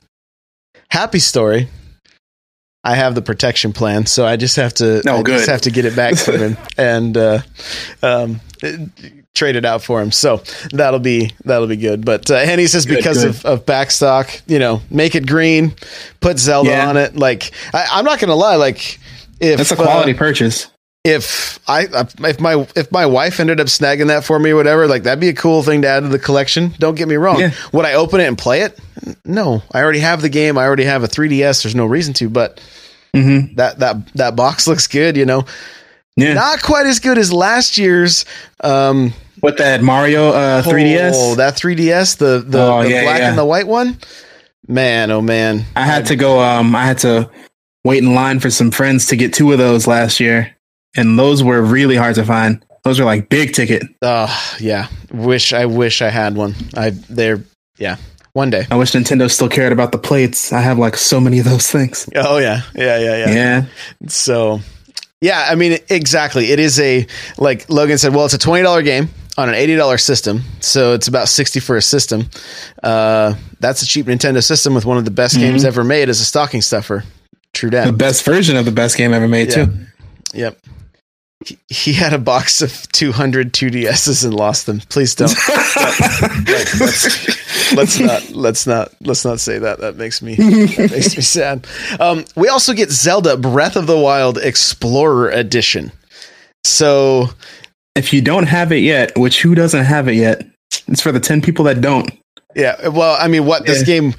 Happy 0.89 1.19
story. 1.19 1.67
I 2.83 2.95
have 2.95 3.15
the 3.15 3.21
protection 3.21 3.73
plan, 3.73 4.05
so 4.05 4.25
I 4.25 4.37
just 4.37 4.55
have 4.55 4.73
to 4.75 5.01
Oh, 5.07 5.19
I 5.19 5.21
good. 5.23 5.37
just 5.37 5.49
have 5.49 5.61
to 5.61 5.71
get 5.71 5.85
it 5.85 5.95
back 5.95 6.15
from 6.17 6.37
him 6.37 6.57
and 6.77 7.17
uh 7.17 7.39
um 8.01 8.39
trade 9.35 9.55
it 9.55 9.65
out 9.65 9.83
for 9.83 10.01
him. 10.01 10.11
So 10.11 10.41
that'll 10.71 10.99
be 10.99 11.31
that'll 11.45 11.67
be 11.67 11.75
good. 11.77 12.05
But 12.05 12.29
uh, 12.31 12.39
Henny 12.39 12.65
says 12.67 12.85
Good, 12.85 12.97
because 12.97 13.19
good. 13.23 13.29
of 13.29 13.45
of 13.45 13.65
backstock, 13.65 14.41
you 14.47 14.59
know, 14.59 14.81
make 14.89 15.15
it 15.15 15.27
green, 15.27 15.73
put 16.21 16.39
Zelda 16.39 16.69
Yeah. 16.69 16.87
on 16.89 16.97
it. 16.97 17.15
Like 17.15 17.51
I, 17.73 17.87
I'm 17.91 18.05
not 18.05 18.19
gonna 18.19 18.35
lie, 18.35 18.55
like 18.55 18.99
if 19.39 19.57
That's 19.57 19.71
a 19.71 19.75
uh, 19.79 19.83
quality 19.83 20.13
purchase. 20.13 20.67
if 21.03 21.59
I 21.67 21.87
if 22.21 22.39
my 22.39 22.67
if 22.75 22.91
my 22.91 23.05
wife 23.05 23.39
ended 23.39 23.59
up 23.59 23.67
snagging 23.67 24.07
that 24.07 24.23
for 24.23 24.39
me 24.39 24.51
or 24.51 24.55
whatever, 24.55 24.87
like 24.87 25.03
that'd 25.03 25.19
be 25.19 25.29
a 25.29 25.33
cool 25.33 25.61
thing 25.61 25.81
to 25.83 25.87
add 25.87 26.01
to 26.01 26.07
the 26.09 26.19
collection. 26.19 26.73
Don't 26.79 26.95
get 26.95 27.07
me 27.07 27.15
wrong. 27.15 27.39
Yeah. 27.39 27.51
Would 27.73 27.85
I 27.85 27.93
open 27.93 28.21
it 28.21 28.27
and 28.27 28.37
play 28.37 28.61
it? 28.61 28.79
No, 29.25 29.61
I 29.73 29.81
already 29.81 29.99
have 29.99 30.21
the 30.21 30.29
game. 30.29 30.57
I 30.57 30.63
already 30.65 30.85
have 30.85 31.03
a 31.03 31.07
3DS. 31.07 31.63
There's 31.63 31.75
no 31.75 31.85
reason 31.85 32.13
to. 32.15 32.29
But 32.29 32.59
hmm 33.13 33.53
that 33.55 33.79
that 33.79 34.13
that 34.15 34.35
box 34.35 34.67
looks 34.67 34.87
good. 34.87 35.15
You 35.17 35.25
know, 35.25 35.45
Yeah, 36.15 36.33
not 36.33 36.61
quite 36.61 36.85
as 36.85 36.99
good 36.99 37.17
as 37.17 37.31
last 37.31 37.77
year's. 37.77 38.25
Um, 38.63 39.13
with 39.41 39.57
that 39.57 39.83
Mario 39.83 40.29
uh, 40.29 40.63
3DS, 40.63 41.11
Oh, 41.13 41.35
that 41.35 41.53
3DS, 41.55 42.17
the 42.17 42.43
the, 42.45 42.59
Oh, 42.61 42.83
the 42.83 42.89
yeah, 42.89 43.03
black 43.03 43.19
yeah. 43.19 43.29
and 43.29 43.37
the 43.37 43.45
white 43.45 43.67
one. 43.67 43.97
Man, 44.67 45.11
oh 45.11 45.21
man, 45.21 45.63
I 45.75 45.85
had 45.85 46.07
to 46.07 46.15
go. 46.15 46.39
Um, 46.41 46.75
I 46.75 46.85
had 46.85 46.97
to 46.99 47.29
wait 47.85 48.03
in 48.03 48.13
line 48.13 48.39
for 48.41 48.49
some 48.49 48.71
friends 48.71 49.05
to 49.07 49.15
get 49.15 49.33
two 49.33 49.51
of 49.53 49.57
those 49.59 49.87
last 49.87 50.19
year, 50.19 50.55
and 50.97 51.17
those 51.17 51.41
were 51.43 51.61
really 51.61 51.95
hard 51.95 52.15
to 52.15 52.25
find. 52.25 52.65
Those 52.83 52.99
are 52.99 53.05
like 53.05 53.29
big 53.29 53.53
ticket. 53.53 53.83
Oh 54.01 54.55
yeah, 54.59 54.87
wish 55.11 55.53
I 55.53 55.65
wish 55.67 56.01
I 56.01 56.09
had 56.09 56.35
one. 56.35 56.53
I 56.75 56.89
they're 56.89 57.41
yeah. 57.77 57.95
One 58.37 58.51
day. 58.51 58.67
I 58.69 58.75
wish 58.75 58.91
Nintendo 58.91 59.31
still 59.31 59.49
cared 59.49 59.73
about 59.73 59.91
the 59.91 59.97
plates. 59.97 60.53
I 60.53 60.61
have 60.61 60.77
like 60.77 60.95
so 60.95 61.19
many 61.19 61.39
of 61.39 61.45
those 61.45 61.71
things. 61.71 62.07
Oh 62.15 62.37
yeah, 62.37 62.61
yeah, 62.75 62.99
yeah, 62.99 63.17
yeah. 63.17 63.33
Yeah, 63.33 63.65
So, 64.07 64.59
yeah, 65.21 65.47
I 65.49 65.55
mean, 65.55 65.79
exactly. 65.89 66.51
It 66.51 66.59
is 66.59 66.79
a 66.79 67.07
like 67.39 67.67
Logan 67.67 67.97
said. 67.97 68.13
Well, 68.13 68.25
it's 68.25 68.35
a 68.35 68.37
twenty 68.37 68.61
dollar 68.61 68.83
game 68.83 69.09
on 69.39 69.49
an 69.49 69.55
eighty 69.55 69.75
dollar 69.75 69.97
system, 69.97 70.43
so 70.59 70.93
it's 70.93 71.07
about 71.07 71.29
sixty 71.29 71.59
for 71.59 71.77
a 71.77 71.81
system. 71.81 72.29
Uh, 72.83 73.33
that's 73.59 73.81
a 73.81 73.87
cheap 73.87 74.05
Nintendo 74.05 74.43
system 74.43 74.75
with 74.75 74.85
one 74.85 74.99
of 74.99 75.05
the 75.05 75.09
best 75.09 75.35
games 75.35 75.65
ever 75.65 75.83
made 75.83 76.07
as 76.07 76.21
a 76.21 76.23
stocking 76.23 76.61
stuffer. 76.61 77.03
True 77.53 77.71
that. 77.71 77.87
the 77.87 77.91
best 77.91 78.23
version 78.23 78.55
of 78.55 78.65
the 78.65 78.71
best 78.71 78.97
game 78.97 79.15
ever 79.15 79.27
made 79.27 79.49
Yeah. 79.49 79.65
too. 79.65 79.73
Yep. 80.35 80.59
He, 81.45 81.57
he 81.69 81.93
had 81.93 82.13
a 82.13 82.17
box 82.17 82.61
of 82.61 82.91
200 82.93 83.53
2DSs 83.53 84.25
and 84.25 84.33
lost 84.33 84.65
them. 84.65 84.79
Please 84.89 85.13
don't. 85.15 85.29
let's, 86.47 87.73
let's 87.73 87.99
not. 87.99 88.29
Let's 88.31 88.67
not. 88.67 88.91
Let's 89.01 89.23
not 89.25 89.39
say 89.39 89.59
that. 89.59 89.79
That 89.79 89.95
makes 89.97 90.21
me. 90.21 90.35
That 90.35 90.89
makes 90.91 91.15
me 91.15 91.21
sad. 91.21 91.67
Um, 91.99 92.25
we 92.35 92.47
also 92.49 92.73
get 92.73 92.89
Zelda 92.89 93.37
Breath 93.37 93.75
of 93.75 93.87
the 93.87 93.97
Wild 93.97 94.37
Explorer 94.37 95.29
Edition. 95.29 95.91
So 96.63 97.29
If 97.95 98.13
you 98.13 98.21
don't 98.21 98.47
have 98.47 98.71
it 98.71 98.79
yet, 98.79 99.17
which 99.17 99.41
who 99.41 99.55
doesn't 99.55 99.85
have 99.85 100.07
it 100.07 100.15
yet? 100.15 100.45
It's 100.87 101.01
for 101.01 101.11
the 101.11 101.19
ten 101.19 101.41
people 101.41 101.65
that 101.65 101.81
don't. 101.81 102.09
yeah. 102.55 102.87
Well, 102.87 103.15
I 103.19 103.27
mean, 103.27 103.45
what 103.45 103.65
this 103.65 103.83
game 103.83 104.13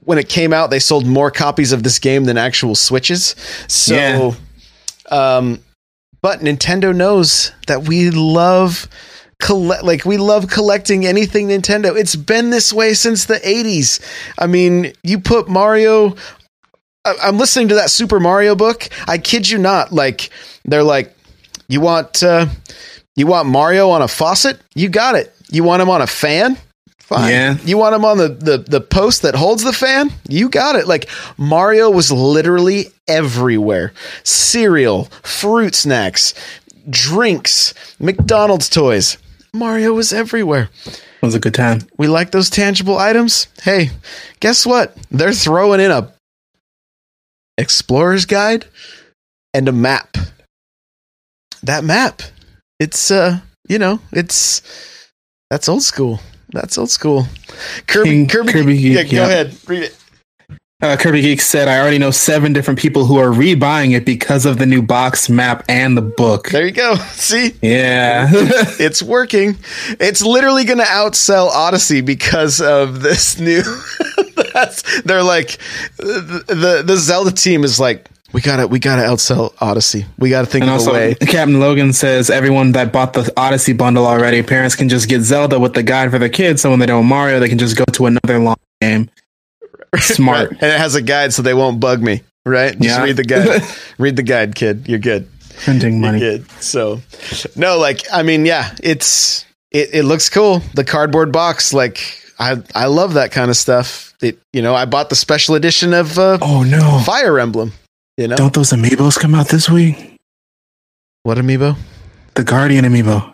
when 0.00 0.18
it 0.18 0.28
came 0.28 0.52
out, 0.52 0.70
they 0.70 0.80
sold 0.80 1.06
more 1.06 1.30
copies 1.30 1.72
of 1.72 1.82
this 1.82 1.98
game 1.98 2.24
than 2.24 2.36
actual 2.36 2.74
Switches. 2.74 3.34
So, 3.68 4.34
Yeah. 5.10 5.36
um, 5.36 5.60
but 6.24 6.40
Nintendo 6.40 6.96
knows 6.96 7.52
that 7.66 7.86
we 7.86 8.08
love 8.08 8.88
collect 9.42 9.84
like 9.84 10.06
we 10.06 10.16
love 10.16 10.48
collecting 10.48 11.04
anything 11.04 11.48
Nintendo. 11.48 11.94
It's 11.94 12.16
been 12.16 12.48
this 12.48 12.72
way 12.72 12.94
since 12.94 13.26
the 13.26 13.34
80s. 13.34 14.00
I 14.38 14.46
mean, 14.46 14.94
you 15.02 15.20
put 15.20 15.50
Mario 15.50 16.16
I- 17.04 17.16
I'm 17.24 17.36
listening 17.36 17.68
to 17.68 17.74
that 17.74 17.90
Super 17.90 18.20
Mario 18.20 18.54
book. 18.54 18.88
I 19.06 19.18
kid 19.18 19.50
you 19.50 19.58
not. 19.58 19.92
Like 19.92 20.30
they're 20.64 20.82
like, 20.82 21.14
you 21.68 21.82
want 21.82 22.22
uh, 22.22 22.46
you 23.16 23.26
want 23.26 23.46
Mario 23.46 23.90
on 23.90 24.00
a 24.00 24.08
faucet? 24.08 24.58
You 24.74 24.88
got 24.88 25.16
it. 25.16 25.30
You 25.50 25.62
want 25.62 25.82
him 25.82 25.90
on 25.90 26.00
a 26.00 26.06
fan? 26.06 26.56
Fine. 27.04 27.30
Yeah. 27.30 27.56
You 27.66 27.76
want 27.76 27.94
him 27.94 28.06
on 28.06 28.16
the, 28.16 28.28
the 28.28 28.56
the 28.56 28.80
post 28.80 29.20
that 29.22 29.34
holds 29.34 29.62
the 29.62 29.74
fan? 29.74 30.10
You 30.26 30.48
got 30.48 30.74
it. 30.74 30.88
Like 30.88 31.10
Mario 31.36 31.90
was 31.90 32.10
literally 32.10 32.86
everywhere. 33.06 33.92
Cereal, 34.22 35.04
fruit 35.22 35.74
snacks, 35.74 36.32
drinks, 36.88 37.74
McDonald's 38.00 38.70
toys. 38.70 39.18
Mario 39.52 39.92
was 39.92 40.14
everywhere. 40.14 40.70
It 40.86 41.02
was 41.20 41.34
a 41.34 41.40
good 41.40 41.52
time. 41.52 41.82
We 41.98 42.08
like 42.08 42.30
those 42.30 42.48
tangible 42.48 42.96
items. 42.96 43.48
Hey, 43.62 43.90
guess 44.40 44.64
what? 44.64 44.96
They're 45.10 45.34
throwing 45.34 45.80
in 45.80 45.90
a 45.90 46.10
explorer's 47.58 48.24
guide 48.24 48.64
and 49.52 49.68
a 49.68 49.72
map. 49.72 50.16
That 51.62 51.84
map. 51.84 52.22
It's 52.80 53.10
uh, 53.10 53.40
you 53.68 53.78
know, 53.78 54.00
it's 54.10 54.62
that's 55.50 55.68
old 55.68 55.82
school. 55.82 56.20
That's 56.54 56.78
old 56.78 56.88
school. 56.88 57.26
Kirby 57.88 58.08
King- 58.10 58.28
Kirby, 58.28 58.52
Kirby 58.52 58.76
yeah, 58.76 59.02
Geek, 59.02 59.10
go 59.10 59.16
yeah. 59.18 59.24
ahead. 59.24 59.56
Read 59.66 59.82
it. 59.82 59.96
Uh, 60.80 60.96
Kirby 60.96 61.20
Geek 61.22 61.40
said, 61.40 61.66
"I 61.66 61.80
already 61.80 61.98
know 61.98 62.10
seven 62.12 62.52
different 62.52 62.78
people 62.78 63.06
who 63.06 63.16
are 63.18 63.30
rebuying 63.30 63.96
it 63.96 64.04
because 64.04 64.46
of 64.46 64.58
the 64.58 64.66
new 64.66 64.82
box 64.82 65.28
map 65.28 65.64
and 65.68 65.96
the 65.96 66.02
book." 66.02 66.50
There 66.50 66.64
you 66.64 66.72
go. 66.72 66.94
See? 67.12 67.54
Yeah, 67.60 68.28
It's 68.78 69.02
working. 69.02 69.56
It's 69.98 70.22
literally 70.22 70.64
going 70.64 70.78
to 70.78 70.84
outsell 70.84 71.48
Odyssey 71.48 72.02
because 72.02 72.60
of 72.60 73.02
this 73.02 73.40
new. 73.40 73.62
that's, 74.52 75.02
they're 75.02 75.22
like 75.24 75.58
the 75.96 76.82
the 76.86 76.96
Zelda 76.96 77.32
team 77.32 77.64
is 77.64 77.80
like 77.80 78.08
we 78.34 78.40
got 78.42 78.56
to 78.56 78.66
we 78.66 78.78
got 78.78 78.96
to 78.96 79.02
outsell 79.02 79.54
Odyssey. 79.60 80.04
We 80.18 80.28
got 80.28 80.40
to 80.42 80.46
think 80.46 80.64
and 80.64 80.74
of 80.74 80.86
a 80.86 80.92
way. 80.92 81.14
Captain 81.14 81.58
Logan 81.60 81.92
says 81.94 82.28
everyone 82.28 82.72
that 82.72 82.92
bought 82.92 83.12
the 83.14 83.32
Odyssey 83.36 83.72
bundle 83.72 84.06
already, 84.06 84.42
parents 84.42 84.74
can 84.76 84.88
just 84.90 85.08
get 85.08 85.20
Zelda 85.22 85.58
with 85.58 85.72
the 85.74 85.82
guide 85.82 86.10
for 86.10 86.18
their 86.18 86.28
kids. 86.28 86.60
So 86.60 86.68
when 86.70 86.80
they 86.80 86.86
don't 86.86 87.06
Mario, 87.06 87.40
they 87.40 87.48
can 87.48 87.58
just 87.58 87.76
go 87.76 87.84
to 87.92 88.06
another 88.06 88.38
long 88.38 88.56
game. 88.82 89.08
Smart. 90.00 90.50
and 90.50 90.62
it 90.64 90.78
has 90.78 90.96
a 90.96 91.02
guide 91.02 91.32
so 91.32 91.40
they 91.42 91.54
won't 91.54 91.78
bug 91.80 92.02
me. 92.02 92.22
Right? 92.44 92.72
Just 92.78 92.98
Yeah. 92.98 93.04
read 93.04 93.16
the 93.16 93.24
guide. 93.24 93.62
read 93.98 94.16
the 94.16 94.22
guide, 94.22 94.54
kid. 94.54 94.86
You're 94.88 94.98
good. 94.98 95.28
Printing 95.64 95.94
You're 95.94 96.00
money. 96.02 96.18
good. 96.18 96.50
So, 96.60 97.00
no, 97.56 97.78
like 97.78 98.02
I 98.12 98.22
mean, 98.24 98.44
yeah, 98.44 98.74
it's 98.82 99.44
it, 99.70 99.90
it 99.94 100.02
looks 100.04 100.28
cool. 100.28 100.60
The 100.74 100.82
cardboard 100.84 101.30
box, 101.30 101.72
like 101.72 102.20
I 102.40 102.60
I 102.74 102.86
love 102.86 103.14
that 103.14 103.30
kind 103.30 103.48
of 103.50 103.56
stuff. 103.56 104.12
It 104.20 104.38
you 104.52 104.60
know 104.62 104.74
I 104.74 104.84
bought 104.84 105.08
the 105.10 105.14
special 105.16 105.54
edition 105.54 105.94
of 105.94 106.18
uh, 106.18 106.38
Oh 106.42 106.64
no! 106.64 107.00
Fire 107.06 107.38
Emblem. 107.38 107.72
You 108.16 108.28
know, 108.28 108.36
Don't 108.36 108.52
those 108.54 108.70
amiibos 108.70 109.18
come 109.18 109.34
out 109.34 109.48
this 109.48 109.68
week? 109.68 110.16
What 111.24 111.38
amiibo? 111.38 111.76
The 112.34 112.44
Guardian 112.44 112.84
amiibo. 112.84 113.32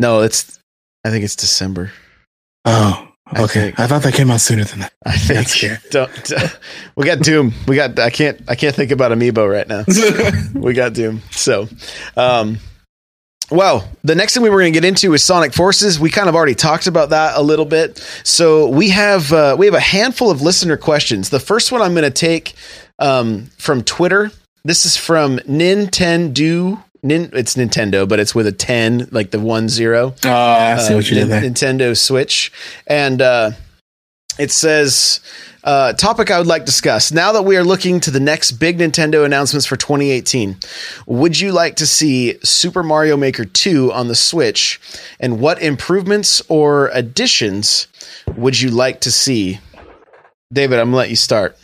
No, 0.00 0.20
it's. 0.22 0.58
I 1.04 1.10
think 1.10 1.24
it's 1.24 1.36
December. 1.36 1.90
Oh, 2.64 3.08
I 3.26 3.42
okay. 3.42 3.60
think- 3.60 3.80
I, 3.80 3.86
thought 3.86 4.02
that 4.04 4.14
came 4.14 4.30
out 4.30 4.40
sooner 4.40 4.64
than 4.64 4.80
that. 4.80 4.92
I 5.04 5.16
think. 5.16 5.80
Don't, 5.90 6.10
don't- 6.24 6.58
we 6.96 7.04
got 7.04 7.18
Doom. 7.20 7.52
We 7.66 7.76
got. 7.76 7.98
I 7.98 8.10
can't. 8.10 8.40
I 8.48 8.54
can't 8.54 8.74
think 8.74 8.90
about 8.90 9.12
amiibo 9.12 9.50
right 9.50 9.68
now. 9.68 9.84
we 10.60 10.72
got 10.72 10.94
Doom. 10.94 11.20
So, 11.30 11.68
um, 12.16 12.58
well, 13.50 13.86
the 14.02 14.14
next 14.14 14.32
thing 14.32 14.42
we 14.42 14.48
were 14.48 14.60
going 14.60 14.72
to 14.72 14.80
get 14.80 14.86
into 14.86 15.12
is 15.12 15.22
Sonic 15.22 15.52
Forces. 15.52 16.00
We 16.00 16.08
kind 16.08 16.28
of 16.28 16.34
already 16.34 16.54
talked 16.54 16.86
about 16.86 17.10
that 17.10 17.36
a 17.36 17.42
little 17.42 17.66
bit. 17.66 17.98
So 18.24 18.68
we 18.68 18.88
have 18.90 19.30
uh, 19.32 19.56
we 19.58 19.66
have 19.66 19.74
a 19.74 19.80
handful 19.80 20.30
of 20.30 20.40
listener 20.40 20.76
questions. 20.78 21.28
The 21.28 21.40
first 21.40 21.70
one 21.70 21.82
I'm 21.82 21.92
going 21.92 22.04
to 22.04 22.10
take 22.10 22.54
um, 22.98 23.46
from 23.58 23.82
Twitter. 23.82 24.30
This 24.64 24.86
is 24.86 24.96
from 24.96 25.38
Nintendo. 25.40 26.82
Nin, 27.02 27.30
it's 27.32 27.56
Nintendo, 27.56 28.08
but 28.08 28.20
it's 28.20 28.34
with 28.34 28.46
a 28.46 28.52
ten, 28.52 29.08
like 29.10 29.32
the 29.32 29.40
one 29.40 29.68
zero 29.68 30.14
oh, 30.24 30.30
I 30.30 30.78
see 30.78 30.92
uh, 30.92 30.96
what 30.96 31.10
you 31.10 31.16
did 31.16 31.28
there. 31.28 31.42
Nintendo 31.42 31.96
Switch, 31.98 32.52
and 32.86 33.20
uh, 33.20 33.50
it 34.38 34.52
says 34.52 35.20
uh, 35.64 35.92
topic 35.94 36.30
I 36.30 36.38
would 36.38 36.46
like 36.46 36.62
to 36.62 36.66
discuss. 36.66 37.12
Now 37.12 37.32
that 37.32 37.42
we 37.42 37.56
are 37.56 37.64
looking 37.64 38.00
to 38.00 38.10
the 38.10 38.20
next 38.20 38.52
big 38.52 38.78
Nintendo 38.78 39.24
announcements 39.24 39.66
for 39.66 39.76
2018, 39.76 40.56
would 41.06 41.38
you 41.38 41.52
like 41.52 41.76
to 41.76 41.86
see 41.86 42.38
Super 42.42 42.82
Mario 42.82 43.16
Maker 43.16 43.44
2 43.44 43.92
on 43.92 44.08
the 44.08 44.14
Switch, 44.14 44.80
and 45.20 45.40
what 45.40 45.60
improvements 45.60 46.40
or 46.48 46.88
additions 46.88 47.88
would 48.36 48.60
you 48.60 48.70
like 48.70 49.00
to 49.02 49.10
see? 49.10 49.58
David, 50.52 50.78
I'm 50.78 50.86
gonna 50.86 50.96
let 50.98 51.10
you 51.10 51.16
start. 51.16 51.56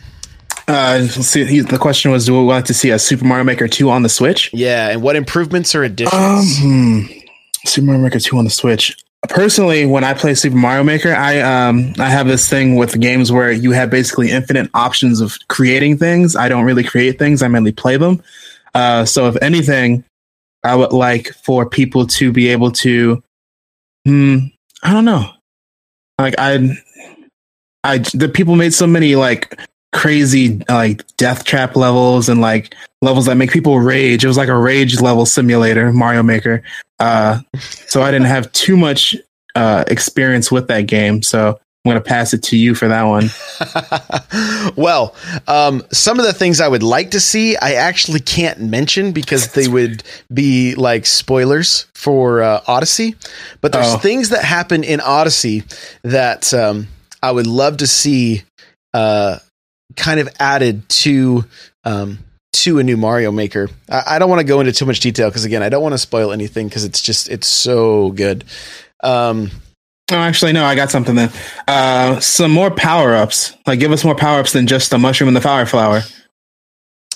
Uh, 0.69 1.07
see, 1.07 1.45
he- 1.45 1.61
the 1.61 1.79
question 1.79 2.11
was, 2.11 2.25
do 2.27 2.37
we 2.37 2.45
want 2.45 2.65
to 2.67 2.73
see 2.73 2.91
a 2.91 2.99
Super 2.99 3.25
Mario 3.25 3.43
Maker 3.43 3.67
2 3.67 3.89
on 3.89 4.03
the 4.03 4.09
Switch? 4.09 4.51
Yeah, 4.53 4.89
and 4.89 5.01
what 5.01 5.15
improvements 5.15 5.73
or 5.73 5.83
additions? 5.83 6.13
Um, 6.13 6.45
hmm. 6.61 7.01
Super 7.65 7.87
Mario 7.87 8.03
Maker 8.03 8.19
2 8.19 8.37
on 8.37 8.43
the 8.45 8.51
Switch. 8.51 8.95
Personally, 9.27 9.85
when 9.85 10.03
I 10.03 10.13
play 10.13 10.33
Super 10.35 10.55
Mario 10.55 10.83
Maker, 10.83 11.13
I 11.13 11.41
um 11.41 11.93
I 11.99 12.09
have 12.09 12.25
this 12.27 12.47
thing 12.47 12.77
with 12.77 12.97
games 13.01 13.33
where 13.33 13.51
you 13.51 13.71
have 13.73 13.89
basically 13.89 14.31
infinite 14.31 14.69
options 14.73 15.19
of 15.19 15.37
creating 15.49 15.97
things. 15.97 16.37
I 16.37 16.47
don't 16.47 16.63
really 16.63 16.85
create 16.85 17.19
things; 17.19 17.41
I 17.43 17.49
mainly 17.49 17.73
play 17.73 17.97
them. 17.97 18.23
Uh, 18.73 19.03
so 19.03 19.27
if 19.27 19.35
anything, 19.41 20.05
I 20.63 20.73
would 20.75 20.93
like 20.93 21.33
for 21.43 21.67
people 21.67 22.07
to 22.07 22.31
be 22.31 22.47
able 22.47 22.71
to, 22.71 23.21
hmm, 24.05 24.37
I 24.83 24.93
don't 24.93 25.05
know, 25.05 25.29
like 26.17 26.35
I, 26.37 26.77
I 27.83 27.97
the 28.13 28.29
people 28.33 28.55
made 28.55 28.73
so 28.73 28.87
many 28.87 29.17
like 29.17 29.59
crazy 29.91 30.61
like 30.69 31.05
death 31.17 31.43
trap 31.43 31.75
levels 31.75 32.29
and 32.29 32.41
like 32.41 32.75
levels 33.01 33.25
that 33.25 33.35
make 33.35 33.51
people 33.51 33.79
rage. 33.79 34.23
It 34.23 34.27
was 34.27 34.37
like 34.37 34.49
a 34.49 34.57
rage 34.57 34.99
level 35.01 35.25
simulator, 35.25 35.91
Mario 35.91 36.23
Maker. 36.23 36.61
Uh, 36.99 37.39
so 37.87 38.01
I 38.01 38.11
didn't 38.11 38.27
have 38.27 38.51
too 38.51 38.75
much 38.77 39.15
uh, 39.55 39.83
experience 39.87 40.51
with 40.51 40.67
that 40.67 40.81
game. 40.81 41.23
So 41.23 41.59
I'm 41.85 41.89
gonna 41.89 42.01
pass 42.01 42.33
it 42.33 42.43
to 42.43 42.57
you 42.57 42.75
for 42.75 42.87
that 42.89 43.03
one. 43.03 43.29
well, 44.75 45.15
um, 45.47 45.81
some 45.91 46.19
of 46.19 46.25
the 46.25 46.33
things 46.33 46.59
I 46.61 46.67
would 46.67 46.83
like 46.83 47.11
to 47.11 47.19
see, 47.19 47.55
I 47.57 47.73
actually 47.73 48.19
can't 48.19 48.59
mention 48.59 49.11
because 49.11 49.53
they 49.53 49.67
would 49.67 50.03
be 50.33 50.75
like 50.75 51.05
spoilers 51.05 51.87
for 51.95 52.41
uh, 52.43 52.61
Odyssey. 52.67 53.15
But 53.61 53.71
there's 53.71 53.93
Oh. 53.93 53.97
things 53.97 54.29
that 54.29 54.43
happen 54.43 54.83
in 54.83 54.99
Odyssey 54.99 55.63
that 56.03 56.53
um, 56.53 56.87
I 57.23 57.31
would 57.31 57.47
love 57.47 57.77
to 57.77 57.87
see 57.87 58.43
uh, 58.93 59.39
kind 59.95 60.19
of 60.19 60.29
added 60.39 60.87
to. 60.89 61.45
Um, 61.83 62.19
to 62.51 62.79
a 62.79 62.83
new 62.83 62.97
Mario 62.97 63.31
Maker. 63.31 63.69
I, 63.89 64.03
I 64.15 64.19
don't 64.19 64.27
want 64.27 64.39
to 64.41 64.43
go 64.45 64.59
into 64.59 64.73
too 64.73 64.85
much 64.85 64.99
detail 64.99 65.29
because 65.29 65.45
again, 65.45 65.61
I 65.63 65.69
don't 65.69 65.83
want 65.83 65.93
to 65.93 65.97
spoil 65.99 66.31
anything 66.33 66.67
because 66.67 66.83
it's 66.83 66.99
just 66.99 67.29
it's 67.29 67.47
so 67.47 68.09
good. 68.11 68.43
Um, 69.01 69.51
Oh, 70.11 70.15
actually, 70.17 70.53
no, 70.53 70.65
I 70.65 70.73
got 70.73 70.89
something 70.89 71.13
then. 71.13 71.31
Uh, 71.67 72.19
some 72.19 72.49
more 72.51 72.71
power 72.71 73.15
ups. 73.15 73.55
Like, 73.67 73.79
give 73.79 73.91
us 73.91 74.03
more 74.03 74.15
power 74.15 74.39
ups 74.39 74.53
than 74.53 74.65
just 74.65 74.89
the 74.89 74.97
mushroom 74.97 75.27
and 75.27 75.37
the 75.37 75.41
fire 75.41 75.67
flower. 75.67 76.01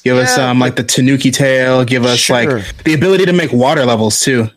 Give 0.03 0.15
us 0.17 0.37
um 0.37 0.59
like 0.59 0.75
the 0.75 0.83
Tanuki 0.83 1.31
tail. 1.31 1.83
Give 1.83 2.05
us 2.05 2.19
Sure. 2.19 2.59
like 2.59 2.83
the 2.83 2.93
ability 2.93 3.25
to 3.25 3.33
make 3.33 3.51
water 3.51 3.83
levels 3.85 4.19
too. 4.19 4.49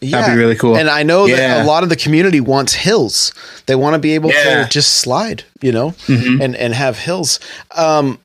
Yeah, 0.00 0.20
That'd 0.20 0.34
be 0.34 0.38
really 0.40 0.56
cool. 0.56 0.76
And 0.76 0.88
I 0.90 1.02
know 1.02 1.26
that 1.28 1.62
a 1.62 1.66
lot 1.66 1.82
of 1.82 1.88
the 1.88 1.96
community 1.96 2.40
wants 2.40 2.74
hills. 2.74 3.32
They 3.66 3.74
want 3.74 3.94
to 3.94 3.98
be 3.98 4.12
able 4.14 4.30
Yeah. 4.30 4.62
to 4.64 4.68
just 4.68 4.94
slide, 4.94 5.44
you 5.62 5.72
know, 5.72 5.92
Mhm. 6.06 6.42
and 6.44 6.56
and 6.56 6.74
have 6.74 6.98
hills. 6.98 7.40
Um, 7.70 8.18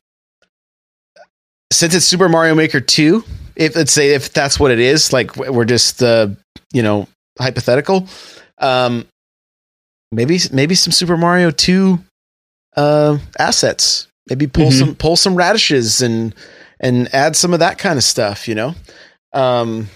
since 1.72 1.94
it's 1.94 2.04
Super 2.04 2.28
Mario 2.28 2.54
Maker 2.54 2.80
two, 2.80 3.24
if 3.56 3.76
let's 3.76 3.92
say 3.92 4.10
if 4.14 4.32
that's 4.32 4.58
what 4.58 4.70
it 4.70 4.78
is, 4.80 5.12
like 5.12 5.36
we're 5.36 5.64
just 5.64 6.02
uh, 6.02 6.28
you 6.72 6.82
know 6.82 7.06
hypothetical. 7.38 8.06
Um, 8.58 9.06
maybe 10.12 10.38
maybe 10.52 10.74
some 10.74 10.92
Super 10.92 11.16
Mario 11.16 11.50
two 11.50 12.00
uh, 12.76 13.18
assets. 13.38 14.06
Maybe 14.28 14.46
pull 14.46 14.70
Mhm. 14.70 14.78
some 14.78 14.94
pull 14.96 15.16
some 15.16 15.34
radishes 15.34 16.02
and 16.02 16.34
and 16.80 17.12
add 17.14 17.36
some 17.36 17.52
of 17.52 17.60
that 17.60 17.78
kind 17.78 17.96
of 17.96 18.04
stuff. 18.04 18.46
You 18.48 18.54
know. 18.54 18.74
Um, 19.32 19.88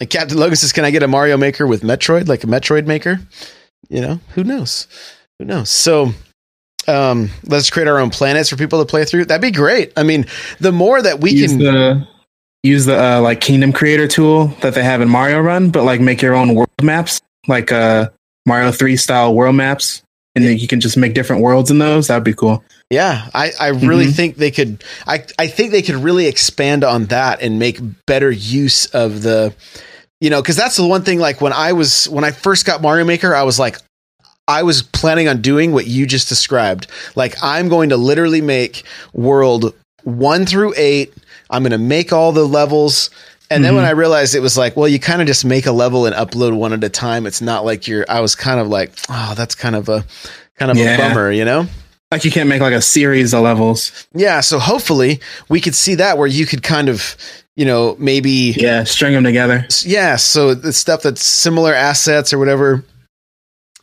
and 0.00 0.10
Captain 0.10 0.36
Logan 0.38 0.56
says, 0.56 0.72
"Can 0.72 0.84
I 0.84 0.90
get 0.90 1.02
a 1.02 1.08
Mario 1.08 1.36
Maker 1.36 1.66
with 1.66 1.82
Metroid, 1.82 2.28
like 2.28 2.44
a 2.44 2.46
Metroid 2.46 2.86
Maker?" 2.86 3.20
You 3.88 4.00
know, 4.00 4.20
who 4.34 4.44
knows? 4.44 4.86
Who 5.38 5.44
knows? 5.44 5.70
So, 5.70 6.12
um, 6.88 7.30
let's 7.44 7.70
create 7.70 7.88
our 7.88 7.98
own 7.98 8.10
planets 8.10 8.48
for 8.48 8.56
people 8.56 8.84
to 8.84 8.90
play 8.90 9.04
through. 9.04 9.26
That'd 9.26 9.42
be 9.42 9.50
great. 9.50 9.92
I 9.96 10.02
mean, 10.02 10.26
the 10.60 10.72
more 10.72 11.00
that 11.00 11.20
we 11.20 11.30
use 11.30 11.52
can, 11.52 11.58
the 11.58 12.08
use 12.62 12.86
the 12.86 13.00
uh, 13.00 13.20
like 13.20 13.40
Kingdom 13.40 13.72
Creator 13.72 14.08
tool 14.08 14.48
that 14.60 14.74
they 14.74 14.82
have 14.82 15.00
in 15.00 15.08
Mario 15.08 15.40
Run, 15.40 15.70
but 15.70 15.84
like 15.84 16.00
make 16.00 16.22
your 16.22 16.34
own 16.34 16.54
world 16.54 16.68
maps, 16.82 17.20
like 17.46 17.72
uh 17.72 18.10
Mario 18.44 18.72
Three 18.72 18.96
style 18.96 19.34
world 19.34 19.56
maps, 19.56 20.02
and 20.36 20.44
then 20.44 20.58
you 20.58 20.68
can 20.68 20.80
just 20.80 20.96
make 20.96 21.14
different 21.14 21.42
worlds 21.42 21.70
in 21.70 21.78
those. 21.78 22.06
That'd 22.06 22.22
be 22.22 22.34
cool. 22.34 22.62
yeah, 22.90 23.28
I, 23.34 23.50
I 23.58 23.68
really 23.68 24.06
Mhm. 24.06 24.14
think 24.14 24.36
they 24.36 24.52
could. 24.52 24.84
I, 25.08 25.24
I 25.40 25.48
think 25.48 25.72
they 25.72 25.82
could 25.82 25.96
really 25.96 26.26
expand 26.26 26.84
on 26.84 27.06
that 27.06 27.42
and 27.42 27.58
make 27.58 27.80
better 28.06 28.30
use 28.30 28.86
of 28.86 29.22
the, 29.22 29.52
you 30.20 30.30
know, 30.30 30.40
because 30.40 30.54
that's 30.54 30.76
the 30.76 30.86
one 30.86 31.02
thing. 31.02 31.18
Like 31.18 31.40
when 31.40 31.52
I 31.52 31.72
was 31.72 32.08
when 32.08 32.22
I 32.22 32.30
first 32.30 32.64
got 32.64 32.82
Mario 32.82 33.04
Maker, 33.04 33.34
I 33.34 33.42
was 33.42 33.58
like, 33.58 33.78
I 34.46 34.62
was 34.62 34.82
planning 34.82 35.26
on 35.26 35.40
doing 35.42 35.72
what 35.72 35.88
you 35.88 36.06
just 36.06 36.28
described. 36.28 36.86
Like 37.16 37.34
I'm 37.42 37.68
going 37.68 37.88
to 37.88 37.96
literally 37.96 38.40
make 38.40 38.84
world 39.12 39.74
one 40.04 40.46
through 40.46 40.74
eight. 40.76 41.12
I'm 41.50 41.62
going 41.64 41.72
to 41.72 41.78
make 41.78 42.12
all 42.12 42.30
the 42.30 42.46
levels. 42.46 43.10
And 43.50 43.64
then 43.64 43.76
when 43.76 43.84
I 43.84 43.90
realized 43.90 44.34
it 44.34 44.40
was 44.40 44.56
like, 44.58 44.76
well, 44.76 44.88
you 44.88 44.98
kind 44.98 45.20
of 45.20 45.26
just 45.28 45.44
make 45.44 45.66
a 45.66 45.72
level 45.72 46.06
and 46.06 46.14
upload 46.14 46.56
one 46.56 46.72
at 46.72 46.82
a 46.82 46.88
time. 46.88 47.26
It's 47.26 47.40
not 47.40 47.64
like 47.64 47.86
you're, 47.86 48.04
I 48.08 48.20
was 48.20 48.34
kind 48.34 48.58
of 48.58 48.68
like, 48.68 48.92
oh, 49.08 49.34
that's 49.36 49.54
kind 49.54 49.76
of 49.76 49.88
a, 49.88 50.04
kind 50.56 50.70
of 50.70 50.76
Yeah. 50.76 50.94
a 50.94 50.98
bummer, 50.98 51.30
you 51.30 51.44
know? 51.44 51.66
Like 52.10 52.24
you 52.24 52.30
can't 52.30 52.48
make 52.48 52.60
like 52.60 52.72
a 52.74 52.82
series 52.82 53.34
of 53.34 53.42
levels. 53.42 54.06
Yeah. 54.14 54.40
So 54.40 54.58
hopefully 54.58 55.20
we 55.48 55.60
could 55.60 55.74
see 55.74 55.96
that 55.96 56.18
where 56.18 56.26
you 56.26 56.46
could 56.46 56.62
kind 56.62 56.88
of, 56.88 57.16
you 57.56 57.64
know, 57.64 57.96
maybe, 57.98 58.54
Yeah, 58.56 58.84
string 58.84 59.12
them 59.12 59.24
together. 59.24 59.66
yeah. 59.84 60.16
So 60.16 60.54
the 60.54 60.72
stuff 60.72 61.02
that's 61.02 61.22
similar 61.22 61.72
assets 61.74 62.32
or 62.32 62.38
whatever, 62.38 62.84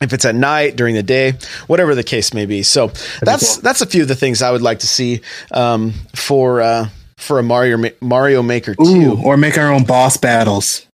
if 0.00 0.12
it's 0.12 0.24
at 0.24 0.34
night 0.34 0.76
during 0.76 0.94
the 0.94 1.02
day, 1.02 1.34
whatever 1.66 1.94
the 1.94 2.02
case 2.02 2.34
may 2.34 2.46
be. 2.46 2.62
So 2.62 2.88
that's 3.22 3.54
cool. 3.54 3.62
that's 3.62 3.80
a 3.80 3.86
few 3.86 4.02
of 4.02 4.08
the 4.08 4.14
things 4.16 4.42
I 4.42 4.50
would 4.50 4.62
like 4.62 4.80
to 4.80 4.86
see 4.86 5.20
um, 5.52 5.92
for 6.14 6.60
uh, 6.60 6.88
for 7.18 7.38
a 7.38 7.42
Mario 7.42 7.76
Ma- 7.76 7.88
Mario 8.00 8.42
Maker 8.42 8.72
Ooh, 8.80 9.14
two. 9.16 9.22
or 9.22 9.36
make 9.36 9.56
our 9.58 9.72
own 9.72 9.84
boss 9.84 10.16
battles 10.16 10.86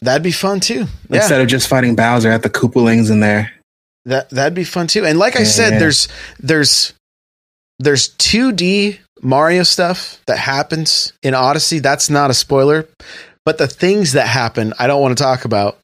That'd 0.00 0.22
be 0.24 0.32
fun 0.32 0.58
too. 0.58 0.86
Yeah, 1.08 1.18
instead 1.18 1.40
of 1.40 1.46
just 1.46 1.68
fighting 1.68 1.94
Bowser 1.94 2.28
at 2.30 2.42
the 2.42 2.50
Koopalings 2.50 3.08
in 3.10 3.20
there. 3.20 3.52
that 4.06 4.30
that'd 4.30 4.52
be 4.54 4.64
fun 4.64 4.88
too. 4.88 5.04
And 5.06 5.16
like 5.18 5.36
I 5.36 5.44
said, 5.44 5.74
Yeah. 5.74 5.78
there's 5.78 6.08
there's 6.40 6.92
there's 7.78 8.08
two 8.08 8.50
D 8.52 8.98
Mario 9.22 9.62
stuff 9.62 10.20
that 10.26 10.38
happens 10.38 11.12
in 11.22 11.34
Odyssey. 11.34 11.78
That's 11.78 12.10
not 12.10 12.30
a 12.30 12.34
spoiler, 12.34 12.88
but 13.44 13.58
the 13.58 13.68
things 13.68 14.12
that 14.14 14.26
happen, 14.26 14.72
I 14.78 14.88
don't 14.88 15.00
want 15.00 15.16
to 15.16 15.22
talk 15.22 15.44
about. 15.44 15.78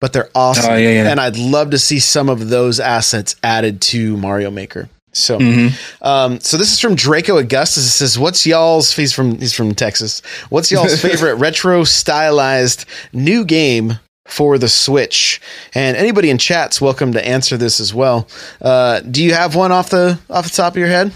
But 0.00 0.14
they're 0.14 0.30
oh, 0.34 0.40
awesome, 0.40 0.72
Oh 0.72 0.76
yeah, 0.76 1.02
yeah. 1.04 1.10
and 1.10 1.20
I'd 1.20 1.36
love 1.36 1.70
to 1.70 1.78
see 1.78 2.00
some 2.00 2.28
of 2.28 2.48
those 2.48 2.80
assets 2.80 3.36
added 3.44 3.80
to 3.82 4.16
Mario 4.16 4.50
Maker. 4.50 4.88
So, 5.12 5.38
Mhm. 5.38 5.72
um, 6.02 6.38
so 6.40 6.56
this 6.56 6.70
is 6.72 6.78
from 6.78 6.94
Draco 6.94 7.36
Augustus. 7.38 7.84
It 7.86 7.90
says, 7.90 8.18
"What's 8.18 8.46
y'all's?" 8.46 8.92
He's 8.94 9.12
from 9.12 9.38
he's 9.38 9.52
from 9.52 9.74
Texas. 9.74 10.22
What's 10.50 10.70
y'all's 10.70 11.00
favorite 11.00 11.34
retro 11.34 11.84
stylized 11.84 12.84
new 13.12 13.44
game 13.44 13.98
for 14.28 14.56
the 14.58 14.68
Switch? 14.68 15.40
And 15.74 15.96
anybody 15.96 16.30
in 16.30 16.38
chat's 16.38 16.80
welcome 16.80 17.12
to 17.14 17.26
answer 17.26 17.56
this 17.56 17.80
as 17.80 17.92
well. 17.92 18.28
Uh, 18.62 19.00
do 19.00 19.22
you 19.24 19.34
have 19.34 19.54
one 19.56 19.72
off 19.72 19.90
the 19.90 20.18
off 20.30 20.44
the 20.44 20.50
top 20.56 20.74
of 20.74 20.78
your 20.78 20.88
head? 20.88 21.10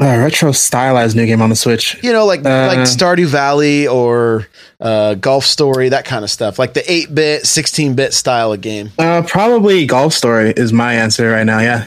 Uh, 0.00 0.18
retro 0.18 0.52
stylized 0.52 1.16
new 1.16 1.24
game 1.24 1.40
on 1.40 1.48
the 1.48 1.56
Switch. 1.56 1.96
You 2.02 2.12
know, 2.12 2.26
like 2.26 2.40
Uh, 2.44 2.66
like 2.68 2.80
Stardew 2.80 3.26
Valley 3.26 3.86
or 3.88 4.46
uh, 4.78 5.14
Golf 5.14 5.46
Story, 5.46 5.88
that 5.88 6.04
kind 6.04 6.22
of 6.22 6.30
stuff, 6.30 6.58
like 6.58 6.74
the 6.74 6.88
eight 6.92 7.14
bit, 7.14 7.46
sixteen 7.46 7.94
bit 7.94 8.12
style 8.12 8.52
of 8.52 8.60
game. 8.60 8.92
Uh, 8.98 9.22
probably 9.22 9.86
Golf 9.86 10.12
Story 10.12 10.52
is 10.56 10.70
my 10.72 10.94
answer 10.94 11.30
right 11.30 11.46
now. 11.46 11.60
Yeah. 11.60 11.86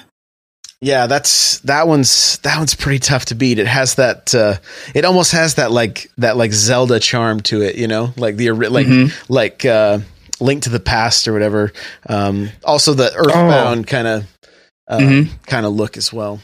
Yeah, 0.82 1.07
that's 1.07 1.59
that 1.59 1.88
one's 1.88 2.38
that 2.39 2.57
one's 2.57 2.73
pretty 2.73 2.99
tough 2.99 3.25
to 3.25 3.36
beat. 3.36 3.59
It 3.59 3.67
has 3.67 3.95
that 3.95 4.34
uh 4.34 4.55
it 4.95 5.03
almost 5.03 5.34
has 5.34 5.55
that 5.55 5.71
like 5.71 6.09
that 6.17 6.38
like 6.38 6.53
Zelda 6.53 6.99
charm 7.01 7.41
to 7.41 7.61
it, 7.61 7.75
you 7.75 7.88
know? 7.88 8.13
Like 8.15 8.38
the 8.38 8.51
like 8.51 8.88
Mm-hmm. 8.88 9.34
like 9.34 9.65
uh 9.65 9.99
Link 10.39 10.63
to 10.63 10.69
the 10.69 10.80
Past 10.80 11.27
or 11.27 11.34
whatever. 11.34 11.73
Um 12.07 12.49
also 12.63 12.93
the 12.93 13.13
Earthbound 13.13 13.88
kind 13.88 14.07
of 14.07 14.25
kind 15.45 15.65
of 15.65 15.73
look 15.73 15.97
as 15.97 16.13
well. 16.13 16.39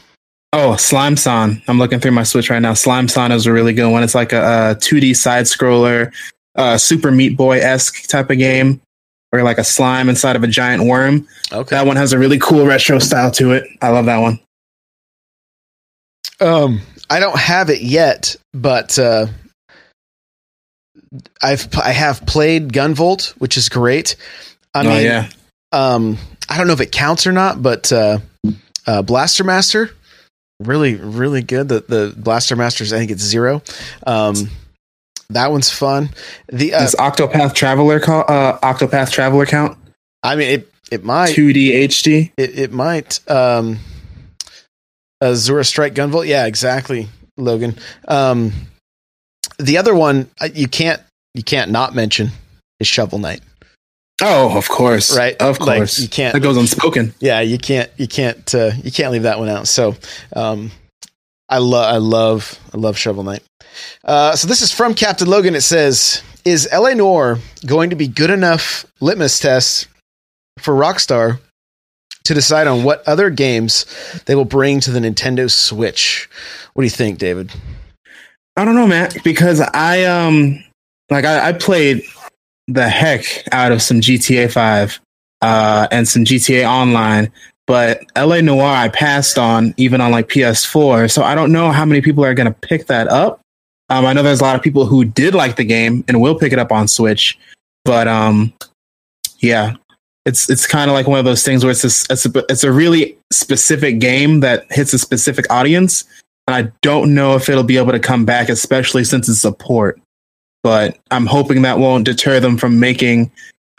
Oh, 0.52 0.76
Slime-san. 0.76 1.60
I'm 1.68 1.78
looking 1.78 1.98
through 2.00 2.12
my 2.12 2.22
Switch 2.22 2.48
right 2.48 2.60
now. 2.62 2.72
Slime-san 2.74 3.32
is 3.32 3.46
a 3.46 3.52
really 3.52 3.72
good 3.74 3.90
one. 3.90 4.02
It's 4.02 4.14
like 4.14 4.32
a, 4.32 4.70
a 4.70 4.74
2D 4.76 5.14
side 5.16 5.44
scroller, 5.44 6.12
uh, 6.54 6.78
Super 6.78 7.10
Meat 7.10 7.36
Boy 7.36 7.58
esque 7.58 8.08
type 8.08 8.30
of 8.30 8.38
game, 8.38 8.80
you're 9.36 9.44
like 9.44 9.58
a 9.58 9.64
slime 9.64 10.08
inside 10.08 10.36
of 10.36 10.42
a 10.42 10.46
giant 10.46 10.84
worm. 10.84 11.26
Okay. 11.52 11.76
That 11.76 11.86
one 11.86 11.96
has 11.96 12.12
a 12.12 12.18
really 12.18 12.38
cool 12.38 12.66
retro 12.66 12.98
style 12.98 13.30
to 13.32 13.52
it. 13.52 13.68
I 13.80 13.90
love 13.90 14.06
that 14.06 14.18
one. 14.18 14.40
Um, 16.40 16.80
I 17.08 17.20
don't 17.20 17.38
have 17.38 17.70
it 17.70 17.82
yet, 17.82 18.36
but 18.52 18.98
uh, 18.98 19.26
I've 21.42 21.68
I 21.76 21.92
have 21.92 22.26
played 22.26 22.72
Gunvolt, 22.72 23.30
which 23.38 23.56
is 23.56 23.68
great. 23.68 24.16
I 24.74 24.80
oh 24.80 24.88
mean, 24.88 25.04
yeah, 25.04 25.30
um, 25.72 26.18
I 26.48 26.58
don't 26.58 26.66
know 26.66 26.72
if 26.72 26.80
it 26.80 26.92
counts 26.92 27.26
or 27.26 27.32
not, 27.32 27.62
but 27.62 27.90
uh, 27.92 28.18
uh, 28.86 29.02
Blaster 29.02 29.44
Master, 29.44 29.90
really, 30.60 30.96
really 30.96 31.42
good. 31.42 31.68
The 31.68 31.80
the 31.80 32.14
Blaster 32.16 32.56
Masters, 32.56 32.92
I 32.92 32.98
think 32.98 33.10
it's 33.10 33.22
zero. 33.22 33.62
Um, 34.06 34.34
that 35.30 35.50
one's 35.50 35.70
fun. 35.70 36.10
The 36.48 36.74
uh, 36.74 36.80
does 36.80 36.94
Octopath 36.96 37.54
Traveler 37.54 38.00
call, 38.00 38.24
uh, 38.28 38.58
Octopath 38.60 39.10
Traveler 39.10 39.46
count? 39.46 39.76
I 40.22 40.36
mean, 40.36 40.48
it 40.50 40.72
it 40.90 41.04
might 41.04 41.30
2D 41.34 41.72
HD. 41.84 42.32
it, 42.36 42.58
it 42.58 42.72
might. 42.72 43.20
Um, 43.30 43.78
Azure 45.20 45.64
Striker 45.64 45.94
Gunvolt, 45.94 46.26
yeah, 46.26 46.46
exactly, 46.46 47.08
Logan. 47.36 47.76
Um, 48.06 48.52
the 49.58 49.78
other 49.78 49.94
one 49.94 50.28
uh, 50.40 50.48
you 50.54 50.68
can't 50.68 51.00
you 51.34 51.42
can't 51.42 51.70
not 51.70 51.94
mention 51.94 52.30
is 52.80 52.86
Shovel 52.86 53.18
Knight, 53.18 53.40
Oh, 54.22 54.56
of 54.56 54.68
course, 54.68 55.16
right? 55.16 55.34
Of 55.40 55.58
Like, 55.60 55.78
course, 55.78 55.98
you 55.98 56.08
can't. 56.08 56.34
that 56.34 56.40
goes 56.40 56.56
unspoken. 56.56 57.14
yeah, 57.20 57.40
you 57.40 57.58
can't 57.58 57.90
you 57.96 58.06
can't 58.06 58.54
uh, 58.54 58.72
you 58.82 58.90
can't 58.92 59.12
leave 59.12 59.22
that 59.24 59.38
one 59.38 59.48
out. 59.48 59.66
So, 59.68 59.94
um, 60.34 60.70
I 61.48 61.58
love 61.58 61.94
I 61.94 61.96
love 61.98 62.58
I 62.74 62.76
love 62.76 62.96
Shovel 62.98 63.22
Knight. 63.24 63.42
Uh, 64.04 64.34
so 64.36 64.48
this 64.48 64.62
is 64.62 64.72
from 64.72 64.94
Captain 64.94 65.28
Logan. 65.28 65.54
It 65.54 65.62
says, 65.62 66.22
"Is 66.44 66.68
LA 66.72 66.94
Noire 66.94 67.38
going 67.64 67.90
to 67.90 67.96
be 67.96 68.08
good 68.08 68.30
enough 68.30 68.86
litmus 69.00 69.38
test 69.38 69.88
for 70.58 70.74
Rockstar 70.74 71.38
to 72.24 72.34
decide 72.34 72.66
on 72.66 72.82
what 72.84 73.06
other 73.06 73.30
games 73.30 73.86
they 74.26 74.34
will 74.34 74.44
bring 74.44 74.80
to 74.80 74.90
the 74.90 75.00
Nintendo 75.00 75.50
Switch?" 75.50 76.28
What 76.74 76.82
do 76.82 76.86
you 76.86 76.90
think, 76.90 77.18
David? 77.18 77.52
I 78.56 78.64
don't 78.64 78.74
know, 78.74 78.86
man, 78.86 79.10
because 79.22 79.60
I 79.60 80.04
um 80.04 80.62
like 81.10 81.24
I, 81.24 81.48
I 81.48 81.52
played 81.52 82.02
the 82.68 82.88
heck 82.88 83.24
out 83.52 83.70
of 83.70 83.82
some 83.82 84.00
GTA 84.00 84.50
Five 84.50 84.98
uh 85.42 85.88
and 85.90 86.08
some 86.08 86.24
GTA 86.24 86.68
Online, 86.68 87.30
but 87.66 88.02
LA 88.16 88.40
Noire 88.40 88.74
I 88.76 88.88
passed 88.88 89.38
on 89.38 89.74
even 89.76 90.00
on 90.00 90.10
like 90.10 90.28
PS4, 90.28 91.10
so 91.10 91.22
I 91.22 91.34
don't 91.34 91.52
know 91.52 91.70
how 91.70 91.84
many 91.84 92.00
people 92.00 92.24
are 92.24 92.34
gonna 92.34 92.52
pick 92.52 92.86
that 92.86 93.08
up. 93.08 93.40
Um, 93.88 94.04
I 94.04 94.12
know 94.12 94.22
there's 94.22 94.40
a 94.40 94.44
lot 94.44 94.56
of 94.56 94.62
people 94.62 94.86
who 94.86 95.04
did 95.04 95.34
like 95.34 95.56
the 95.56 95.64
game 95.64 96.04
and 96.08 96.20
will 96.20 96.38
pick 96.38 96.52
it 96.52 96.58
up 96.58 96.72
on 96.72 96.88
Switch, 96.88 97.38
but 97.84 98.08
um, 98.08 98.52
yeah, 99.38 99.74
it's 100.24 100.50
it's 100.50 100.66
kind 100.66 100.90
of 100.90 100.94
like 100.94 101.06
one 101.06 101.20
of 101.20 101.24
those 101.24 101.44
things 101.44 101.64
where 101.64 101.70
it's 101.70 101.84
a, 101.84 102.12
it's 102.12 102.26
a 102.26 102.44
it's 102.50 102.64
a 102.64 102.72
really 102.72 103.16
specific 103.32 104.00
game 104.00 104.40
that 104.40 104.66
hits 104.70 104.92
a 104.92 104.98
specific 104.98 105.50
audience, 105.50 106.04
and 106.48 106.56
I 106.56 106.72
don't 106.82 107.14
know 107.14 107.36
if 107.36 107.48
it'll 107.48 107.62
be 107.62 107.78
able 107.78 107.92
to 107.92 108.00
come 108.00 108.24
back, 108.24 108.48
especially 108.48 109.04
since 109.04 109.28
it's 109.28 109.44
a 109.44 109.52
port. 109.52 110.00
But 110.64 110.98
I'm 111.12 111.26
hoping 111.26 111.62
that 111.62 111.78
won't 111.78 112.06
deter 112.06 112.40
them 112.40 112.56
from 112.56 112.80
making 112.80 113.30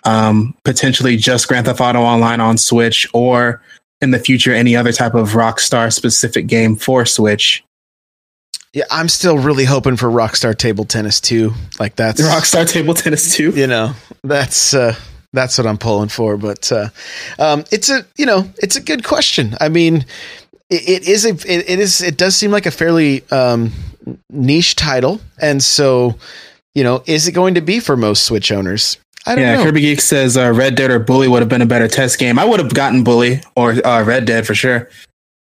um, 0.06 0.56
potentially 0.64 1.18
just 1.18 1.50
Grand 1.50 1.66
Theft 1.66 1.82
Auto 1.82 2.00
Online 2.00 2.40
on 2.40 2.58
Switch, 2.58 3.06
or 3.14 3.62
in 4.00 4.12
the 4.12 4.20
future 4.20 4.54
any 4.54 4.74
other 4.74 4.94
type 4.94 5.16
of 5.16 5.32
Rockstar 5.32 5.92
specific 5.92 6.48
game 6.48 6.78
for 6.78 7.06
Switch. 7.06 7.62
Yeah, 8.74 8.84
I'm 8.92 9.10
still 9.10 9.38
really 9.38 9.66
hoping 9.66 9.98
for 9.98 10.08
Rockstar 10.10 10.56
Table 10.56 10.86
Tennis 10.86 11.20
2. 11.22 11.54
Like 11.80 11.96
that's 11.96 12.22
Rockstar 12.22 12.70
Table 12.72 12.94
Tennis 12.94 13.34
2. 13.36 13.52
you 13.52 13.68
know 13.68 13.94
that's 14.24 14.74
uh 14.74 14.94
that's 15.34 15.58
what 15.58 15.68
i'm 15.68 15.78
pulling 15.78 16.10
for 16.10 16.38
but 16.38 16.72
uh 16.72 16.88
um 17.38 17.64
it's 17.72 17.90
a 17.90 18.06
you 18.18 18.26
know 18.26 18.50
it's 18.58 18.76
a 18.76 18.82
good 18.82 19.04
question 19.04 19.56
i 19.62 19.70
mean 19.70 19.98
it, 20.70 20.90
it 20.90 21.08
is 21.08 21.26
a 21.26 21.30
it, 21.30 21.70
it 21.70 21.80
is 21.80 22.02
it 22.02 22.18
does 22.18 22.36
seem 22.36 22.50
like 22.50 22.66
a 22.66 22.72
fairly 22.72 23.24
um 23.32 23.72
niche 24.30 24.76
title 24.76 25.20
and 25.40 25.62
so 25.62 26.16
you 26.76 26.84
know 26.84 27.04
is 27.06 27.28
it 27.28 27.34
going 27.34 27.56
to 27.56 27.62
be 27.62 27.80
for 27.80 27.96
most 27.98 28.24
switch 28.26 28.52
owners 28.52 28.98
i 29.26 29.36
don't 29.36 29.44
Yeah, 29.44 29.56
know 29.58 29.64
Kirby 29.66 29.82
Geek 29.82 30.02
says 30.02 30.38
uh, 30.38 30.52
Red 30.54 30.76
Dead 30.76 30.90
or 30.90 31.00
Bully 31.00 31.28
would 31.28 31.42
have 31.42 31.50
been 31.50 31.62
a 31.62 31.66
better 31.66 31.88
test 31.90 32.18
game. 32.18 32.40
I 32.40 32.46
would 32.46 32.60
have 32.62 32.74
gotten 32.74 33.04
Bully 33.04 33.42
or 33.56 33.72
uh, 33.86 34.04
Red 34.04 34.26
Dead 34.26 34.48
for 34.48 34.56
sure, 34.56 34.90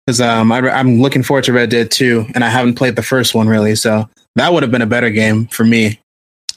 because 0.09 0.21
um, 0.21 0.51
I, 0.51 0.57
I'm 0.71 0.99
looking 1.01 1.21
forward 1.21 1.43
to 1.43 1.53
Red 1.53 1.69
Dead 1.69 1.91
2, 1.91 2.31
and 2.33 2.43
I 2.43 2.49
haven't 2.49 2.73
played 2.75 2.95
the 2.95 3.03
first 3.03 3.35
one 3.35 3.47
really, 3.47 3.75
so 3.75 4.09
that 4.37 4.51
would 4.51 4.63
have 4.63 4.71
been 4.71 4.81
a 4.81 4.87
better 4.87 5.11
game 5.11 5.45
for 5.47 5.63
me. 5.63 5.99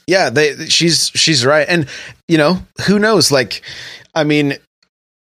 yeah 0.07 0.31
they 0.31 0.65
she's 0.65 1.11
she's 1.13 1.45
right 1.45 1.67
and 1.69 1.87
you 2.27 2.37
know 2.37 2.57
who 2.87 2.97
knows 2.99 3.31
like 3.31 3.61
i 4.15 4.23
mean 4.23 4.55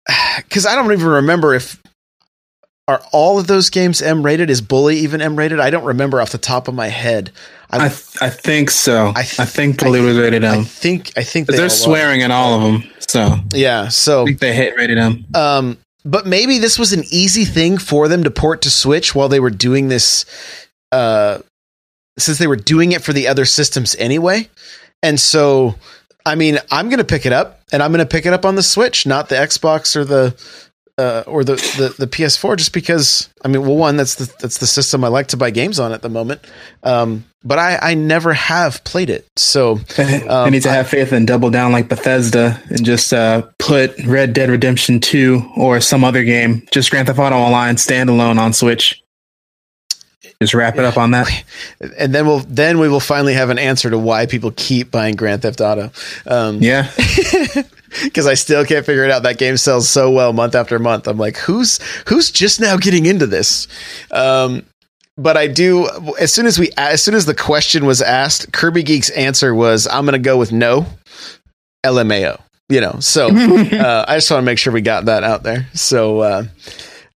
because 0.36 0.66
i 0.66 0.74
don't 0.74 0.90
even 0.92 1.06
remember 1.06 1.54
if 1.54 1.80
are 2.86 3.00
all 3.12 3.38
of 3.38 3.46
those 3.46 3.70
games 3.70 4.02
m 4.02 4.22
rated 4.22 4.50
is 4.50 4.60
bully 4.60 4.96
even 4.98 5.22
m 5.22 5.36
rated 5.36 5.58
i 5.60 5.70
don't 5.70 5.84
remember 5.84 6.20
off 6.20 6.30
the 6.32 6.38
top 6.38 6.68
of 6.68 6.74
my 6.74 6.88
head 6.88 7.30
I 7.70 7.86
i, 7.86 7.88
th- 7.88 8.16
I 8.20 8.30
think 8.30 8.70
so. 8.70 9.12
I 9.14 9.20
I, 9.20 9.24
think 9.24 9.78
Bully 9.78 10.00
I- 10.00 10.04
was 10.04 10.16
rated 10.18 10.44
I 10.44 10.58
M. 10.58 10.64
think 10.64 11.12
i 11.16 11.22
think 11.22 11.46
they 11.48 11.62
are. 11.62 11.68
swearing 11.68 12.20
in 12.22 12.30
all 12.30 12.54
of 12.54 12.62
them, 12.62 12.90
so 12.98 13.36
yeah 13.54 13.88
so 13.88 14.26
think 14.26 14.40
they 14.40 14.52
hit 14.54 14.76
rated 14.76 14.98
M. 14.98 15.24
um 15.34 15.78
but 16.08 16.26
maybe 16.26 16.58
this 16.58 16.78
was 16.78 16.92
an 16.92 17.04
easy 17.10 17.44
thing 17.44 17.78
for 17.78 18.08
them 18.08 18.24
to 18.24 18.30
port 18.30 18.62
to 18.62 18.70
switch 18.70 19.14
while 19.14 19.28
they 19.28 19.40
were 19.40 19.50
doing 19.50 19.88
this 19.88 20.24
uh 20.92 21.38
since 22.18 22.38
they 22.38 22.46
were 22.46 22.56
doing 22.56 22.92
it 22.92 23.02
for 23.02 23.12
the 23.12 23.28
other 23.28 23.44
systems 23.44 23.94
anyway. 23.96 24.48
And 25.02 25.20
so 25.20 25.76
i 26.26 26.34
mean 26.34 26.58
i'm 26.72 26.88
gonna 26.90 27.04
pick 27.04 27.24
it 27.26 27.32
up 27.32 27.60
and 27.72 27.82
i'm 27.82 27.92
gonna 27.92 28.04
pick 28.04 28.26
it 28.26 28.32
up 28.32 28.44
on 28.44 28.56
the 28.56 28.62
switch 28.62 29.06
not 29.06 29.28
the 29.28 29.36
xbox 29.36 29.94
or 29.94 30.04
the 30.04 30.34
uh, 30.98 31.22
or 31.26 31.44
the, 31.44 31.54
the 31.54 31.94
the 31.96 32.06
PS4 32.08 32.56
just 32.56 32.72
because 32.72 33.30
I 33.44 33.48
mean 33.48 33.62
well 33.62 33.76
one 33.76 33.96
that's 33.96 34.16
the 34.16 34.34
that's 34.40 34.58
the 34.58 34.66
system 34.66 35.04
I 35.04 35.08
like 35.08 35.28
to 35.28 35.36
buy 35.36 35.50
games 35.50 35.78
on 35.78 35.92
at 35.92 36.02
the 36.02 36.08
moment. 36.08 36.40
Um, 36.82 37.24
but 37.44 37.58
I 37.58 37.78
I 37.80 37.94
never 37.94 38.32
have 38.34 38.82
played 38.84 39.10
it 39.10 39.26
so 39.36 39.80
I 39.98 40.22
Um, 40.28 40.50
need 40.50 40.62
to 40.62 40.70
have 40.70 40.88
faith 40.88 41.12
and 41.12 41.26
double 41.26 41.50
down 41.50 41.72
like 41.72 41.88
Bethesda 41.88 42.60
and 42.68 42.84
just 42.84 43.12
uh, 43.12 43.42
put 43.58 43.96
Red 44.04 44.32
Dead 44.32 44.50
Redemption 44.50 45.00
2 45.00 45.52
or 45.56 45.80
some 45.80 46.04
other 46.04 46.24
game, 46.24 46.66
just 46.72 46.90
Grand 46.90 47.06
Theft 47.06 47.18
Auto 47.18 47.36
Online 47.36 47.76
standalone 47.76 48.38
on 48.38 48.52
Switch. 48.52 49.02
Just 50.40 50.54
wrap 50.54 50.76
it 50.76 50.84
up 50.84 50.96
on 50.96 51.10
that. 51.12 51.28
and 51.98 52.14
then 52.14 52.24
we'll 52.26 52.40
then 52.40 52.78
we 52.78 52.88
will 52.88 53.00
finally 53.00 53.34
have 53.34 53.50
an 53.50 53.58
answer 53.58 53.90
to 53.90 53.98
why 53.98 54.26
people 54.26 54.52
keep 54.52 54.90
buying 54.90 55.16
Grand 55.16 55.42
Theft 55.42 55.60
Auto 55.60 55.90
um, 56.26 56.58
Yeah. 56.62 56.90
because 58.04 58.26
I 58.26 58.34
still 58.34 58.64
can't 58.64 58.84
figure 58.86 59.02
it 59.04 59.10
out. 59.10 59.22
That 59.24 59.38
game 59.38 59.56
sells 59.56 59.88
so 59.88 60.10
well 60.10 60.32
month 60.32 60.54
after 60.54 60.78
month. 60.78 61.08
I'm 61.08 61.18
like, 61.18 61.36
who's 61.38 61.80
who's 62.06 62.30
just 62.30 62.60
now 62.60 62.76
getting 62.76 63.06
into 63.06 63.26
this? 63.26 63.66
Um, 64.12 64.64
but 65.18 65.36
I 65.36 65.48
do. 65.48 65.88
As 66.18 66.32
soon 66.32 66.46
as 66.46 66.58
we, 66.58 66.70
as 66.76 67.02
soon 67.02 67.14
as 67.14 67.26
the 67.26 67.34
question 67.34 67.84
was 67.84 68.00
asked, 68.00 68.52
Kirby 68.52 68.84
Geek's 68.84 69.10
answer 69.10 69.54
was, 69.54 69.88
"I'm 69.88 70.04
going 70.04 70.12
to 70.12 70.18
go 70.18 70.38
with 70.38 70.52
no, 70.52 70.86
LMAO." 71.84 72.40
You 72.68 72.80
know, 72.80 73.00
so 73.00 73.26
uh, 73.36 74.04
I 74.08 74.16
just 74.16 74.30
want 74.30 74.42
to 74.42 74.42
make 74.42 74.58
sure 74.58 74.72
we 74.72 74.80
got 74.80 75.06
that 75.06 75.24
out 75.24 75.42
there. 75.42 75.66
So, 75.74 76.20
uh, 76.20 76.44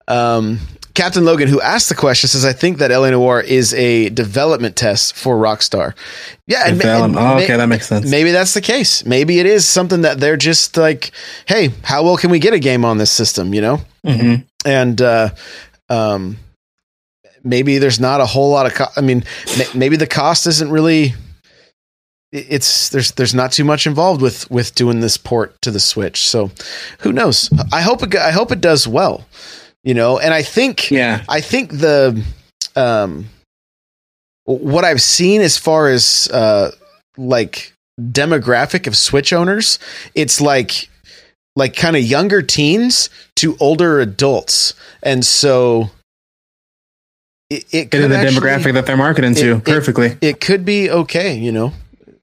um, 0.09 0.61
Captain 0.95 1.25
Logan, 1.25 1.49
who 1.49 1.61
asked 1.61 1.91
the 1.91 1.95
question, 1.95 2.29
says, 2.29 2.45
"I 2.45 2.55
think 2.55 2.79
that 2.79 2.91
LA 2.91 3.11
Noire 3.11 3.43
is 3.43 3.75
a 3.75 4.09
development 4.09 4.77
test 4.77 5.15
for 5.15 5.37
Rockstar." 5.37 5.95
Yeah, 6.47 6.63
and, 6.67 6.83
and 6.83 7.17
oh, 7.17 7.37
okay, 7.37 7.57
that 7.57 7.67
makes 7.67 7.87
sense. 7.87 8.11
Maybe 8.11 8.33
that's 8.33 8.55
the 8.55 8.61
case. 8.63 9.05
Maybe 9.05 9.41
it 9.41 9.47
is 9.47 9.67
something 9.67 10.03
that 10.03 10.19
they're 10.19 10.39
just 10.39 10.77
like, 10.77 11.11
hey, 11.47 11.71
how 11.83 12.03
well 12.03 12.17
can 12.17 12.31
we 12.31 12.39
get 12.39 12.55
a 12.55 12.59
game 12.59 12.85
on 12.85 12.97
this 12.97 13.11
system? 13.11 13.53
You 13.53 13.61
know, 13.61 13.81
hmm 14.07 14.35
and 14.67 15.01
uh, 15.01 15.31
um, 15.89 16.37
maybe 17.45 17.79
there's 17.79 18.01
not 18.01 18.21
a 18.21 18.27
whole 18.27 18.51
lot 18.51 18.67
of. 18.67 18.75
Co- 18.75 18.93
I 18.97 19.01
mean, 19.01 19.25
ma- 19.59 19.65
maybe 19.75 19.97
the 19.97 20.07
cost 20.07 20.47
isn't 20.47 20.71
really. 20.71 21.15
It's 22.33 22.91
there's 22.91 23.11
there's 23.13 23.35
not 23.35 23.51
too 23.51 23.65
much 23.65 23.87
involved 23.87 24.23
with 24.23 24.49
with 24.51 24.75
doing 24.77 25.01
this 25.01 25.17
port 25.17 25.61
to 25.63 25.71
the 25.73 25.81
Switch. 25.81 26.29
So, 26.29 26.53
who 27.01 27.13
knows? 27.13 27.51
I 27.73 27.83
hope 27.83 28.03
it. 28.05 28.15
I 28.15 28.31
hope 28.31 28.53
it 28.53 28.61
does 28.61 28.87
well. 28.87 29.27
You 29.83 29.95
know, 29.95 30.19
and 30.19 30.33
I 30.33 30.43
think 30.43 30.91
Yeah. 30.91 31.25
I 31.29 31.41
think 31.41 31.73
the 31.73 32.23
um 32.77 33.27
what 34.45 34.85
I've 34.85 35.03
seen 35.03 35.41
as 35.41 35.57
far 35.59 35.89
as 35.89 36.29
uh 36.33 36.71
like 37.17 37.73
demographic 38.01 38.87
of 38.87 38.97
Switch 38.97 39.33
owners, 39.33 39.79
it's 40.15 40.41
like 40.41 40.89
like 41.57 41.75
kind 41.75 41.97
of 41.97 42.03
younger 42.03 42.43
teens 42.43 43.11
to 43.37 43.57
older 43.59 43.99
adults, 44.01 44.75
and 45.03 45.25
so 45.27 45.91
it, 47.51 47.65
it 47.73 47.91
could 47.91 48.11
the 48.11 48.17
actually- 48.17 48.37
demographic 48.41 48.75
that 48.75 48.87
they're 48.87 48.97
marketing 48.97 49.35
to 49.35 49.51
it- 49.53 49.57
it- 49.59 49.65
perfectly. 49.65 50.17
it 50.21 50.41
could 50.41 50.65
be 50.65 50.91
okay, 50.91 51.37
you 51.37 51.53
know. 51.53 51.73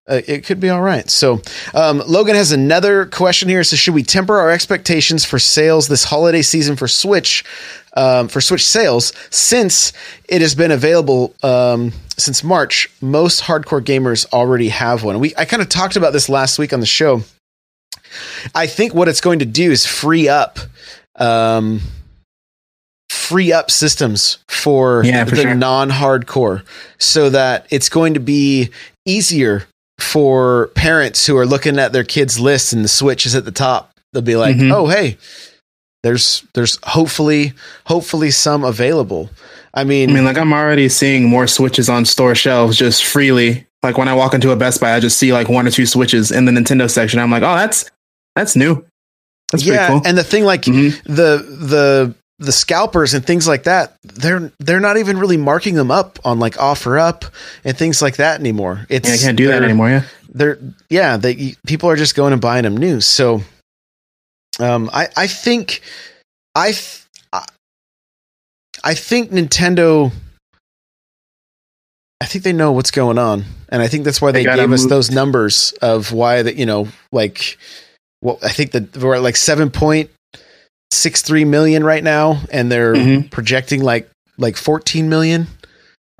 Uh, 0.09 0.21
it 0.25 0.45
could 0.45 0.61
be 0.61 0.69
all 0.69 0.81
right. 0.81 1.09
So, 1.09 1.41
um, 1.73 2.01
Logan 2.07 2.33
has 2.35 2.53
another 2.53 3.07
question 3.07 3.49
here. 3.49 3.61
So, 3.65 3.75
should 3.75 3.93
we 3.93 4.03
temper 4.03 4.37
our 4.37 4.49
expectations 4.49 5.25
for 5.25 5.37
sales 5.37 5.89
this 5.89 6.05
holiday 6.05 6.41
season 6.41 6.77
for 6.77 6.87
Switch, 6.87 7.43
um, 7.97 8.29
for 8.29 8.39
Switch 8.39 8.65
sales, 8.65 9.11
since 9.31 9.91
it 10.29 10.39
has 10.39 10.55
been 10.55 10.71
available 10.71 11.35
um, 11.43 11.91
since 12.15 12.41
March? 12.41 12.89
Most 13.01 13.43
hardcore 13.43 13.83
gamers 13.83 14.25
already 14.31 14.69
have 14.69 15.03
one. 15.03 15.19
We 15.19 15.33
I 15.37 15.43
kind 15.43 15.61
of 15.61 15.67
talked 15.67 15.97
about 15.97 16.13
this 16.13 16.29
last 16.29 16.57
week 16.57 16.71
on 16.71 16.79
the 16.79 16.85
show. 16.85 17.23
I 18.55 18.65
think 18.65 18.93
what 18.93 19.09
it's 19.09 19.19
going 19.19 19.39
to 19.39 19.45
do 19.45 19.71
is 19.71 19.85
free 19.85 20.29
up, 20.29 20.57
um, 21.17 21.81
free 23.27 23.51
up 23.51 23.69
systems 23.71 24.37
for, 24.47 25.03
Yeah, 25.05 25.25
for 25.25 25.35
the 25.35 25.41
sure. 25.43 25.55
non-hardcore, 25.55 26.63
so 26.97 27.29
that 27.29 27.67
it's 27.69 27.89
going 27.89 28.13
to 28.15 28.19
be 28.19 28.69
easier 29.05 29.67
for 29.99 30.67
parents 30.75 31.25
who 31.25 31.37
are 31.37 31.45
looking 31.45 31.79
at 31.79 31.91
their 31.93 32.03
kids' 32.03 32.39
lists 32.39 32.71
and 32.73 32.83
the 32.83 32.87
Switch 32.89 33.25
is 33.25 33.35
at 33.35 33.45
the 33.45 33.51
top. 33.51 33.91
They'll 34.13 34.21
be 34.21 34.35
like, 34.35 34.55
Mhm. 34.55 34.71
"Oh, 34.73 34.87
hey, 34.87 35.17
there's 36.03 36.43
there's 36.53 36.79
hopefully 36.83 37.53
hopefully 37.85 38.31
some 38.31 38.63
available." 38.63 39.29
I 39.73 39.83
mean, 39.83 40.09
I 40.09 40.13
mean, 40.13 40.25
like 40.25 40.37
I'm 40.37 40.53
already 40.53 40.89
seeing 40.89 41.25
more 41.25 41.47
switches 41.47 41.89
on 41.89 42.05
store 42.05 42.35
shelves 42.35 42.77
just 42.77 43.05
freely. 43.05 43.65
Like 43.83 43.97
when 43.97 44.07
I 44.07 44.13
walk 44.13 44.33
into 44.33 44.51
a 44.51 44.55
Best 44.55 44.79
Buy, 44.81 44.93
I 44.95 44.99
just 44.99 45.17
see 45.17 45.33
like 45.33 45.49
one 45.49 45.67
or 45.67 45.71
two 45.71 45.85
switches 45.85 46.31
in 46.31 46.45
the 46.45 46.51
Nintendo 46.51 46.89
section. 46.89 47.19
I'm 47.19 47.29
like, 47.31 47.43
oh, 47.43 47.55
that's 47.55 47.89
that's 48.35 48.55
new. 48.55 48.85
That's 49.51 49.63
yeah, 49.65 49.87
cool. 49.87 50.01
and 50.05 50.17
the 50.17 50.23
thing 50.23 50.43
like 50.45 50.63
Mhm. 50.63 50.99
the 51.03 51.45
the 51.47 52.15
the 52.39 52.51
scalpers 52.51 53.13
and 53.13 53.25
things 53.25 53.47
like 53.47 53.63
that, 53.63 53.95
they're 54.03 54.51
they're 54.59 54.79
not 54.79 54.97
even 54.97 55.17
really 55.17 55.37
marking 55.37 55.75
them 55.75 55.89
up 55.91 56.19
on 56.23 56.39
like 56.39 56.59
offer 56.59 56.97
up 56.99 57.25
and 57.63 57.75
things 57.77 58.01
like 58.01 58.17
that 58.17 58.39
anymore. 58.39 58.85
It's 58.89 59.09
yeah, 59.09 59.15
I 59.15 59.17
can't 59.17 59.37
do 59.37 59.47
that 59.47 59.63
anymore. 59.63 59.89
Yeah. 59.89 60.03
they're 60.29 60.59
yeah 60.89 61.17
they 61.17 61.55
people 61.65 61.89
are 61.89 61.95
just 61.95 62.15
going 62.15 62.33
and 62.33 62.41
buying 62.41 62.63
them 62.63 62.77
new 62.77 63.01
so 63.01 63.41
um 64.59 64.89
i 64.93 65.07
i 65.17 65.25
think 65.25 65.81
i 66.53 66.71
th- 66.73 67.03
I- 68.83 68.93
think 68.93 69.31
nintendo 69.31 70.11
i 72.21 72.25
think 72.25 72.43
they 72.43 72.53
know 72.53 72.71
what's 72.71 72.91
going 72.91 73.17
on 73.17 73.45
and 73.69 73.81
i 73.81 73.87
think 73.87 74.03
that's 74.05 74.21
why 74.21 74.31
They 74.31 74.43
they, 74.43 74.55
gave 74.55 74.71
us 74.71 74.81
move- 74.83 74.89
those 74.89 75.09
numbers 75.11 75.73
of 75.81 76.11
why 76.11 76.41
that 76.43 76.55
you 76.55 76.65
know 76.65 76.87
like 77.11 77.57
well 78.21 78.37
i 78.43 78.49
think 78.49 78.71
that 78.71 78.95
we're 78.97 79.15
at 79.15 79.21
like 79.23 79.35
7.63 80.93 81.45
million 81.47 81.83
right 81.83 82.03
now 82.03 82.39
and 82.51 82.71
they're 82.71 82.93
Mhm. 82.95 83.29
projecting 83.29 83.83
like 83.83 84.09
like 84.37 84.55
14 84.55 85.09
million 85.09 85.47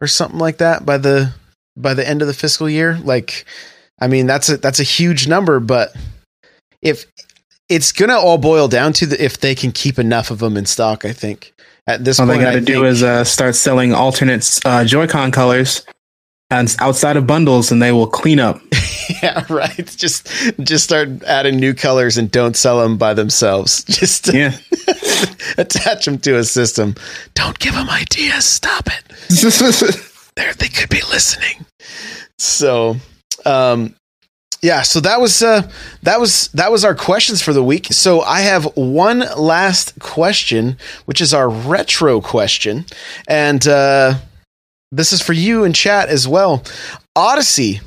or 0.01 0.07
something 0.07 0.39
like 0.39 0.57
that 0.57 0.85
by 0.85 0.97
the 0.97 1.31
by 1.77 1.93
the 1.93 2.07
end 2.07 2.21
of 2.21 2.27
the 2.27 2.33
fiscal 2.33 2.69
year. 2.69 2.99
Like 3.03 3.45
i 3.99 4.07
mean 4.07 4.27
that's 4.27 4.49
a 4.49 4.57
that's 4.57 4.79
a 4.79 4.83
huge 4.83 5.27
number 5.27 5.59
but 5.59 5.91
if 6.81 7.05
it's 7.69 7.91
gonna 7.91 8.15
all 8.17 8.37
boil 8.37 8.67
down 8.67 8.93
to 8.93 9.05
the, 9.07 9.23
if 9.23 9.39
they 9.39 9.55
can 9.55 9.71
keep 9.71 9.97
enough 9.99 10.29
of 10.31 10.39
them 10.39 10.55
in 10.57 10.65
stock 10.65 11.03
i 11.05 11.11
think. 11.13 11.53
At 11.89 12.03
this 12.03 12.17
point, 12.19 12.31
All 12.31 12.37
they 12.37 12.43
got 12.43 12.51
to 12.51 12.59
do 12.59 12.83
is 12.83 13.01
uh, 13.01 13.23
start 13.23 13.55
selling 13.55 13.93
alternate 13.93 14.59
uh, 14.65 14.83
Joy-Con 14.83 15.31
colors 15.31 15.83
and 16.49 16.75
outside 16.79 17.17
of 17.17 17.27
bundles, 17.27 17.71
and 17.71 17.81
they 17.81 17.91
will 17.91 18.07
clean 18.07 18.39
up. 18.39 18.59
yeah 19.23 19.45
right 19.49 19.95
just 19.95 20.27
just 20.61 20.83
start 20.83 21.07
adding 21.23 21.55
new 21.57 21.73
colors 21.73 22.17
and 22.17 22.29
don't 22.29 22.57
sell 22.57 22.81
them 22.81 22.97
by 22.97 23.13
themselves 23.13 23.83
just 23.87 24.33
Yeah. 24.33 24.51
attach 25.57 26.03
them 26.03 26.17
to 26.19 26.37
a 26.37 26.43
system 26.43 26.93
don't 27.33 27.57
give 27.59 27.73
them 27.73 27.89
ideas 27.89 28.43
stop 28.43 28.87
it 28.87 29.03
They're, 30.37 30.53
they 30.53 30.67
could 30.67 30.89
be 30.89 31.01
listening. 31.09 31.65
So, 32.37 32.97
um, 33.43 33.95
yeah. 34.61 34.83
So 34.83 34.99
that 34.99 35.19
was 35.19 35.41
uh, 35.41 35.67
that 36.03 36.19
was 36.19 36.49
that 36.49 36.71
was 36.71 36.85
our 36.85 36.93
questions 36.93 37.41
for 37.41 37.53
the 37.53 37.63
week. 37.63 37.87
So 37.87 38.21
I 38.21 38.41
have 38.41 38.65
one 38.75 39.23
last 39.35 39.97
question, 39.99 40.77
which 41.05 41.21
is 41.21 41.33
our 41.33 41.49
retro 41.49 42.21
question, 42.21 42.85
and 43.27 43.67
uh, 43.67 44.15
this 44.91 45.11
is 45.11 45.21
for 45.21 45.33
you 45.33 45.63
in 45.63 45.73
chat 45.73 46.09
as 46.09 46.27
well. 46.27 46.63
Odyssey 47.15 47.81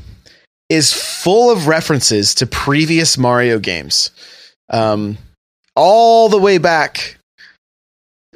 is 0.69 0.93
full 0.93 1.51
of 1.51 1.67
references 1.67 2.35
to 2.37 2.47
previous 2.47 3.19
Mario 3.19 3.59
games, 3.59 4.11
um, 4.71 5.19
all 5.75 6.29
the 6.29 6.39
way 6.39 6.59
back 6.59 7.17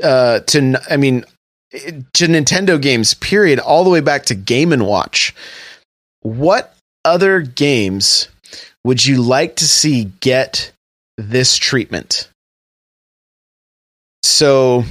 uh, 0.03 0.41
to 0.41 0.81
I 0.91 0.97
mean 0.97 1.25
to 1.73 2.27
Nintendo 2.27 2.81
games, 2.81 3.15
period, 3.15 3.59
all 3.59 3.85
the 3.85 3.91
way 3.91 4.01
back 4.01 4.25
to 4.27 4.35
Game 4.35 4.73
and 4.73 4.87
Watch. 4.87 5.35
What 6.23 6.75
other 7.05 7.41
games 7.41 8.29
would 8.85 9.05
you 9.05 9.23
like 9.23 9.57
to 9.57 9.67
see 9.67 10.05
get 10.21 10.73
this 11.17 11.57
treatment? 11.57 12.29
So, 14.23 14.85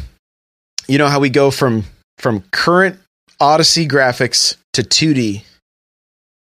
you 0.88 0.98
know 0.98 1.08
how 1.08 1.20
we 1.20 1.30
go 1.30 1.52
from 1.52 1.84
from 2.20 2.44
current 2.52 3.00
Odyssey 3.40 3.88
graphics 3.88 4.56
to 4.74 4.84
2D. 4.84 5.44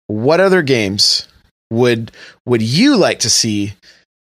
What 0.07 0.41
other 0.41 0.62
games 0.62 1.28
would 1.70 2.12
would 2.47 2.62
you 2.62 2.97
like 2.97 3.20
to 3.20 3.30
see 3.30 3.74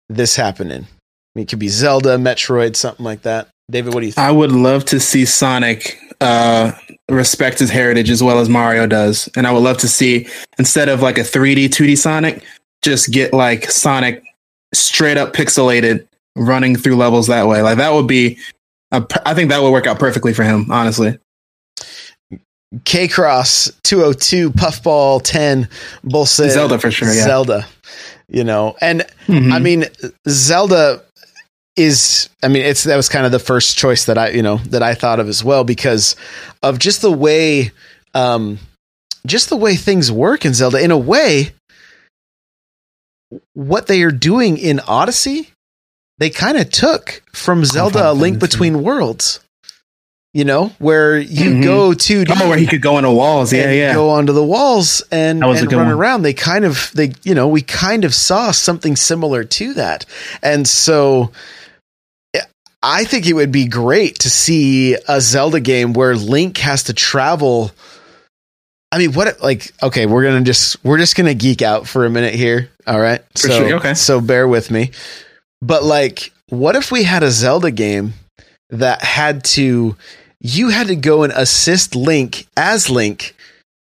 this 0.09 0.37
happen 0.37 0.71
in? 0.71 0.83
I 0.83 0.87
mean, 1.35 1.43
it 1.45 1.49
could 1.49 1.59
be 1.59 1.69
Zelda, 1.69 2.17
Metroid, 2.17 2.77
something 2.77 3.05
like 3.05 3.23
that. 3.23 3.49
David, 3.71 3.95
what 3.95 4.01
do 4.01 4.07
you 4.07 4.13
think? 4.13 4.27
I 4.27 4.31
would 4.31 4.53
love 4.53 4.85
to 4.87 5.01
see 5.01 5.25
Sonic 5.25 5.99
uh, 6.21 6.73
respect 7.11 7.59
his 7.59 7.71
heritage 7.71 8.11
as 8.11 8.23
well 8.23 8.39
as 8.39 8.49
Mario 8.49 8.87
does, 8.87 9.29
and 9.37 9.47
I 9.47 9.53
would 9.53 9.63
love 9.63 9.79
to 9.79 9.89
see 9.89 10.29
instead 10.59 10.89
of 10.89 11.03
like 11.03 11.19
a 11.19 11.23
3D, 11.23 11.67
2D 11.67 11.99
Sonic, 11.99 12.43
just 12.83 13.13
get 13.13 13.33
like 13.33 13.71
Sonic 13.71 14.25
straight 14.73 15.17
up 15.17 15.35
pixelated, 15.35 16.07
running 16.37 16.77
through 16.77 16.97
levels 16.97 17.27
that 17.27 17.47
way. 17.47 17.61
Like 17.63 17.79
that 17.79 17.93
would 17.93 18.07
be, 18.07 18.39
a, 18.93 19.05
I 19.27 19.35
think 19.35 19.51
that 19.51 19.61
would 19.61 19.71
work 19.71 19.87
out 19.87 19.99
perfectly 19.99 20.33
for 20.33 20.45
him. 20.45 20.71
Honestly, 20.71 21.19
K 22.85 23.09
Cross 23.09 23.73
202, 23.85 24.51
Puffball 24.51 25.21
10, 25.23 25.69
both 26.05 26.29
said 26.29 26.51
Zelda 26.51 26.79
for 26.79 26.91
sure. 26.91 27.13
Yeah, 27.13 27.25
Zelda. 27.25 27.67
You 28.29 28.45
know, 28.45 28.77
and 28.81 29.05
Mhm. 29.29 29.53
I 29.53 29.59
mean, 29.61 29.85
Zelda 30.29 31.03
is, 31.77 32.29
I 32.43 32.49
mean, 32.49 32.65
it's 32.65 32.85
that 32.85 32.97
was 32.97 33.09
kind 33.09 33.25
of 33.27 33.33
the 33.33 33.39
first 33.39 33.77
choice 33.79 34.07
that 34.07 34.19
I, 34.19 34.31
you 34.31 34.43
know, 34.43 34.59
that 34.71 34.83
I 34.83 34.95
thought 34.95 35.21
of 35.21 35.29
as 35.29 35.45
well 35.45 35.63
because 35.63 36.17
of 36.63 36.79
just 36.79 37.03
the 37.03 37.13
way, 37.13 37.71
um, 38.15 38.59
just 39.27 39.49
the 39.49 39.57
way 39.57 39.77
things 39.77 40.11
work 40.11 40.45
in 40.45 40.55
Zelda. 40.55 40.79
In 40.83 40.91
a 40.91 40.99
way, 40.99 41.53
what 43.55 43.87
they 43.87 44.03
are 44.03 44.11
doing 44.11 44.57
in 44.57 44.81
Odyssey, 44.81 45.51
they 46.19 46.31
kind 46.31 46.57
of 46.57 46.71
took 46.71 47.23
from 47.33 47.65
Zelda: 47.65 48.11
A 48.11 48.13
Link 48.13 48.39
Between 48.39 48.83
Worlds. 48.83 49.41
You 50.37 50.45
know, 50.45 50.71
where 50.79 51.17
you 51.19 51.51
Mhm. 51.53 51.65
go 51.65 51.95
to 51.95 52.25
oh, 52.29 52.49
where 52.51 52.59
he 52.59 52.67
could 52.67 52.83
go 52.83 52.99
into 52.99 53.11
walls. 53.11 53.55
Yeah, 53.55 53.71
yeah. 53.71 53.95
go 53.95 54.11
onto 54.11 54.35
the 54.35 54.45
walls 54.45 55.03
and, 55.11 55.43
and 55.43 55.73
run 55.73 55.87
one. 55.87 55.91
around. 55.91 56.23
They 56.25 56.35
kind 56.35 56.67
of 56.67 56.91
they 56.95 57.13
you 57.25 57.35
know 57.35 57.49
we 57.49 57.63
kind 57.63 58.05
of 58.05 58.15
saw 58.15 58.51
something 58.51 58.97
similar 58.97 59.45
to 59.45 59.73
that, 59.75 60.05
and 60.43 60.69
so 60.69 61.33
I 62.83 63.05
think 63.05 63.27
it 63.27 63.33
would 63.33 63.51
be 63.51 63.67
great 63.67 64.19
to 64.21 64.31
see 64.31 64.95
a 65.09 65.23
Zelda 65.23 65.59
game 65.59 65.95
where 65.95 66.15
Link 66.15 66.59
has 66.59 66.83
to 66.85 66.93
travel. 66.93 67.73
I 68.93 68.99
mean, 68.99 69.13
what 69.15 69.41
like 69.43 69.73
okay, 69.83 70.05
we're 70.05 70.23
gonna 70.25 70.43
just 70.43 70.77
we're 70.85 70.99
just 70.99 71.17
gonna 71.17 71.33
geek 71.35 71.63
out 71.63 71.89
for 71.89 72.05
a 72.05 72.11
minute 72.11 72.35
here. 72.35 72.69
All 72.87 73.01
right, 73.01 73.23
For 73.33 73.49
so 73.49 73.59
sure, 73.69 73.77
okay. 73.79 73.95
so 73.95 74.21
bear 74.21 74.47
with 74.47 74.71
me. 74.71 74.91
But 75.63 75.83
like, 75.83 76.31
what 76.51 76.77
if 76.77 76.93
we 76.93 77.05
had 77.05 77.23
a 77.23 77.31
Zelda 77.31 77.71
game 77.71 78.13
that 78.71 79.03
had 79.03 79.43
to 79.45 79.97
you 80.47 80.69
had 80.69 80.87
to 80.87 80.97
go 80.97 81.25
and 81.25 81.33
assist 81.33 81.97
Link 81.97 82.47
as 82.57 82.89
Link 82.89 83.35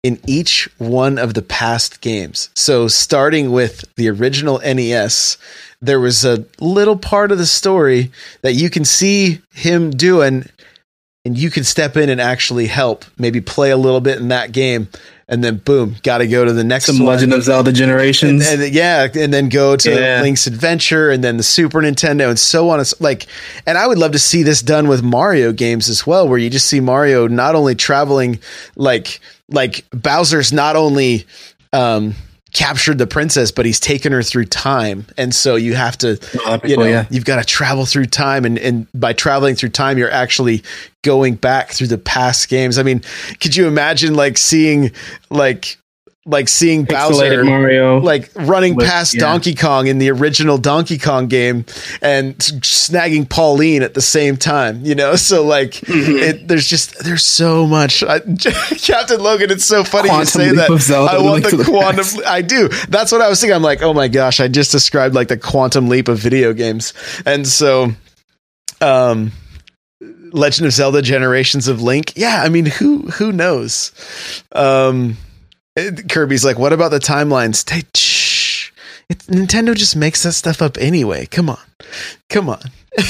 in 0.02 0.18
each 0.26 0.68
one 0.78 1.16
of 1.18 1.34
the 1.34 1.42
past 1.42 2.00
games. 2.00 2.50
So 2.54 2.88
starting 2.88 3.52
with 3.52 3.84
the 3.94 4.08
original 4.08 4.58
NES, 4.58 5.36
there 5.80 6.00
was 6.00 6.24
a 6.24 6.44
little 6.58 6.96
part 6.96 7.30
of 7.30 7.38
the 7.38 7.46
story 7.46 8.10
that 8.42 8.54
you 8.54 8.68
can 8.68 8.84
see 8.84 9.40
him 9.52 9.90
doing 9.90 10.44
and 11.24 11.38
you 11.38 11.50
can 11.50 11.64
step 11.64 11.96
in 11.96 12.08
and 12.08 12.20
actually 12.20 12.66
help, 12.66 13.04
maybe 13.18 13.40
play 13.40 13.70
a 13.70 13.76
little 13.76 14.00
bit 14.00 14.18
in 14.18 14.28
that 14.28 14.52
game 14.52 14.88
and 15.30 15.42
then 15.42 15.56
boom, 15.56 15.96
got 16.02 16.18
to 16.18 16.26
go 16.26 16.44
to 16.44 16.52
the 16.52 16.64
next 16.64 16.86
Some 16.86 16.98
one. 16.98 17.06
Legend 17.14 17.32
of 17.32 17.42
Zelda 17.44 17.70
And, 17.70 17.76
Generations. 17.76 18.46
and 18.46 18.74
yeah, 18.74 19.08
and 19.14 19.32
then 19.32 19.48
go 19.48 19.76
to 19.76 19.90
Yeah. 19.90 20.20
Link's 20.20 20.46
Adventure, 20.46 21.08
and 21.10 21.24
then 21.24 21.38
the 21.38 21.42
Super 21.42 21.80
Nintendo, 21.80 22.28
and 22.28 22.38
so 22.38 22.68
on. 22.68 22.80
It's 22.80 23.00
like, 23.00 23.26
and 23.66 23.78
I 23.78 23.86
would 23.86 23.96
love 23.96 24.12
to 24.12 24.18
see 24.18 24.42
this 24.42 24.60
done 24.60 24.88
with 24.88 25.02
Mario 25.02 25.52
games 25.52 25.88
as 25.88 26.06
well, 26.06 26.28
where 26.28 26.36
you 26.38 26.50
just 26.50 26.66
see 26.66 26.80
Mario 26.80 27.26
not 27.28 27.54
only 27.54 27.74
traveling, 27.74 28.40
like 28.76 29.20
like 29.48 29.84
Bowser's 29.92 30.52
not 30.52 30.76
only 30.76 31.24
um, 31.72 32.14
captured 32.52 32.98
the 32.98 33.06
princess, 33.06 33.50
but 33.50 33.64
he's 33.66 33.80
taken 33.80 34.12
her 34.12 34.22
through 34.22 34.46
time, 34.46 35.06
and 35.16 35.34
so 35.34 35.56
you 35.56 35.74
have 35.74 35.96
to, 35.98 36.18
Oh, 36.46 36.60
you 36.64 36.76
cool, 36.76 36.84
know, 36.84 36.90
yeah. 36.90 37.06
you've 37.10 37.24
got 37.24 37.36
to 37.36 37.44
travel 37.44 37.86
through 37.86 38.06
time, 38.06 38.44
and 38.44 38.58
and 38.58 38.86
by 38.94 39.12
traveling 39.12 39.54
through 39.54 39.70
time, 39.70 39.98
you're 39.98 40.10
actually 40.10 40.62
going 41.02 41.34
back 41.34 41.70
through 41.70 41.86
the 41.86 41.98
past 41.98 42.48
games. 42.48 42.78
I 42.78 42.82
mean, 42.82 43.02
could 43.40 43.56
you 43.56 43.66
imagine 43.66 44.14
like 44.14 44.36
seeing 44.38 44.90
like 45.30 45.76
like 46.26 46.48
seeing 46.48 46.84
Bowser 46.84 47.42
Mario. 47.44 47.98
like 47.98 48.30
running 48.34 48.74
With- 48.74 48.86
past 48.86 49.14
yeah. 49.14 49.20
Donkey 49.20 49.54
Kong 49.54 49.86
in 49.86 49.98
the 49.98 50.10
original 50.10 50.58
Donkey 50.58 50.98
Kong 50.98 51.28
game 51.28 51.64
and 52.02 52.36
snagging 52.36 53.26
Pauline 53.28 53.82
at 53.82 53.94
the 53.94 54.02
same 54.02 54.36
time, 54.36 54.84
you 54.84 54.94
know? 54.94 55.14
So 55.16 55.42
like 55.44 55.70
Mm-hmm. 55.72 56.16
it, 56.16 56.46
there's 56.48 56.66
just 56.66 57.02
there's 57.04 57.24
so 57.24 57.66
much 57.66 58.02
I, 58.02 58.20
Captain 58.82 59.20
Logan 59.20 59.50
it's 59.50 59.64
so 59.64 59.82
funny 59.82 60.08
Quantum 60.10 60.40
you 60.42 60.48
say 60.50 60.54
that. 60.56 61.08
I 61.10 61.22
want 61.22 61.44
the 61.44 61.56
the 61.56 61.64
quantum 61.64 61.96
Past. 62.04 62.26
I 62.26 62.42
do. 62.42 62.68
That's 62.88 63.10
what 63.12 63.22
I 63.22 63.28
was 63.28 63.40
thinking. 63.40 63.54
I'm 63.54 63.62
like, 63.62 63.80
"Oh 63.82 63.94
my 63.94 64.08
gosh, 64.08 64.40
I 64.40 64.48
just 64.48 64.72
described 64.72 65.14
like 65.14 65.28
the 65.28 65.38
quantum 65.38 65.88
leap 65.88 66.08
of 66.08 66.18
video 66.18 66.52
games." 66.52 66.92
And 67.24 67.46
so 67.46 67.92
um 68.82 69.32
Legend 70.32 70.66
of 70.66 70.72
Zelda 70.72 71.02
Generations 71.02 71.66
of 71.66 71.82
Link. 71.82 72.12
Yeah, 72.16 72.42
I 72.42 72.48
mean, 72.50 72.66
who 72.66 72.98
who 73.10 73.32
knows? 73.32 73.92
Um 74.52 75.16
Kirby's 76.08 76.44
like, 76.44 76.58
what 76.58 76.72
about 76.72 76.90
the 76.90 76.98
timelines? 76.98 77.64
They, 77.64 77.82
shh. 77.94 78.70
It, 79.08 79.18
Nintendo 79.26 79.74
just 79.74 79.96
makes 79.96 80.22
that 80.22 80.32
stuff 80.32 80.62
up 80.62 80.76
anyway. 80.78 81.26
Come 81.26 81.50
on, 81.50 81.58
come 82.28 82.48
on. 82.48 82.60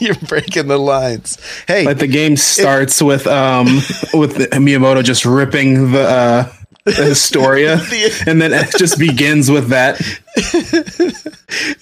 You're 0.00 0.14
breaking 0.14 0.68
the 0.68 0.78
lines. 0.78 1.38
Hey, 1.66 1.84
like 1.84 1.98
the 1.98 2.06
game 2.06 2.36
starts 2.36 3.02
with 3.02 3.26
um 3.26 3.66
with 4.14 4.36
Miyamoto 4.52 5.02
just 5.02 5.24
ripping 5.24 5.92
the 5.92 6.00
uh 6.02 6.52
the 6.84 6.92
Historia, 7.04 7.80
and 8.26 8.40
then 8.40 8.52
it 8.52 8.70
just 8.78 8.98
begins 8.98 9.50
with 9.50 9.68
that. 9.70 10.00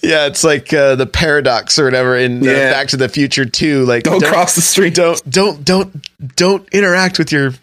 yeah, 0.01 0.25
it's 0.25 0.43
like 0.43 0.73
uh, 0.73 0.95
the 0.95 1.05
paradox 1.05 1.77
or 1.77 1.85
whatever 1.85 2.17
in 2.17 2.39
uh, 2.41 2.51
Back 2.51 2.87
to 2.89 2.97
the 2.97 3.07
Future 3.07 3.45
Two. 3.45 3.85
Like, 3.85 4.03
Don't, 4.03 4.23
cross 4.23 4.55
the 4.55 4.61
street. 4.61 4.95
don't 4.95 5.21
don't 5.29 5.63
don't 5.63 6.35
don't 6.35 6.67
interact 6.69 7.19
with 7.19 7.31
your 7.31 7.53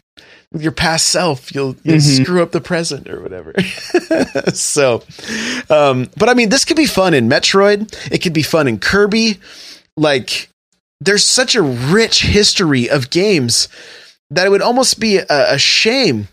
your 0.55 0.73
past 0.73 1.09
self 1.09 1.55
you'll 1.55 1.77
you'll 1.83 1.97
Mm-hmm. 1.97 2.23
screw 2.23 2.43
up 2.43 2.53
the 2.53 2.61
present 2.61 3.09
or 3.09 3.21
whatever. 3.23 3.53
So 4.55 5.03
um 5.71 6.09
but 6.17 6.29
i 6.29 6.35
mean 6.35 6.49
this 6.49 6.65
could 6.65 6.77
be 6.77 6.87
fun 6.87 7.15
in 7.15 7.29
metroid. 7.29 7.93
It 8.13 8.19
could 8.19 8.33
be 8.33 8.43
fun 8.43 8.69
in 8.69 8.79
kirby. 8.79 9.39
Like 9.97 10.49
there's 11.01 11.25
such 11.25 11.55
a 11.55 11.63
rich 11.63 12.23
history 12.23 12.89
of 12.89 13.11
games 13.11 13.69
that 14.31 14.47
it 14.47 14.51
would 14.51 14.63
almost 14.63 14.99
be 15.01 15.17
a, 15.19 15.27
a 15.29 15.59
shame 15.59 16.29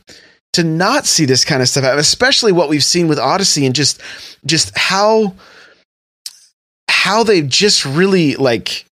to 0.54 0.64
not 0.64 1.06
see 1.06 1.26
this 1.26 1.46
kind 1.46 1.62
of 1.62 1.70
stuff 1.70 1.84
especially 1.98 2.52
what 2.52 2.70
we've 2.70 2.84
seen 2.84 3.08
with 3.08 3.20
odyssey 3.20 3.66
and 3.66 3.76
just 3.76 4.02
just 4.46 4.76
how 4.78 5.34
how 6.90 7.24
they've 7.24 7.48
just 7.48 7.86
really 7.86 8.36
like 8.36 8.86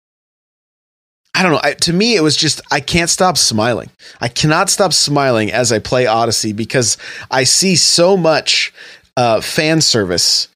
I 1.37 1.43
don't 1.43 1.53
know. 1.53 1.61
I, 1.63 1.75
to 1.75 1.93
me, 1.93 2.17
it 2.17 2.23
was 2.23 2.35
just 2.37 2.63
I 2.71 2.81
can't 2.81 3.11
stop 3.11 3.37
smiling. 3.37 3.91
I 4.23 4.29
cannot 4.29 4.71
stop 4.71 4.93
smiling 4.95 5.53
as 5.53 5.71
I 5.71 5.79
play 5.79 6.07
Odyssey 6.07 6.55
because 6.55 6.97
I 7.31 7.45
see 7.45 7.77
so 7.77 8.17
much 8.17 8.73
uh, 9.19 9.41
fan 9.43 9.81
service, 9.83 10.49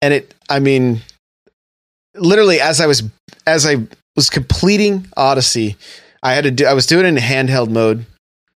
and 0.00 0.14
it. 0.14 0.32
I 0.48 0.60
mean, 0.60 1.00
literally, 2.14 2.60
as 2.60 2.80
I 2.80 2.86
was 2.86 3.02
as 3.46 3.66
I 3.66 3.76
was 4.14 4.30
completing 4.30 5.08
Odyssey, 5.16 5.76
I 6.22 6.34
had 6.34 6.44
to 6.44 6.50
do. 6.52 6.66
I 6.66 6.74
was 6.74 6.86
doing 6.86 7.04
it 7.04 7.08
in 7.08 7.16
handheld 7.16 7.70
mode 7.70 8.06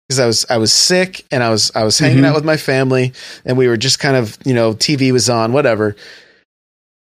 because 0.09 0.19
I 0.19 0.27
was 0.27 0.45
I 0.51 0.57
was 0.57 0.73
sick 0.73 1.25
and 1.31 1.45
I 1.45 1.51
was 1.51 1.71
I 1.77 1.85
was 1.85 1.97
hanging 1.99 2.25
Mhm. 2.25 2.27
out 2.27 2.35
with 2.35 2.45
my 2.45 2.57
family 2.57 3.13
and 3.45 3.57
we 3.57 3.69
were 3.69 3.77
just 3.77 4.01
kind 4.01 4.17
of 4.17 4.37
you 4.45 4.55
know 4.55 4.75
TV 4.75 5.13
was 5.13 5.31
on 5.31 5.53
whatever, 5.53 5.95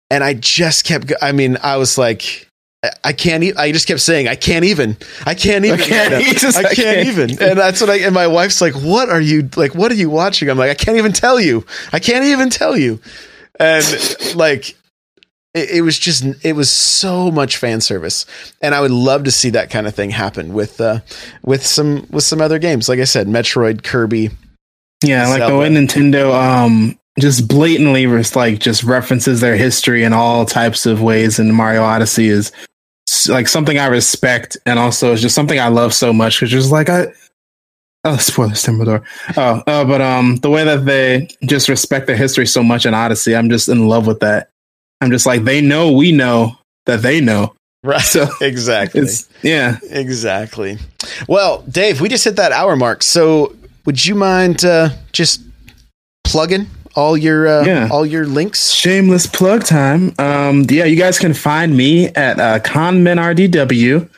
and 0.09 0.23
I 0.23 0.33
just 0.33 0.83
kept. 0.83 1.13
I 1.21 1.31
mean, 1.31 1.57
I 1.61 1.77
was 1.77 1.97
like. 1.97 2.46
I- 3.03 3.09
I 3.09 3.13
can't. 3.13 3.43
E- 3.43 3.53
I 3.55 3.71
just 3.71 3.87
kept 3.87 3.99
saying, 4.01 4.27
"I 4.27 4.35
can't 4.35 4.65
even. 4.65 4.97
I 5.25 5.33
can't 5.33 5.65
even. 5.65 5.79
I 5.79 5.83
can't 5.83 6.11
now. 6.11 6.19
even. 6.19 6.55
I 6.65 6.73
can't 6.73 7.07
even." 7.07 7.29
And 7.41 7.59
that's 7.59 7.81
what 7.81 7.89
I. 7.89 7.97
And 7.99 8.13
my 8.13 8.27
wife's 8.27 8.61
like, 8.61 8.73
"What 8.73 9.09
are 9.09 9.21
you 9.21 9.49
like? 9.55 9.75
What 9.75 9.91
are 9.91 9.95
you 9.95 10.09
watching?" 10.09 10.49
I'm 10.49 10.57
like, 10.57 10.71
"I 10.71 10.75
can't 10.75 10.97
even 10.97 11.13
tell 11.13 11.39
you. 11.39 11.65
I 11.93 11.99
can't 11.99 12.25
even 12.25 12.49
tell 12.49 12.77
you." 12.77 12.99
And 13.59 13.85
like, 14.35 14.75
it, 15.53 15.69
it 15.77 15.81
was 15.81 15.97
just. 15.97 16.23
It 16.45 16.53
was 16.53 16.69
so 16.69 17.31
much 17.31 17.57
fan 17.57 17.81
service, 17.81 18.25
and 18.61 18.75
I 18.75 18.81
would 18.81 18.91
love 18.91 19.23
to 19.25 19.31
see 19.31 19.49
that 19.51 19.69
kind 19.69 19.87
of 19.87 19.95
thing 19.95 20.09
happen 20.09 20.53
with 20.53 20.79
uh 20.81 20.99
with 21.43 21.65
some 21.65 22.07
with 22.11 22.23
some 22.23 22.41
other 22.41 22.59
games. 22.59 22.87
Like 22.89 22.99
I 22.99 23.05
said, 23.05 23.27
Metroid, 23.27 23.83
Kirby. 23.83 24.29
Yeah, 25.03 25.27
like 25.27 25.45
the 25.47 25.57
way 25.57 25.69
Nintendo 25.69 26.33
um 26.33 26.97
just 27.19 27.47
blatantly 27.47 28.05
like 28.35 28.59
just 28.59 28.83
references 28.83 29.41
their 29.41 29.55
history 29.55 30.03
in 30.03 30.13
all 30.13 30.45
types 30.45 30.85
of 30.85 31.01
ways 31.01 31.39
and 31.39 31.51
Mario 31.53 31.81
Odyssey 31.83 32.27
is 32.27 32.51
like 33.29 33.47
something 33.47 33.77
I 33.77 33.87
respect 33.87 34.57
and 34.65 34.77
also 34.79 35.13
it's 35.13 35.21
just 35.21 35.35
something 35.35 35.59
I 35.59 35.67
love 35.69 35.93
so 35.93 36.13
much 36.13 36.37
because 36.39 36.51
just 36.51 36.71
like 36.71 36.89
I 36.89 37.07
oh 38.03 38.17
spoilers 38.17 38.63
Timbledore 38.63 39.03
oh 39.37 39.63
uh, 39.67 39.83
but 39.85 40.01
um 40.01 40.37
the 40.37 40.49
way 40.49 40.63
that 40.63 40.85
they 40.85 41.27
just 41.45 41.69
respect 41.69 42.07
the 42.07 42.15
history 42.15 42.45
so 42.45 42.61
much 42.63 42.85
in 42.85 42.93
Odyssey 42.93 43.35
I'm 43.35 43.49
just 43.49 43.69
in 43.69 43.87
love 43.87 44.07
with 44.07 44.19
that 44.21 44.49
I'm 45.01 45.11
just 45.11 45.25
like 45.25 45.43
they 45.43 45.61
know 45.61 45.91
we 45.91 46.11
know 46.11 46.57
that 46.85 47.01
they 47.01 47.19
know 47.21 47.53
Right. 47.83 48.01
so 48.01 48.27
exactly. 48.41 49.03
yeah 49.43 49.77
Exactly. 49.89 50.77
Well, 51.27 51.63
Dave, 51.69 52.01
we 52.01 52.09
just 52.09 52.23
hit 52.23 52.35
that 52.37 52.51
hour 52.51 52.75
mark. 52.75 53.01
So, 53.03 53.55
would 53.85 54.03
you 54.03 54.13
mind 54.15 54.65
uh, 54.65 54.89
just 55.13 55.41
plugging 56.25 56.67
all 56.97 57.15
your 57.15 57.47
uh, 57.47 57.63
Yeah. 57.63 57.87
all 57.91 58.05
your 58.05 58.25
links? 58.25 58.71
Shameless 58.71 59.27
plug 59.27 59.63
time. 59.63 60.13
Um, 60.19 60.65
yeah, 60.69 60.85
you 60.85 60.97
guys 60.97 61.19
can 61.19 61.33
find 61.33 61.77
me 61.77 62.07
at 62.09 62.39
uh, 62.39 62.59
ConmenRDW 62.59 64.09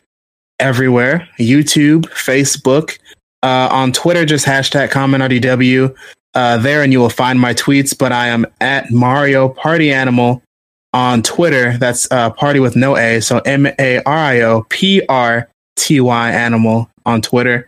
everywhere 0.59 1.27
YouTube, 1.37 2.05
Facebook, 2.07 2.97
uh, 3.43 3.69
on 3.71 3.91
Twitter, 3.91 4.25
just 4.25 4.45
hashtag 4.45 4.89
ConmenRDW 4.89 5.93
uh, 6.33 6.57
there, 6.57 6.81
and 6.83 6.91
you 6.91 6.99
will 6.99 7.09
find 7.09 7.39
my 7.39 7.53
tweets. 7.53 7.95
But 7.97 8.11
I 8.11 8.27
am 8.27 8.45
at 8.61 8.91
Mario 8.91 9.49
Party 9.49 9.91
Animal 9.91 10.41
on 10.93 11.21
Twitter. 11.21 11.77
That's 11.77 12.09
uh, 12.11 12.29
party 12.31 12.59
with 12.59 12.75
no 12.75 12.97
A. 12.97 13.19
So 13.21 13.39
M 13.39 13.67
A 13.67 14.01
R 14.05 14.17
I 14.17 14.41
O 14.41 14.65
P 14.69 15.01
R 15.09 15.49
T 15.75 15.99
Y 16.01 16.31
Animal 16.31 16.89
on 17.05 17.21
Twitter. 17.21 17.67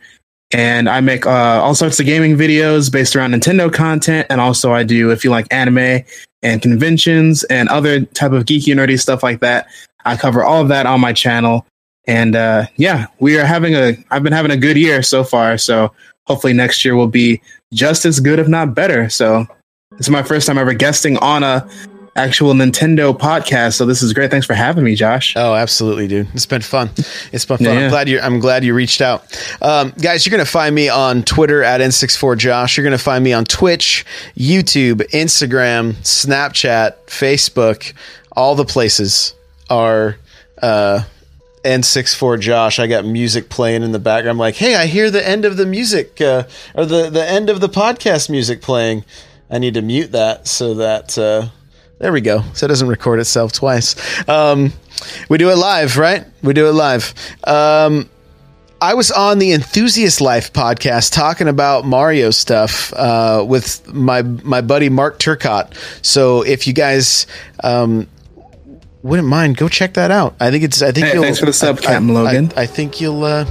And 0.54 0.90
I 0.90 1.00
make 1.00 1.26
uh, 1.26 1.62
all 1.62 1.76
sorts 1.76 2.00
of 2.00 2.06
gaming 2.06 2.36
videos 2.36 2.92
based 2.92 3.16
around 3.16 3.34
Nintendo 3.34 3.72
content. 3.72 4.28
And 4.30 4.42
also, 4.42 4.74
I 4.74 4.84
do, 4.84 5.12
if 5.12 5.24
you 5.24 5.30
like 5.30 5.48
anime 5.52 6.04
and 6.42 6.62
conventions 6.62 7.44
and 7.46 7.70
other 7.70 8.04
type 8.06 8.34
of 8.34 8.46
geeky 8.46 8.76
nerdy 8.76 9.00
stuff 9.00 9.24
like 9.24 9.40
that, 9.40 9.68
I 10.06 10.18
cover 10.18 10.44
all 10.44 10.62
of 10.62 10.68
that 10.68 10.86
on 10.86 11.00
my 11.00 11.14
channel. 11.14 11.66
And 12.08 12.36
uh, 12.36 12.66
yeah, 12.76 13.08
we 13.20 13.38
are 13.40 13.46
having 13.46 13.76
a, 13.76 13.94
I've 14.10 14.24
been 14.24 14.34
having 14.34 14.52
a 14.52 14.58
good 14.58 14.76
year 14.76 15.04
so 15.04 15.24
far. 15.24 15.58
So 15.58 15.94
hopefully 16.26 16.54
next 16.54 16.84
year 16.84 16.96
will 16.96 17.08
be 17.08 17.42
just 17.74 18.06
as 18.06 18.20
good, 18.20 18.40
if 18.40 18.48
not 18.48 18.76
better. 18.76 19.10
So 19.10 19.46
this 19.92 20.08
is 20.08 20.10
my 20.10 20.24
first 20.24 20.48
time 20.48 20.58
ever 20.58 20.74
guesting 20.74 21.18
on 21.18 21.44
a 21.44 21.70
actual 22.16 22.54
Nintendo 22.54 23.18
podcast. 23.18 23.76
So 23.76 23.86
this 23.86 24.02
is 24.02 24.14
great. 24.14 24.32
Thanks 24.32 24.46
for 24.46 24.54
having 24.54 24.84
me, 24.84 24.96
Josh. 24.96 25.34
Oh, 25.36 25.54
absolutely, 25.56 26.08
dude. 26.08 26.28
It's 26.34 26.46
been 26.46 26.62
fun. 26.62 26.90
It's 27.32 27.46
been 27.46 27.58
fun. 27.58 27.66
Yeah, 27.66 27.72
I'm 27.72 27.90
glad 27.90 28.10
you. 28.10 28.20
I'm 28.20 28.40
glad 28.40 28.64
you 28.64 28.74
reached 28.74 29.02
out, 29.02 29.24
um, 29.62 29.94
guys. 30.02 30.26
You're 30.26 30.32
gonna 30.32 30.46
find 30.46 30.74
me 30.76 30.90
on 30.90 31.24
Twitter 31.24 31.64
at 31.64 31.82
n64josh. 31.82 32.76
You're 32.76 32.84
gonna 32.84 32.98
find 32.98 33.24
me 33.24 33.34
on 33.34 33.46
Twitch, 33.46 34.06
YouTube, 34.38 35.02
Instagram, 35.12 35.94
Snapchat, 35.94 36.96
Facebook. 37.08 37.94
All 38.34 38.56
the 38.56 38.66
places 38.66 39.34
are 39.70 40.18
uh, 40.62 41.04
n64josh. 41.64 42.80
I 42.80 42.88
got 42.88 43.06
music 43.06 43.50
playing 43.50 43.84
in 43.84 43.92
the 43.92 44.00
background. 44.00 44.36
I'm 44.36 44.38
like, 44.38 44.56
hey, 44.56 44.76
I 44.76 44.86
hear 44.88 45.12
the 45.12 45.26
end 45.26 45.46
of 45.46 45.58
the 45.58 45.66
music 45.66 46.20
uh, 46.22 46.44
or 46.76 46.86
the 46.86 47.10
the 47.10 47.28
end 47.28 47.50
of 47.50 47.62
the 47.62 47.70
podcast 47.70 48.30
music 48.30 48.62
playing. 48.62 49.06
I 49.50 49.60
need 49.60 49.74
to 49.74 49.82
mute 49.82 50.12
that 50.12 50.48
so 50.48 50.74
that. 50.76 51.18
Uh, 51.18 51.50
there 52.02 52.12
we 52.12 52.20
go. 52.22 52.42
So 52.54 52.66
it 52.66 52.70
doesn't 52.70 52.88
record 52.90 53.20
itself 53.20 53.54
twice. 53.54 53.96
Um, 54.28 54.74
we 55.30 55.38
do 55.38 55.50
it 55.50 55.56
live, 55.56 55.98
right? 55.98 56.26
We 56.44 56.54
do 56.54 56.68
it 56.68 56.74
live. 56.74 57.14
Um, 57.46 58.10
I 58.82 58.96
was 58.96 59.12
on 59.12 59.38
the 59.38 59.52
Enthusiast 59.54 60.22
Life 60.22 60.52
podcast 60.54 61.14
talking 61.14 61.48
about 61.48 61.86
Mario 61.86 62.32
stuff 62.32 62.92
uh, 62.94 63.46
with 63.48 63.88
my 63.94 64.24
my 64.24 64.62
buddy 64.62 64.90
Mark 64.90 65.20
Turcott. 65.20 65.76
So 66.02 66.42
if 66.42 66.66
you 66.66 66.74
guys 66.74 67.28
um, 67.64 68.08
wouldn't 69.04 69.28
mind, 69.28 69.58
go 69.58 69.70
check 69.70 69.94
that 69.94 70.10
out. 70.10 70.36
I 70.40 70.50
think 70.50 70.64
it's. 70.64 70.82
I 70.82 70.92
think 70.92 71.06
Hey, 71.06 71.14
you'll. 71.14 71.24
thanks 71.24 71.40
for 71.40 71.46
the 71.46 71.54
sub, 71.54 71.78
I- 71.78 71.82
Captain 71.82 72.10
I- 72.10 72.14
Logan. 72.14 72.52
I, 72.58 72.64
I 72.64 72.66
think 72.66 73.00
you'll. 73.00 73.24
Uh, 73.24 73.46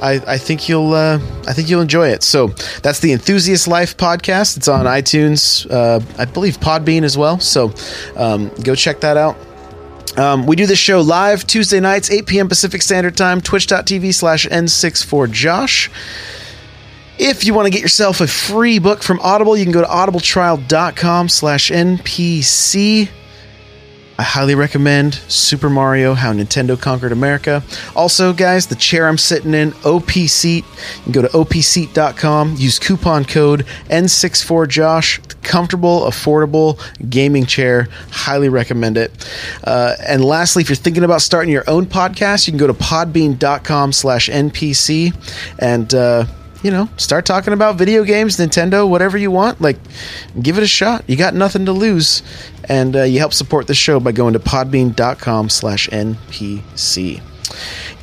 I, 0.00 0.20
I 0.26 0.38
think 0.38 0.68
you'll 0.68 0.92
uh, 0.92 1.18
I 1.46 1.52
think 1.52 1.68
you'll 1.68 1.80
enjoy 1.80 2.08
it. 2.08 2.22
So 2.22 2.48
that's 2.82 3.00
the 3.00 3.12
Enthusiast 3.12 3.68
Life 3.68 3.96
podcast. 3.96 4.56
It's 4.56 4.68
on 4.68 4.86
iTunes, 4.86 5.70
uh, 5.70 6.00
I 6.18 6.24
believe 6.24 6.58
Podbean 6.58 7.02
as 7.02 7.16
well. 7.16 7.40
So 7.40 7.72
um, 8.16 8.50
go 8.62 8.74
check 8.74 9.00
that 9.00 9.16
out. 9.16 9.36
Um, 10.16 10.46
we 10.46 10.56
do 10.56 10.66
this 10.66 10.78
show 10.78 11.02
live 11.02 11.46
Tuesday 11.46 11.78
nights, 11.78 12.10
8 12.10 12.26
p.m. 12.26 12.48
Pacific 12.48 12.80
Standard 12.80 13.16
Time, 13.16 13.42
twitch.tv 13.42 14.14
slash 14.14 14.46
N64Josh. 14.46 15.90
If 17.18 17.44
you 17.44 17.54
want 17.54 17.66
to 17.66 17.70
get 17.70 17.82
yourself 17.82 18.20
a 18.20 18.26
free 18.26 18.78
book 18.78 19.02
from 19.02 19.20
Audible, 19.20 19.56
you 19.56 19.64
can 19.64 19.72
go 19.72 19.82
to 19.82 19.86
audibletrial.com 19.86 21.28
slash 21.28 21.70
NPC. 21.70 23.08
I 24.18 24.22
highly 24.22 24.54
recommend 24.54 25.14
Super 25.28 25.68
Mario 25.68 26.14
How 26.14 26.32
Nintendo 26.32 26.80
Conquered 26.80 27.12
America. 27.12 27.62
Also, 27.94 28.32
guys, 28.32 28.66
the 28.66 28.74
chair 28.74 29.08
I'm 29.08 29.18
sitting 29.18 29.52
in, 29.52 29.74
OP 29.84 30.10
Seat. 30.10 30.64
You 30.64 31.02
can 31.02 31.12
go 31.12 31.22
to 31.22 31.28
opseat.com, 31.28 32.56
use 32.56 32.78
coupon 32.78 33.26
code 33.26 33.66
N64Josh. 33.90 35.20
Comfortable, 35.42 36.00
affordable 36.02 36.80
gaming 37.08 37.46
chair. 37.46 37.88
Highly 38.10 38.48
recommend 38.48 38.96
it. 38.96 39.12
Uh, 39.62 39.94
and 40.00 40.24
lastly, 40.24 40.62
if 40.62 40.68
you're 40.68 40.76
thinking 40.76 41.04
about 41.04 41.22
starting 41.22 41.52
your 41.52 41.68
own 41.68 41.86
podcast, 41.86 42.46
you 42.46 42.52
can 42.52 42.58
go 42.58 42.66
to 42.66 42.74
podbean.com 42.74 43.92
slash 43.92 44.28
NPC 44.28 45.14
and, 45.58 45.94
uh, 45.94 46.24
you 46.66 46.72
know, 46.72 46.88
start 46.96 47.24
talking 47.24 47.52
about 47.52 47.76
video 47.76 48.02
games, 48.02 48.38
Nintendo, 48.38 48.88
whatever 48.88 49.16
you 49.16 49.30
want. 49.30 49.60
Like, 49.60 49.78
give 50.42 50.58
it 50.58 50.64
a 50.64 50.66
shot. 50.66 51.04
You 51.06 51.14
got 51.14 51.32
nothing 51.32 51.64
to 51.66 51.72
lose. 51.72 52.24
And 52.68 52.96
uh, 52.96 53.02
you 53.04 53.20
help 53.20 53.32
support 53.32 53.68
the 53.68 53.74
show 53.74 54.00
by 54.00 54.10
going 54.10 54.32
to 54.32 54.40
podbean.com 54.40 55.48
slash 55.48 55.88
NPC. 55.90 57.22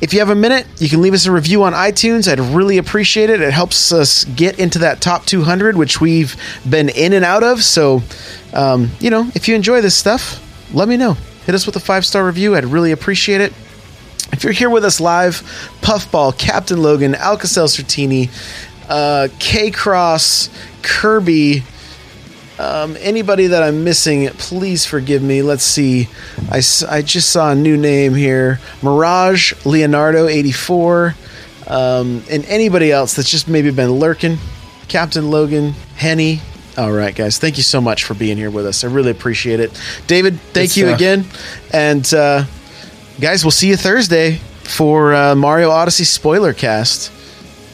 If 0.00 0.14
you 0.14 0.20
have 0.20 0.30
a 0.30 0.34
minute, 0.34 0.66
you 0.78 0.88
can 0.88 1.02
leave 1.02 1.12
us 1.12 1.26
a 1.26 1.30
review 1.30 1.62
on 1.62 1.74
iTunes. 1.74 2.26
I'd 2.26 2.40
really 2.40 2.78
appreciate 2.78 3.28
it. 3.28 3.42
It 3.42 3.52
helps 3.52 3.92
us 3.92 4.24
get 4.24 4.58
into 4.58 4.78
that 4.78 5.02
top 5.02 5.26
200, 5.26 5.76
which 5.76 6.00
we've 6.00 6.34
been 6.66 6.88
in 6.88 7.12
and 7.12 7.22
out 7.22 7.42
of. 7.42 7.62
So, 7.62 8.02
um, 8.54 8.92
you 8.98 9.10
know, 9.10 9.30
if 9.34 9.46
you 9.46 9.54
enjoy 9.54 9.82
this 9.82 9.94
stuff, 9.94 10.40
let 10.72 10.88
me 10.88 10.96
know. 10.96 11.18
Hit 11.44 11.54
us 11.54 11.66
with 11.66 11.76
a 11.76 11.80
five 11.80 12.06
star 12.06 12.24
review. 12.24 12.56
I'd 12.56 12.64
really 12.64 12.92
appreciate 12.92 13.42
it. 13.42 13.52
If 14.34 14.42
you're 14.42 14.52
here 14.52 14.68
with 14.68 14.84
us 14.84 15.00
live, 15.00 15.42
Puffball, 15.80 16.36
Captain 16.36 16.82
Logan, 16.82 17.12
Alcacel 17.12 17.68
Sertini, 17.68 18.28
uh, 18.88 19.28
K 19.38 19.70
Cross, 19.70 20.50
Kirby, 20.82 21.62
um, 22.58 22.96
anybody 22.98 23.46
that 23.46 23.62
I'm 23.62 23.84
missing, 23.84 24.26
please 24.30 24.84
forgive 24.84 25.22
me. 25.22 25.42
Let's 25.42 25.62
see. 25.62 26.08
I, 26.50 26.60
I 26.88 27.02
just 27.02 27.30
saw 27.30 27.52
a 27.52 27.54
new 27.54 27.76
name 27.76 28.12
here 28.14 28.58
Mirage 28.82 29.52
Leonardo 29.64 30.26
84. 30.26 31.14
Um, 31.68 32.24
and 32.28 32.44
anybody 32.46 32.90
else 32.90 33.14
that's 33.14 33.30
just 33.30 33.46
maybe 33.46 33.70
been 33.70 33.92
lurking. 33.92 34.38
Captain 34.88 35.30
Logan, 35.30 35.74
Henny. 35.94 36.40
All 36.76 36.90
right, 36.90 37.14
guys. 37.14 37.38
Thank 37.38 37.56
you 37.56 37.62
so 37.62 37.80
much 37.80 38.02
for 38.02 38.14
being 38.14 38.36
here 38.36 38.50
with 38.50 38.66
us. 38.66 38.82
I 38.82 38.88
really 38.88 39.12
appreciate 39.12 39.60
it. 39.60 39.80
David, 40.08 40.40
thank 40.40 40.70
Good 40.70 40.76
you 40.76 40.88
again. 40.88 41.24
And 41.72 42.12
uh, 42.12 42.46
guys, 43.20 43.44
we'll 43.44 43.50
see 43.50 43.68
you 43.68 43.76
Thursday 43.76 44.36
for 44.64 45.14
uh, 45.14 45.34
Mario 45.34 45.70
Odyssey 45.70 46.04
spoiler 46.04 46.52
cast. 46.52 47.10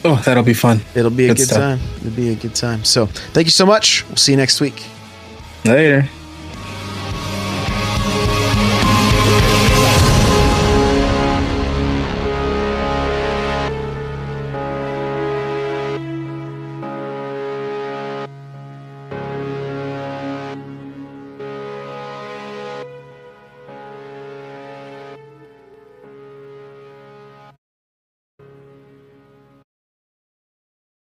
Oh, 0.03 0.15
that'll 0.25 0.43
be 0.43 0.53
fun. 0.53 0.81
It'll 0.95 1.11
be 1.11 1.25
a 1.25 1.27
Good 1.29 1.37
good 1.37 1.47
stuff. 1.47 1.57
time. 1.79 1.79
It'll 1.97 2.11
be 2.15 2.29
a 2.31 2.35
good 2.35 2.55
time. 2.55 2.83
So, 2.83 3.05
thank 3.05 3.45
you 3.45 3.51
so 3.51 3.65
much. 3.65 4.03
We'll 4.07 4.17
see 4.17 4.31
you 4.31 4.37
next 4.37 4.59
week. 4.59 4.83
Later. 5.65 6.09